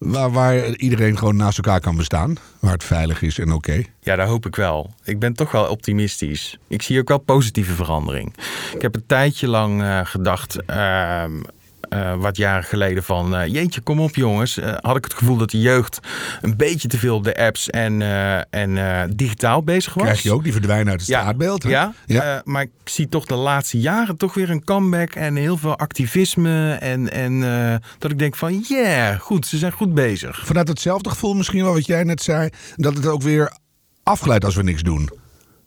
waar, 0.00 0.30
waar 0.30 0.66
iedereen 0.66 1.18
gewoon 1.18 1.36
naast 1.36 1.58
elkaar 1.58 1.80
kan 1.80 1.96
bestaan? 1.96 2.36
Waar 2.58 2.72
het 2.72 2.84
veilig 2.84 3.22
is 3.22 3.38
en 3.38 3.52
oké? 3.52 3.82
Ja, 4.00 4.16
daar 4.16 4.26
hoop 4.26 4.46
ik 4.46 4.56
wel. 4.56 4.94
Ik 5.04 5.18
ben 5.18 5.32
toch 5.32 5.52
wel 5.52 5.68
optimistisch. 5.68 6.58
Ik 6.68 6.82
zie 6.82 6.98
ook 7.00 7.08
wel 7.08 7.18
positieve 7.18 7.74
verandering. 7.74 8.34
Ik 8.74 8.82
heb 8.82 8.94
een 8.94 9.06
tijdje 9.06 9.48
lang 9.48 9.82
eh, 9.82 10.00
gedacht, 10.04 10.64
ehm, 10.66 11.32
eh, 11.90 12.14
wat 12.14 12.36
jaren 12.36 12.64
geleden, 12.64 13.02
van 13.02 13.36
eh, 13.36 13.52
jeetje, 13.52 13.80
kom 13.80 14.00
op 14.00 14.14
jongens. 14.16 14.58
Eh, 14.58 14.74
had 14.80 14.96
ik 14.96 15.04
het 15.04 15.14
gevoel 15.14 15.36
dat 15.36 15.50
de 15.50 15.60
jeugd 15.60 15.98
een 16.40 16.56
beetje 16.56 16.88
te 16.88 16.98
veel 16.98 17.14
op 17.16 17.24
de 17.24 17.36
apps 17.36 17.70
en, 17.70 18.02
en 18.50 19.10
digitaal 19.16 19.62
bezig 19.62 19.94
was. 19.94 20.02
Krijg 20.02 20.22
je 20.22 20.32
ook 20.32 20.42
die 20.42 20.52
verdwijnen 20.52 20.90
uit 20.90 21.00
het 21.00 21.08
Ja, 21.08 21.20
straatbeeld? 21.20 21.62
hè? 21.62 21.68
Ja, 21.68 21.92
ja. 22.06 22.42
maar 22.44 22.62
ik 22.62 22.70
zie 22.84 23.08
toch 23.08 23.26
de 23.26 23.34
laatste 23.34 23.80
jaren 23.80 24.16
toch 24.16 24.34
weer 24.34 24.50
een 24.50 24.64
comeback 24.64 25.14
en 25.14 25.36
heel 25.36 25.56
veel 25.56 25.76
activisme. 25.78 26.72
En, 26.74 27.10
en 27.12 27.40
dat 27.98 28.10
ik 28.10 28.18
denk 28.18 28.36
van, 28.36 28.58
yeah, 28.68 29.18
goed, 29.20 29.46
ze 29.46 29.58
zijn 29.58 29.72
goed 29.72 29.94
bezig. 29.94 30.46
Vanuit 30.46 30.68
hetzelfde 30.68 31.10
gevoel 31.10 31.34
misschien 31.34 31.62
wel 31.64 31.72
wat 31.72 31.86
jij 31.86 32.04
net 32.04 32.22
zei. 32.22 32.48
Dat 32.76 32.96
het 32.96 33.06
ook 33.06 33.22
weer 33.22 33.52
afgeleid 34.02 34.44
als 34.44 34.54
we 34.54 34.62
niks 34.62 34.82
doen. 34.82 35.04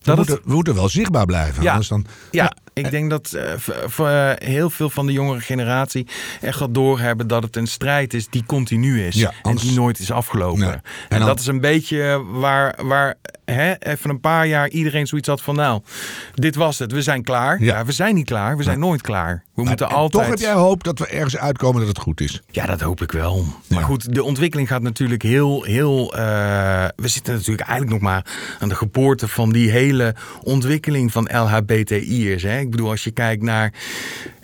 We, 0.02 0.10
het- 0.10 0.16
moeten, 0.18 0.40
we 0.46 0.54
moeten 0.54 0.76
wel 0.76 0.90
zichtbaar 0.90 1.26
blijven. 1.26 1.64
Ja. 1.64 1.70
Anders 1.72 1.88
dan, 1.90 2.06
Ja, 2.32 2.54
ik 2.74 2.92
denk 2.92 3.10
dat 3.10 3.32
eh, 3.34 3.44
voor 3.86 4.08
eh, 4.10 4.32
heel 4.48 4.70
veel 4.70 4.90
van 4.90 5.06
de 5.06 5.12
jongere 5.12 5.40
generatie 5.40 6.08
echt 6.42 6.60
wel 6.60 6.72
doorhebben 6.72 7.28
dat 7.28 7.44
het 7.44 7.56
een 7.56 7.68
strijd 7.68 8.14
is 8.14 8.28
die 8.30 8.44
continu 8.46 9.06
is. 9.06 9.16
Ja, 9.16 9.32
En 9.44 9.56
die 9.56 9.72
nooit 9.72 10.00
is 10.00 10.12
afgelopen. 10.12 10.60
Nee. 10.60 10.70
En, 10.70 10.82
En 11.10 11.18
dan- 11.18 11.28
dat 11.28 11.40
is 11.40 11.48
een 11.48 11.62
beetje 11.62 12.24
waar, 12.32 12.76
waar 12.84 13.16
hè, 13.46 13.74
even 13.80 14.10
een 14.10 14.20
paar 14.20 14.48
jaar 14.48 14.70
iedereen 14.70 15.08
zoiets 15.08 15.28
had 15.28 15.42
van 15.42 15.56
nou, 15.56 15.82
dit 16.34 16.56
was 16.56 16.80
het, 16.80 16.92
we 16.92 17.02
zijn 17.02 17.24
klaar. 17.24 17.62
Ja. 17.64 17.72
Ja, 17.78 17.86
we 17.86 17.92
zijn 17.92 18.16
niet 18.16 18.26
klaar, 18.26 18.58
we 18.58 18.64
zijn 18.64 18.80
nooit 18.80 19.02
klaar. 19.02 19.44
We 19.54 19.64
moeten 19.64 19.88
En 19.90 19.96
altijd... 19.96 20.24
Toch 20.24 20.32
heb 20.32 20.40
jij 20.40 20.54
hoop 20.54 20.84
dat 20.84 21.00
we 21.00 21.08
ergens 21.08 21.38
uitkomen 21.38 21.80
dat 21.80 21.88
het 21.90 22.00
goed 22.00 22.22
is. 22.22 22.42
Ja, 22.52 22.66
dat 22.66 22.82
hoop 22.82 23.02
ik 23.02 23.12
wel. 23.12 23.46
Ja. 23.68 23.76
Maar 23.76 23.84
goed, 23.84 24.14
de 24.16 24.24
ontwikkeling 24.24 24.68
gaat 24.68 24.82
natuurlijk 24.82 25.22
heel, 25.22 25.64
heel. 25.64 26.16
eh, 26.16 26.22
we 26.96 27.08
zitten 27.08 27.34
natuurlijk 27.34 27.68
eigenlijk 27.68 28.02
nog 28.02 28.12
maar 28.12 28.26
aan 28.60 28.70
de 28.70 28.76
geboorte 28.76 29.28
van 29.28 29.52
die 29.52 29.70
hele 29.72 30.16
ontwikkeling 30.44 31.12
van 31.12 31.30
LHBTI'ers. 31.32 32.44
Hè? 32.44 32.60
Ik 32.60 32.72
bedoel, 32.72 32.90
als 32.90 33.04
je 33.04 33.12
kijkt 33.12 33.44
naar. 33.44 33.74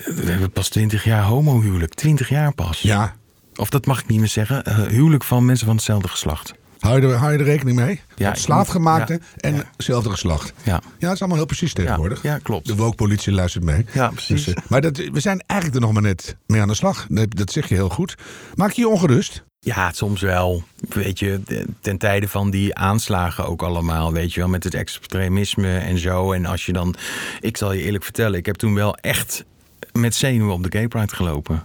We 0.06 0.32
hebben 0.32 0.52
pas 0.52 0.69
20 0.69 1.04
jaar 1.04 1.24
homohuwelijk. 1.24 1.93
20 1.93 2.30
jaar 2.30 2.54
pas. 2.54 2.82
Ja. 2.82 3.15
Of 3.56 3.69
dat 3.69 3.86
mag 3.86 4.00
ik 4.00 4.08
niet 4.08 4.19
meer 4.19 4.28
zeggen. 4.28 4.63
eh, 4.65 4.78
huwelijk 4.82 5.24
van 5.24 5.45
mensen 5.45 5.65
van 5.65 5.76
hetzelfde 5.76 6.08
geslacht. 6.08 6.54
Hou 6.80 7.02
je 7.02 7.08
er, 7.08 7.13
hou 7.15 7.32
je 7.32 7.38
er 7.38 7.44
rekening 7.46 7.78
mee? 7.78 8.02
Ja, 8.15 8.34
Slaafgemaakte 8.34 9.13
ja, 9.13 9.20
en 9.38 9.56
ja. 9.56 9.63
hetzelfde 9.76 10.10
geslacht. 10.10 10.54
Ja. 10.63 10.82
Ja, 10.98 11.06
het 11.06 11.13
is 11.13 11.20
allemaal 11.20 11.38
heel 11.38 11.46
precies 11.46 11.74
tegenwoordig. 11.74 12.24
ja, 12.24 12.38
klopt. 12.38 12.68
De 12.68 12.76
woke-politie 12.76 13.34
luistert 13.34 13.63
mee. 13.63 13.86
Ja, 13.94 14.10
precies. 14.10 14.46
Dus, 14.46 14.54
eh, 14.54 14.63
maar 14.68 14.82
dat, 14.82 14.98
we 14.98 15.20
zijn 15.20 15.44
eigenlijk 15.46 15.80
er 15.80 15.86
nog 15.86 15.94
maar 15.94 16.04
net 16.04 16.36
mee 16.46 16.62
aan 16.62 16.68
de 16.68 16.74
slag. 16.74 17.06
Dat, 17.10 17.36
dat 17.36 17.52
zeg 17.52 17.70
je 17.70 17.76
heel 17.76 17.89
goed. 17.89 18.18
Maak 18.56 18.72
je 18.72 18.82
je 18.82 18.88
ongerust? 18.88 19.44
Ja, 19.60 19.92
soms 19.92 20.22
wel. 20.22 20.63
Weet 20.89 21.20
je, 21.20 21.42
ten 21.82 21.98
tijde 21.98 22.28
van 22.28 22.50
die 22.50 22.76
aanslagen 22.76 23.46
ook 23.46 23.62
allemaal, 23.62 24.13
weet 24.13 24.34
je 24.34 24.39
wel, 24.39 24.50
met 24.50 24.63
het 24.63 24.74
extremisme 24.74 25.78
en 25.78 25.98
zo. 25.98 26.32
En 26.32 26.46
als 26.46 26.65
je 26.65 26.74
dan, 26.74 26.96
ik 27.39 27.58
zal 27.58 27.74
je 27.74 27.82
eerlijk 27.82 28.04
vertellen, 28.04 28.39
ik 28.39 28.46
heb 28.46 28.56
toen 28.56 28.74
wel 28.76 28.96
echt 28.96 29.46
met 29.92 30.15
zenuwen 30.15 30.54
op 30.54 30.63
de 30.63 30.78
Gay 30.78 30.88
Pride 30.88 31.15
gelopen. 31.15 31.63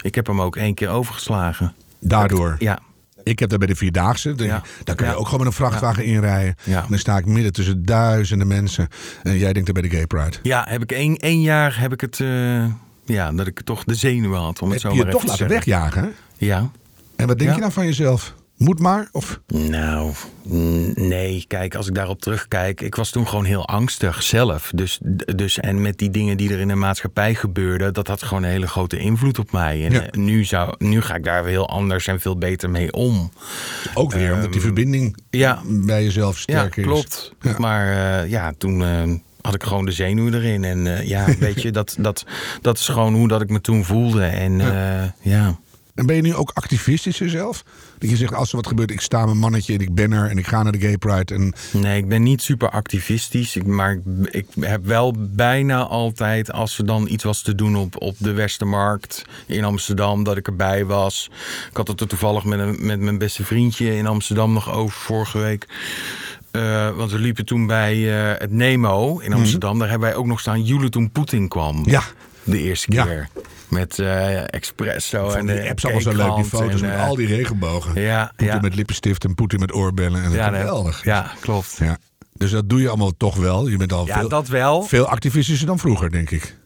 Ik 0.00 0.14
heb 0.14 0.26
hem 0.26 0.40
ook 0.40 0.56
één 0.56 0.74
keer 0.74 0.88
overgeslagen. 0.88 1.74
Daardoor. 2.00 2.56
Ja, 2.58 2.78
Ik 3.26 3.38
heb 3.38 3.48
daar 3.48 3.58
bij 3.58 3.68
de 3.68 3.74
Vierdaagse. 3.76 4.34
Ja. 4.36 4.62
Daar 4.84 4.94
kun 4.96 5.06
je 5.06 5.12
Ja. 5.12 5.18
ook 5.18 5.24
gewoon 5.24 5.38
met 5.38 5.46
een 5.48 5.52
vrachtwagen 5.54 6.04
inrijden. 6.04 6.54
En 6.64 6.84
dan 6.88 6.98
sta 6.98 7.18
ik 7.18 7.26
midden 7.26 7.52
tussen 7.52 7.84
duizenden 7.84 8.46
mensen. 8.46 8.88
En 9.22 9.38
jij 9.38 9.52
denkt 9.52 9.72
daar 9.72 9.80
bij 9.82 9.90
de 9.90 9.96
Gay 9.96 10.06
Pride. 10.06 10.36
ja 10.42 10.66
heb 10.68 10.82
ik 10.82 10.92
één, 10.92 11.16
één 11.16 11.40
jaar 11.40 11.80
heb 11.80 11.92
ik 11.92 12.00
het, 12.00 12.20
eh, 12.20 12.64
ja, 13.04 13.32
dat 13.32 13.46
ik 13.46 13.60
toch 13.64 13.84
de 13.84 13.94
zenuwen 13.94 14.40
had, 14.40 14.62
om 14.62 14.70
het 14.70 14.80
zo 14.80 14.88
Heb 14.88 14.96
je 14.96 15.02
maar 15.04 15.12
je 15.12 15.18
toch 15.18 15.20
te 15.20 15.26
laten 15.30 15.48
zeggen. 15.48 15.66
wegjagen? 15.72 16.02
hè? 16.02 16.08
Ja. 16.46 16.70
En 17.16 17.26
wat 17.26 17.38
denk 17.38 17.54
je 17.54 17.60
dan 17.60 17.72
van 17.72 17.84
jezelf? 17.86 18.34
Moet 18.56 18.78
maar? 18.78 19.08
Of 19.12 19.40
Nou, 19.46 20.12
nee. 20.94 21.44
Kijk, 21.48 21.74
als 21.74 21.86
ik 21.88 21.94
daarop 21.94 22.20
terugkijk, 22.20 22.80
ik 22.80 22.94
was 22.94 23.10
toen 23.10 23.28
gewoon 23.28 23.44
heel 23.44 23.66
angstig 23.68 24.22
zelf. 24.22 24.70
Dus, 24.74 24.98
dus 25.36 25.58
en 25.58 25.82
met 25.82 25.98
die 25.98 26.10
dingen 26.10 26.36
die 26.36 26.52
er 26.52 26.58
in 26.58 26.68
de 26.68 26.74
maatschappij 26.74 27.34
gebeurden, 27.34 27.94
dat 27.94 28.06
had 28.06 28.22
gewoon 28.22 28.42
een 28.42 28.50
hele 28.50 28.66
grote 28.66 28.98
invloed 28.98 29.38
op 29.38 29.52
mij. 29.52 29.84
En 29.84 29.92
Ja. 29.92 30.00
eh, 30.06 30.20
nu, 30.20 30.44
zou, 30.44 30.74
nu 30.78 31.00
ga 31.02 31.14
ik 31.14 31.24
daar 31.24 31.44
heel 31.46 31.68
anders 31.68 32.06
en 32.06 32.20
veel 32.20 32.38
beter 32.38 32.70
mee 32.70 32.92
om. 32.92 33.30
ook 33.94 34.12
weer 34.12 34.34
omdat 34.34 34.52
die 34.52 34.60
verbinding 34.60 35.16
Ehm, 35.30 35.40
ja. 35.42 35.62
bij 35.66 36.02
jezelf 36.04 36.36
Ja, 36.36 36.40
sterker 36.42 36.78
is. 36.82 36.86
klopt. 36.88 37.32
Maar 37.58 37.88
eh, 38.22 38.30
ja, 38.30 38.52
toen 38.58 38.82
eh, 38.84 39.02
had 39.40 39.54
ik 39.54 39.62
gewoon 39.62 39.84
de 39.84 39.92
zenuwen 39.92 40.34
erin. 40.34 40.64
En 40.64 40.86
eh, 40.98 41.08
ja, 41.08 41.24
weet 41.38 41.62
je, 41.62 41.70
dat, 41.70 41.96
dat, 41.98 42.24
dat 42.62 42.78
is 42.78 42.88
gewoon 42.88 43.14
hoe 43.14 43.28
dat 43.28 43.40
ik 43.40 43.50
me 43.50 43.60
toen 43.60 43.84
voelde. 43.84 44.24
En 44.24 44.58
ja. 44.58 45.14
ja. 45.20 45.58
En 45.94 46.06
ben 46.06 46.16
je 46.16 46.22
nu 46.22 46.34
ook 46.34 46.50
activistisch 46.54 47.18
jezelf? 47.18 47.64
Dat 47.98 48.10
je 48.10 48.16
zegt, 48.16 48.34
als 48.34 48.50
er 48.50 48.56
wat 48.56 48.66
gebeurt, 48.66 48.90
ik 48.90 49.00
sta 49.00 49.24
mijn 49.24 49.38
mannetje 49.38 49.74
en 49.74 49.80
ik 49.80 49.94
ben 49.94 50.12
er 50.12 50.30
en 50.30 50.38
ik 50.38 50.46
ga 50.46 50.62
naar 50.62 50.72
de 50.72 50.80
Gay 50.80 50.98
Pride. 50.98 51.34
En 51.34 51.52
Nee, 51.72 51.98
ik 51.98 52.08
ben 52.08 52.22
niet 52.22 52.42
super 52.42 52.70
activistisch. 52.70 53.56
Ik, 53.56 53.66
maar 53.66 53.98
ik, 54.30 54.46
heb 54.60 54.86
wel 54.86 55.14
bijna 55.18 55.86
altijd, 55.86 56.52
als 56.52 56.78
er 56.78 56.86
dan 56.86 57.08
iets 57.08 57.24
was 57.24 57.42
te 57.42 57.54
doen 57.54 57.76
op, 57.76 58.02
op 58.02 58.14
de 58.18 58.32
Westermarkt 58.32 59.24
in 59.46 59.64
Amsterdam, 59.64 60.24
dat 60.24 60.36
ik 60.36 60.46
erbij 60.46 60.84
was. 60.84 61.30
Ik 61.70 61.76
had 61.76 61.88
het 61.88 62.00
er 62.00 62.08
toevallig 62.08 62.44
met, 62.44 62.58
een, 62.58 62.76
met 62.80 63.00
mijn 63.00 63.18
beste 63.18 63.44
vriendje 63.44 63.96
in 63.96 64.06
Amsterdam 64.06 64.52
nog 64.52 64.72
over 64.72 64.98
vorige 64.98 65.38
week. 65.38 65.66
Eh, 66.50 66.90
want 66.96 67.10
we 67.10 67.18
liepen 67.18 67.44
toen 67.44 67.66
bij 67.66 67.94
eh, 68.18 68.40
het 68.40 68.52
Nemo 68.52 69.18
in 69.18 69.32
Amsterdam. 69.32 69.78
Daar 69.78 69.88
hebben 69.88 70.08
wij 70.08 70.16
ook 70.16 70.26
nog 70.26 70.40
staan 70.40 70.62
joelen 70.62 70.90
toen 70.90 71.10
Poetin 71.10 71.48
kwam. 71.48 71.82
Ja. 71.84 72.02
De 72.46 72.58
eerste 72.58 72.92
Ja. 72.92 73.04
keer. 73.04 73.28
Met 73.68 73.98
eh 73.98 74.54
Expresso 74.54 75.30
en 75.30 75.46
die 75.46 75.54
de 75.56 75.68
apps 75.68 75.84
allemaal 75.84 76.02
zo 76.02 76.12
leuk, 76.12 76.34
die 76.36 76.44
foto's 76.44 76.80
en, 76.80 76.88
met 76.88 76.96
eh, 76.96 77.06
al 77.06 77.14
die 77.16 77.26
regenbogen. 77.26 78.00
Ja, 78.00 78.26
Poetin 78.36 78.54
ja. 78.54 78.60
met 78.60 78.74
lippenstift 78.74 79.24
en 79.24 79.34
Poetin 79.34 79.60
met 79.60 79.72
oorbellen. 79.74 80.22
En 80.22 80.32
Ja, 80.32 80.44
geweldig. 80.46 81.04
ja, 81.04 81.32
klopt. 81.40 81.76
Ja. 81.80 81.98
Dus 82.32 82.50
dat 82.50 82.68
doe 82.68 82.80
je 82.80 82.88
allemaal 82.88 83.16
toch 83.16 83.36
wel. 83.36 83.68
Je 83.68 83.76
bent 83.76 83.92
al 83.92 84.06
Ja, 84.06 84.18
veel, 84.18 84.28
dat 84.28 84.48
wel. 84.48 84.82
veel 84.82 85.06
activistischer 85.08 85.66
dan 85.66 85.78
vroeger, 85.78 86.10
denk 86.10 86.30
ik. 86.30 86.56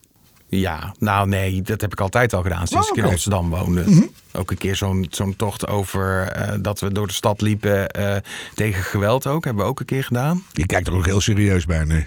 Ja, 0.53 0.95
nou 0.99 1.29
nee, 1.29 1.63
dat 1.63 1.81
heb 1.81 1.93
ik 1.93 2.01
altijd 2.01 2.33
al 2.35 2.43
gedaan 2.43 2.67
sinds 2.67 2.91
Oh, 2.91 2.97
ik 2.97 3.05
in. 3.05 3.11
Amsterdam 3.11 3.51
woonde. 3.51 4.09
Ook 4.33 4.51
een 4.51 4.57
keer 4.59 4.77
zo'n 4.77 5.07
zo'n 5.11 5.37
tocht 5.37 5.67
over 5.67 6.23
eh, 6.23 6.55
dat 6.61 6.81
we 6.81 6.93
door 6.93 7.07
de 7.07 7.13
stad 7.13 7.41
liepen 7.41 7.89
eh, 7.89 8.17
tegen 8.55 8.83
geweld 8.83 9.27
ook. 9.27 9.45
Hebben 9.45 9.65
we 9.65 9.71
ook 9.71 9.81
een 9.81 9.87
keer 9.87 10.05
gedaan. 10.05 10.43
Je 10.53 10.67
kijkt 10.67 10.87
er 10.87 10.95
ook 10.95 11.05
heel 11.07 11.21
serieus 11.21 11.65
bij 11.67 11.85
nu. 11.85 12.05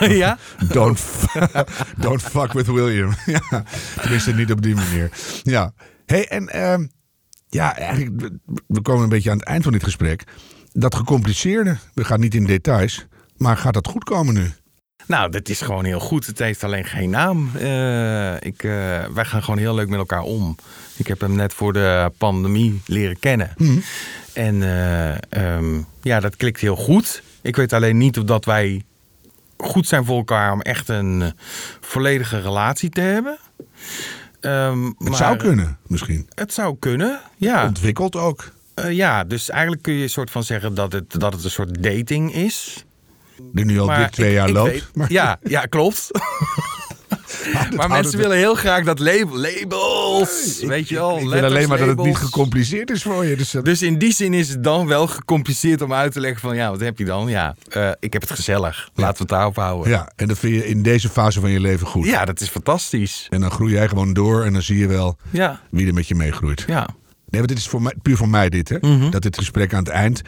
ja? 0.22 0.38
Don't, 0.72 1.00
don't 1.96 2.22
fuck 2.22 2.52
with 2.52 2.66
William. 2.66 3.14
ja, 3.50 3.64
tenminste 4.00 4.32
niet 4.34 4.52
op 4.52 4.62
die 4.62 4.74
manier. 4.74 5.10
Ja. 5.42 5.72
Hey, 6.06 6.28
en 6.28 6.48
ehm, 6.48 6.86
ja, 7.48 7.76
eigenlijk, 7.76 8.20
we- 8.20 8.38
we 8.66 8.80
komen 8.82 9.02
een 9.02 9.08
beetje 9.08 9.30
aan 9.30 9.38
het 9.38 9.46
eind 9.46 9.62
van 9.62 9.72
dit 9.72 9.84
gesprek. 9.84 10.24
Dat 10.72 10.94
gecompliceerde, 10.94 11.76
we 11.94 12.04
gaan 12.04 12.20
niet 12.20 12.34
in 12.34 12.44
details, 12.46 13.06
maar 13.36 13.56
gaat 13.56 13.74
dat 13.74 13.86
goed 13.88 14.04
komen 14.04 14.34
nu? 14.34 14.50
Nou, 15.06 15.30
dat 15.30 15.48
is 15.48 15.60
gewoon 15.60 15.84
heel 15.84 16.00
goed. 16.00 16.26
Het 16.26 16.38
heeft 16.38 16.64
alleen 16.64 16.84
geen 16.84 17.10
naam. 17.10 17.50
Eh, 17.56 18.34
ik, 18.34 18.62
eh, 18.62 19.04
wij 19.14 19.24
gaan 19.24 19.42
gewoon 19.42 19.58
heel 19.58 19.74
leuk 19.74 19.88
met 19.88 19.98
elkaar 19.98 20.22
om. 20.22 20.56
Ik 20.96 21.06
heb 21.06 21.20
hem 21.20 21.34
net 21.34 21.54
voor 21.54 21.72
de 21.72 22.12
pandemie 22.18 22.80
leren 22.86 23.18
kennen. 23.18 23.54
En 24.32 24.62
eh, 24.62 25.16
ehm, 25.28 25.80
ja, 26.02 26.20
dat 26.20 26.36
klikt 26.36 26.60
heel 26.60 26.76
goed. 26.76 27.22
Ik 27.42 27.56
weet 27.56 27.72
alleen 27.72 27.98
niet 27.98 28.18
of 28.18 28.24
dat 28.24 28.44
wij 28.44 28.84
goed 29.56 29.86
zijn 29.86 30.04
voor 30.04 30.16
elkaar 30.16 30.52
om 30.52 30.60
echt 30.60 30.88
een 30.88 31.32
volledige 31.80 32.40
relatie 32.40 32.90
te 32.90 33.00
hebben. 33.00 33.38
Ehm, 34.40 34.84
Het 34.84 34.98
maar 34.98 35.14
zou 35.14 35.36
kunnen, 35.36 35.78
misschien. 35.86 36.28
Het 36.34 36.52
zou 36.52 36.76
kunnen, 36.78 37.20
ja. 37.36 37.66
Ontwikkeld 37.66 38.16
ook. 38.16 38.54
Ja, 38.88 39.24
dus 39.24 39.50
eigenlijk 39.50 39.82
kun 39.82 39.94
je 39.94 40.02
een 40.02 40.10
soort 40.10 40.30
van 40.30 40.44
zeggen 40.44 40.74
dat 40.74 40.92
het, 40.92 41.20
dat 41.20 41.32
het 41.32 41.44
een 41.44 41.50
soort 41.50 41.82
dating 41.82 42.34
is. 42.34 42.85
Die 43.52 43.64
nu 43.64 43.80
al 43.80 43.86
dik 43.86 44.08
twee 44.10 44.28
ik- 44.28 44.34
jaar 44.34 44.48
ik 44.48 44.54
loopt. 44.54 44.70
weet- 44.70 44.84
maar, 44.94 45.12
ja, 45.12 45.38
ja, 45.42 45.60
klopt. 45.66 46.10
maar 47.76 47.88
mensen 47.88 48.18
willen 48.18 48.36
heel 48.36 48.54
graag 48.54 48.84
dat 48.84 48.98
label, 48.98 49.38
labels. 49.38 50.60
weet 50.60 50.88
je 50.88 50.94
wel. 50.94 51.18
Ik 51.18 51.28
wil 51.28 51.44
alleen 51.44 51.68
maar 51.68 51.78
dat 51.78 51.88
het 51.88 52.02
niet 52.02 52.16
gecompliceerd 52.16 52.90
is 52.90 53.02
voor 53.02 53.24
je. 53.24 53.36
Dus, 53.36 53.50
dus, 53.62 53.82
in 53.82 53.98
die 53.98 54.12
zin 54.12 54.34
is 54.34 54.48
het 54.48 54.64
dan 54.64 54.86
wel 54.86 55.06
gecompliceerd 55.06 55.82
om 55.82 55.92
uit 55.92 56.12
te 56.12 56.20
leggen 56.20 56.40
van 56.40 56.56
ja, 56.56 56.70
wat 56.70 56.80
heb 56.80 56.98
je 56.98 57.04
dan? 57.04 57.28
Ja, 57.28 57.54
uh, 57.76 57.90
ik 58.00 58.12
heb 58.12 58.22
het 58.22 58.30
gezellig. 58.30 58.88
Laten 58.94 59.12
we 59.16 59.18
het 59.20 59.28
daarop 59.28 59.56
houden. 59.56 59.90
Ja, 59.90 60.12
en 60.16 60.28
dat 60.28 60.38
vind 60.38 60.54
je 60.54 60.66
in 60.68 60.82
deze 60.82 61.08
fase 61.08 61.40
van 61.40 61.50
je 61.50 61.60
leven 61.60 61.86
goed. 61.86 62.06
Ja, 62.06 62.24
dat 62.24 62.40
is 62.40 62.48
fantastisch. 62.48 63.26
En 63.30 63.40
dan 63.40 63.50
groei 63.50 63.72
jij 63.72 63.88
gewoon 63.88 64.12
door 64.12 64.44
en 64.44 64.52
dan 64.52 64.62
zie 64.62 64.78
je 64.78 64.86
wel 64.86 65.16
ja. 65.30 65.60
wie 65.70 65.86
er 65.86 65.94
met 65.94 66.08
je 66.08 66.14
meegroeit. 66.14 66.64
Ja. 66.66 66.88
Nee, 67.28 67.40
want 67.40 67.48
dit 67.48 67.58
is 67.58 67.68
voor 67.68 67.82
mij, 67.82 67.94
puur 68.02 68.16
voor 68.16 68.28
mij 68.28 68.48
dit, 68.48 68.68
hè? 68.68 68.76
Mhm. 68.80 69.10
Dat 69.10 69.22
dit 69.22 69.38
gesprek 69.38 69.74
aan 69.74 69.78
het 69.78 69.88
eind, 69.88 70.22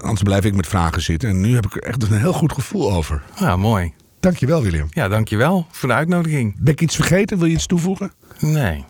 anders 0.00 0.22
blijf 0.22 0.44
ik 0.44 0.54
met 0.54 0.66
vragen 0.66 1.02
zitten. 1.02 1.28
En 1.28 1.40
nu 1.40 1.54
heb 1.54 1.66
ik 1.66 1.74
er 1.74 1.82
echt 1.82 2.02
een 2.02 2.18
heel 2.18 2.32
goed 2.32 2.52
gevoel 2.52 2.92
over. 2.92 3.22
Ja, 3.38 3.56
mooi. 3.56 3.92
Dankjewel, 4.20 4.62
William. 4.62 4.86
Ja, 4.90 5.08
dankjewel 5.08 5.66
voor 5.70 5.88
de 5.88 5.94
uitnodiging. 5.94 6.56
Ben 6.58 6.72
ik 6.72 6.80
iets 6.80 6.94
vergeten? 6.94 7.38
Wil 7.38 7.46
je 7.46 7.54
iets 7.54 7.66
toevoegen? 7.66 8.12
Nee. 8.38 8.84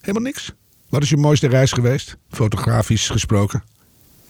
Helemaal 0.00 0.22
niks? 0.22 0.52
Wat 0.88 1.02
is 1.02 1.08
je 1.08 1.16
mooiste 1.16 1.48
reis 1.48 1.72
geweest? 1.72 2.16
Fotografisch 2.30 3.08
gesproken? 3.08 3.62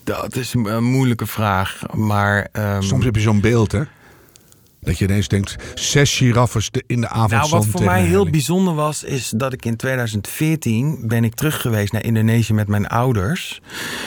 Dat 0.03 0.35
is 0.35 0.53
een 0.53 0.83
moeilijke 0.83 1.25
vraag, 1.25 1.81
maar... 1.93 2.47
Um... 2.53 2.81
Soms 2.81 3.05
heb 3.05 3.15
je 3.15 3.21
zo'n 3.21 3.41
beeld, 3.41 3.71
hè? 3.71 3.81
Dat 4.81 4.97
je 4.97 5.05
ineens 5.05 5.27
denkt, 5.27 5.55
zes 5.75 6.17
giraffes 6.17 6.69
in 6.87 7.01
de 7.01 7.07
avond. 7.07 7.31
Nou, 7.31 7.49
wat 7.49 7.65
voor 7.65 7.83
mij 7.83 8.03
heel 8.03 8.29
bijzonder 8.29 8.75
was, 8.75 9.03
is 9.03 9.29
dat 9.35 9.53
ik 9.53 9.65
in 9.65 9.75
2014 9.75 10.99
ben 11.07 11.23
ik 11.23 11.35
terug 11.35 11.61
geweest 11.61 11.91
naar 11.91 12.03
Indonesië 12.03 12.53
met 12.53 12.67
mijn 12.67 12.87
ouders. 12.87 13.61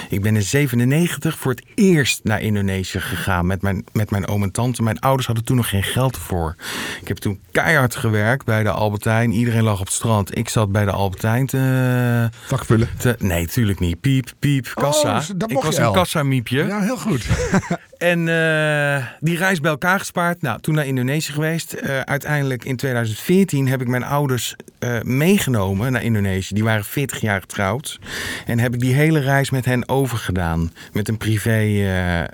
Ik 0.08 0.22
ben 0.22 0.36
in 0.36 0.42
97 0.42 1.38
voor 1.38 1.52
het 1.52 1.64
eerst 1.74 2.20
naar 2.24 2.40
Indonesië 2.40 3.00
gegaan 3.00 3.46
met 3.46 3.62
mijn, 3.62 3.84
met 3.92 4.10
mijn 4.10 4.28
oom 4.28 4.42
en 4.42 4.50
tante. 4.50 4.82
Mijn 4.82 5.00
ouders 5.00 5.26
hadden 5.26 5.44
toen 5.44 5.56
nog 5.56 5.68
geen 5.68 5.82
geld 5.82 6.16
voor. 6.16 6.56
Ik 7.00 7.08
heb 7.08 7.16
toen 7.16 7.40
keihard 7.50 7.94
gewerkt 7.94 8.44
bij 8.44 8.62
de 8.62 8.70
Albertijn. 8.70 9.32
Iedereen 9.32 9.62
lag 9.62 9.80
op 9.80 9.86
het 9.86 9.94
strand. 9.94 10.38
Ik 10.38 10.48
zat 10.48 10.72
bij 10.72 10.84
de 10.84 10.90
Albertijn 10.90 11.46
te... 11.46 12.30
Vakvullen? 12.46 12.88
Te, 12.98 13.16
nee, 13.18 13.46
tuurlijk 13.46 13.80
niet. 13.80 14.00
Piep, 14.00 14.32
piep, 14.38 14.70
kassa. 14.74 15.16
Oh, 15.16 15.24
ik 15.46 15.62
was 15.62 15.76
een 15.76 15.92
kassa-miepje. 15.92 16.64
Ja, 16.64 16.80
heel 16.80 16.98
goed. 16.98 17.26
en 18.02 18.26
uh, 18.26 19.06
die 19.20 19.36
reis 19.36 19.60
bij 19.60 19.70
elkaar 19.70 19.98
gespaard. 19.98 20.42
Nou, 20.42 20.60
toen 20.60 20.74
naar 20.74 20.86
Indonesië 20.86 21.32
geweest. 21.32 21.74
Uh, 21.74 22.00
uiteindelijk 22.00 22.64
in 22.64 22.76
2014 22.76 23.68
heb 23.68 23.80
ik 23.80 23.88
mijn 23.88 24.04
ouders 24.04 24.56
uh, 24.80 25.00
meegenomen 25.02 25.92
naar 25.92 26.02
Indonesië. 26.02 26.54
Die 26.54 26.64
waren 26.64 26.84
40 26.84 27.20
jaar 27.20 27.40
getrouwd. 27.40 27.98
En 28.46 28.58
heb 28.58 28.74
ik 28.74 28.80
die 28.80 28.94
hele 28.94 29.18
reis 29.18 29.50
met 29.50 29.64
hen 29.64 29.88
overgedaan. 29.88 30.72
Met 30.92 31.08
een 31.08 31.16
privé 31.16 31.62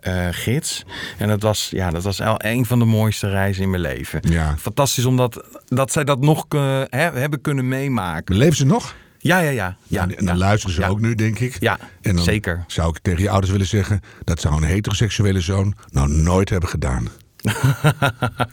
uh, 0.07 0.29
gids. 0.31 0.85
En 1.19 1.29
dat 1.29 1.43
was, 1.43 1.69
ja, 1.71 1.91
dat 1.91 2.03
was 2.03 2.21
een 2.37 2.67
van 2.67 2.79
de 2.79 2.85
mooiste 2.85 3.29
reizen 3.29 3.63
in 3.63 3.71
mijn 3.71 3.83
leven. 3.83 4.21
Ja. 4.29 4.57
Fantastisch 4.59 5.05
omdat 5.05 5.45
dat 5.67 5.93
zij 5.93 6.05
dat 6.05 6.21
nog 6.21 6.47
he, 6.49 7.11
hebben 7.11 7.41
kunnen 7.41 7.69
meemaken. 7.69 8.37
Leven 8.37 8.57
ze 8.57 8.67
nog? 8.67 8.95
Ja, 9.19 9.39
ja, 9.39 9.51
ja. 9.51 9.77
ja 9.87 10.09
en 10.17 10.25
dan 10.25 10.39
luisteren 10.39 10.75
ze 10.75 10.85
ook 10.85 11.01
nu, 11.01 11.15
denk 11.15 11.39
ik. 11.39 11.57
Ja, 11.61 11.79
en 12.01 12.15
dan 12.15 12.25
zeker. 12.25 12.65
Zou 12.67 12.89
ik 12.91 12.99
tegen 13.03 13.23
je 13.23 13.31
ouders 13.31 13.53
willen 13.53 13.67
zeggen... 13.67 14.01
dat 14.25 14.41
zou 14.41 14.57
een 14.57 14.69
heteroseksuele 14.69 15.41
zoon 15.41 15.75
nou 15.91 16.09
nooit 16.09 16.49
hebben 16.49 16.69
gedaan. 16.69 17.09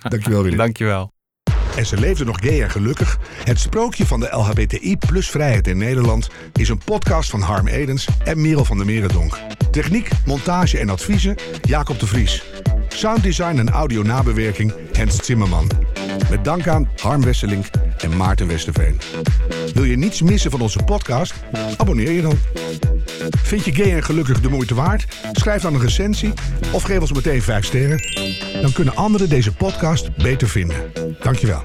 Dankjewel, 0.10 0.44
Willy. 0.44 0.56
Dankjewel. 0.56 1.14
En 1.76 1.86
ze 1.86 2.00
leefde 2.00 2.26
nog 2.26 2.38
gay 2.40 2.62
en 2.62 2.72
gelukkig. 2.72 3.18
Het 3.44 3.60
sprookje 3.60 4.06
van 4.06 4.20
de 4.20 4.28
LHBTI 4.32 4.98
plus 4.98 5.30
vrijheid 5.30 5.68
in 5.68 5.78
Nederland 5.78 6.30
is 6.54 6.70
een 6.70 6.82
podcast 6.86 7.30
van 7.30 7.42
Harm 7.42 7.68
Edens 7.68 8.08
en 8.24 8.42
Merel 8.42 8.66
van 8.66 8.78
der 8.78 8.86
Merendonk. 8.86 9.38
Techniek, 9.72 10.10
montage 10.26 10.80
en 10.80 10.90
adviezen 10.90 11.36
Jacob 11.62 12.00
de 12.00 12.08
Vries. 12.08 12.44
Sounddesign 12.88 13.58
en 13.58 13.70
audio 13.70 14.02
nabewerking 14.02 14.74
Hens 14.92 15.26
Zimmerman. 15.26 15.70
Met 16.30 16.44
dank 16.44 16.68
aan 16.68 16.90
Harm 17.02 17.24
Wesseling 17.24 17.66
en 17.98 18.18
Maarten 18.18 18.48
Westerveen. 18.48 19.00
Wil 19.74 19.84
je 19.84 19.98
niets 19.98 20.22
missen 20.22 20.52
van 20.52 20.62
onze 20.62 20.80
podcast? 20.86 21.34
Abonneer 21.78 22.12
je 22.12 22.22
dan. 22.22 22.38
Vind 23.44 23.66
je 23.66 23.74
gay 23.74 23.92
en 23.92 24.04
gelukkig 24.04 24.42
de 24.42 24.50
moeite 24.50 24.76
waard? 24.76 25.06
Schrijf 25.32 25.62
dan 25.62 25.74
een 25.74 25.82
recensie 25.82 26.34
of 26.72 26.84
geef 26.84 27.00
ons 27.00 27.14
meteen 27.14 27.42
5 27.42 27.66
sterren. 27.66 28.02
Dan 28.62 28.72
kunnen 28.72 28.96
anderen 28.96 29.30
deze 29.30 29.54
podcast 29.54 30.16
beter 30.16 30.50
vinden. 30.50 30.92
Dankjewel. 31.20 31.64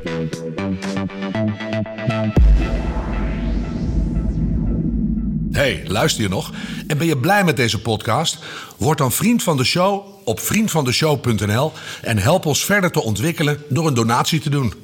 Hey, 5.52 5.82
luister 5.86 6.22
je 6.22 6.28
nog? 6.28 6.52
En 6.86 6.98
ben 6.98 7.06
je 7.06 7.18
blij 7.18 7.44
met 7.44 7.56
deze 7.56 7.80
podcast? 7.80 8.38
Word 8.76 8.98
dan 8.98 9.12
vriend 9.12 9.42
van 9.42 9.56
de 9.56 9.64
show 9.64 10.06
op 10.24 10.40
vriendvandeshow.nl 10.40 11.72
en 12.02 12.18
help 12.18 12.46
ons 12.46 12.64
verder 12.64 12.90
te 12.90 13.02
ontwikkelen 13.02 13.62
door 13.68 13.86
een 13.86 13.94
donatie 13.94 14.40
te 14.40 14.50
doen. 14.50 14.74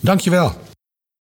Dankjewel. 0.00 0.71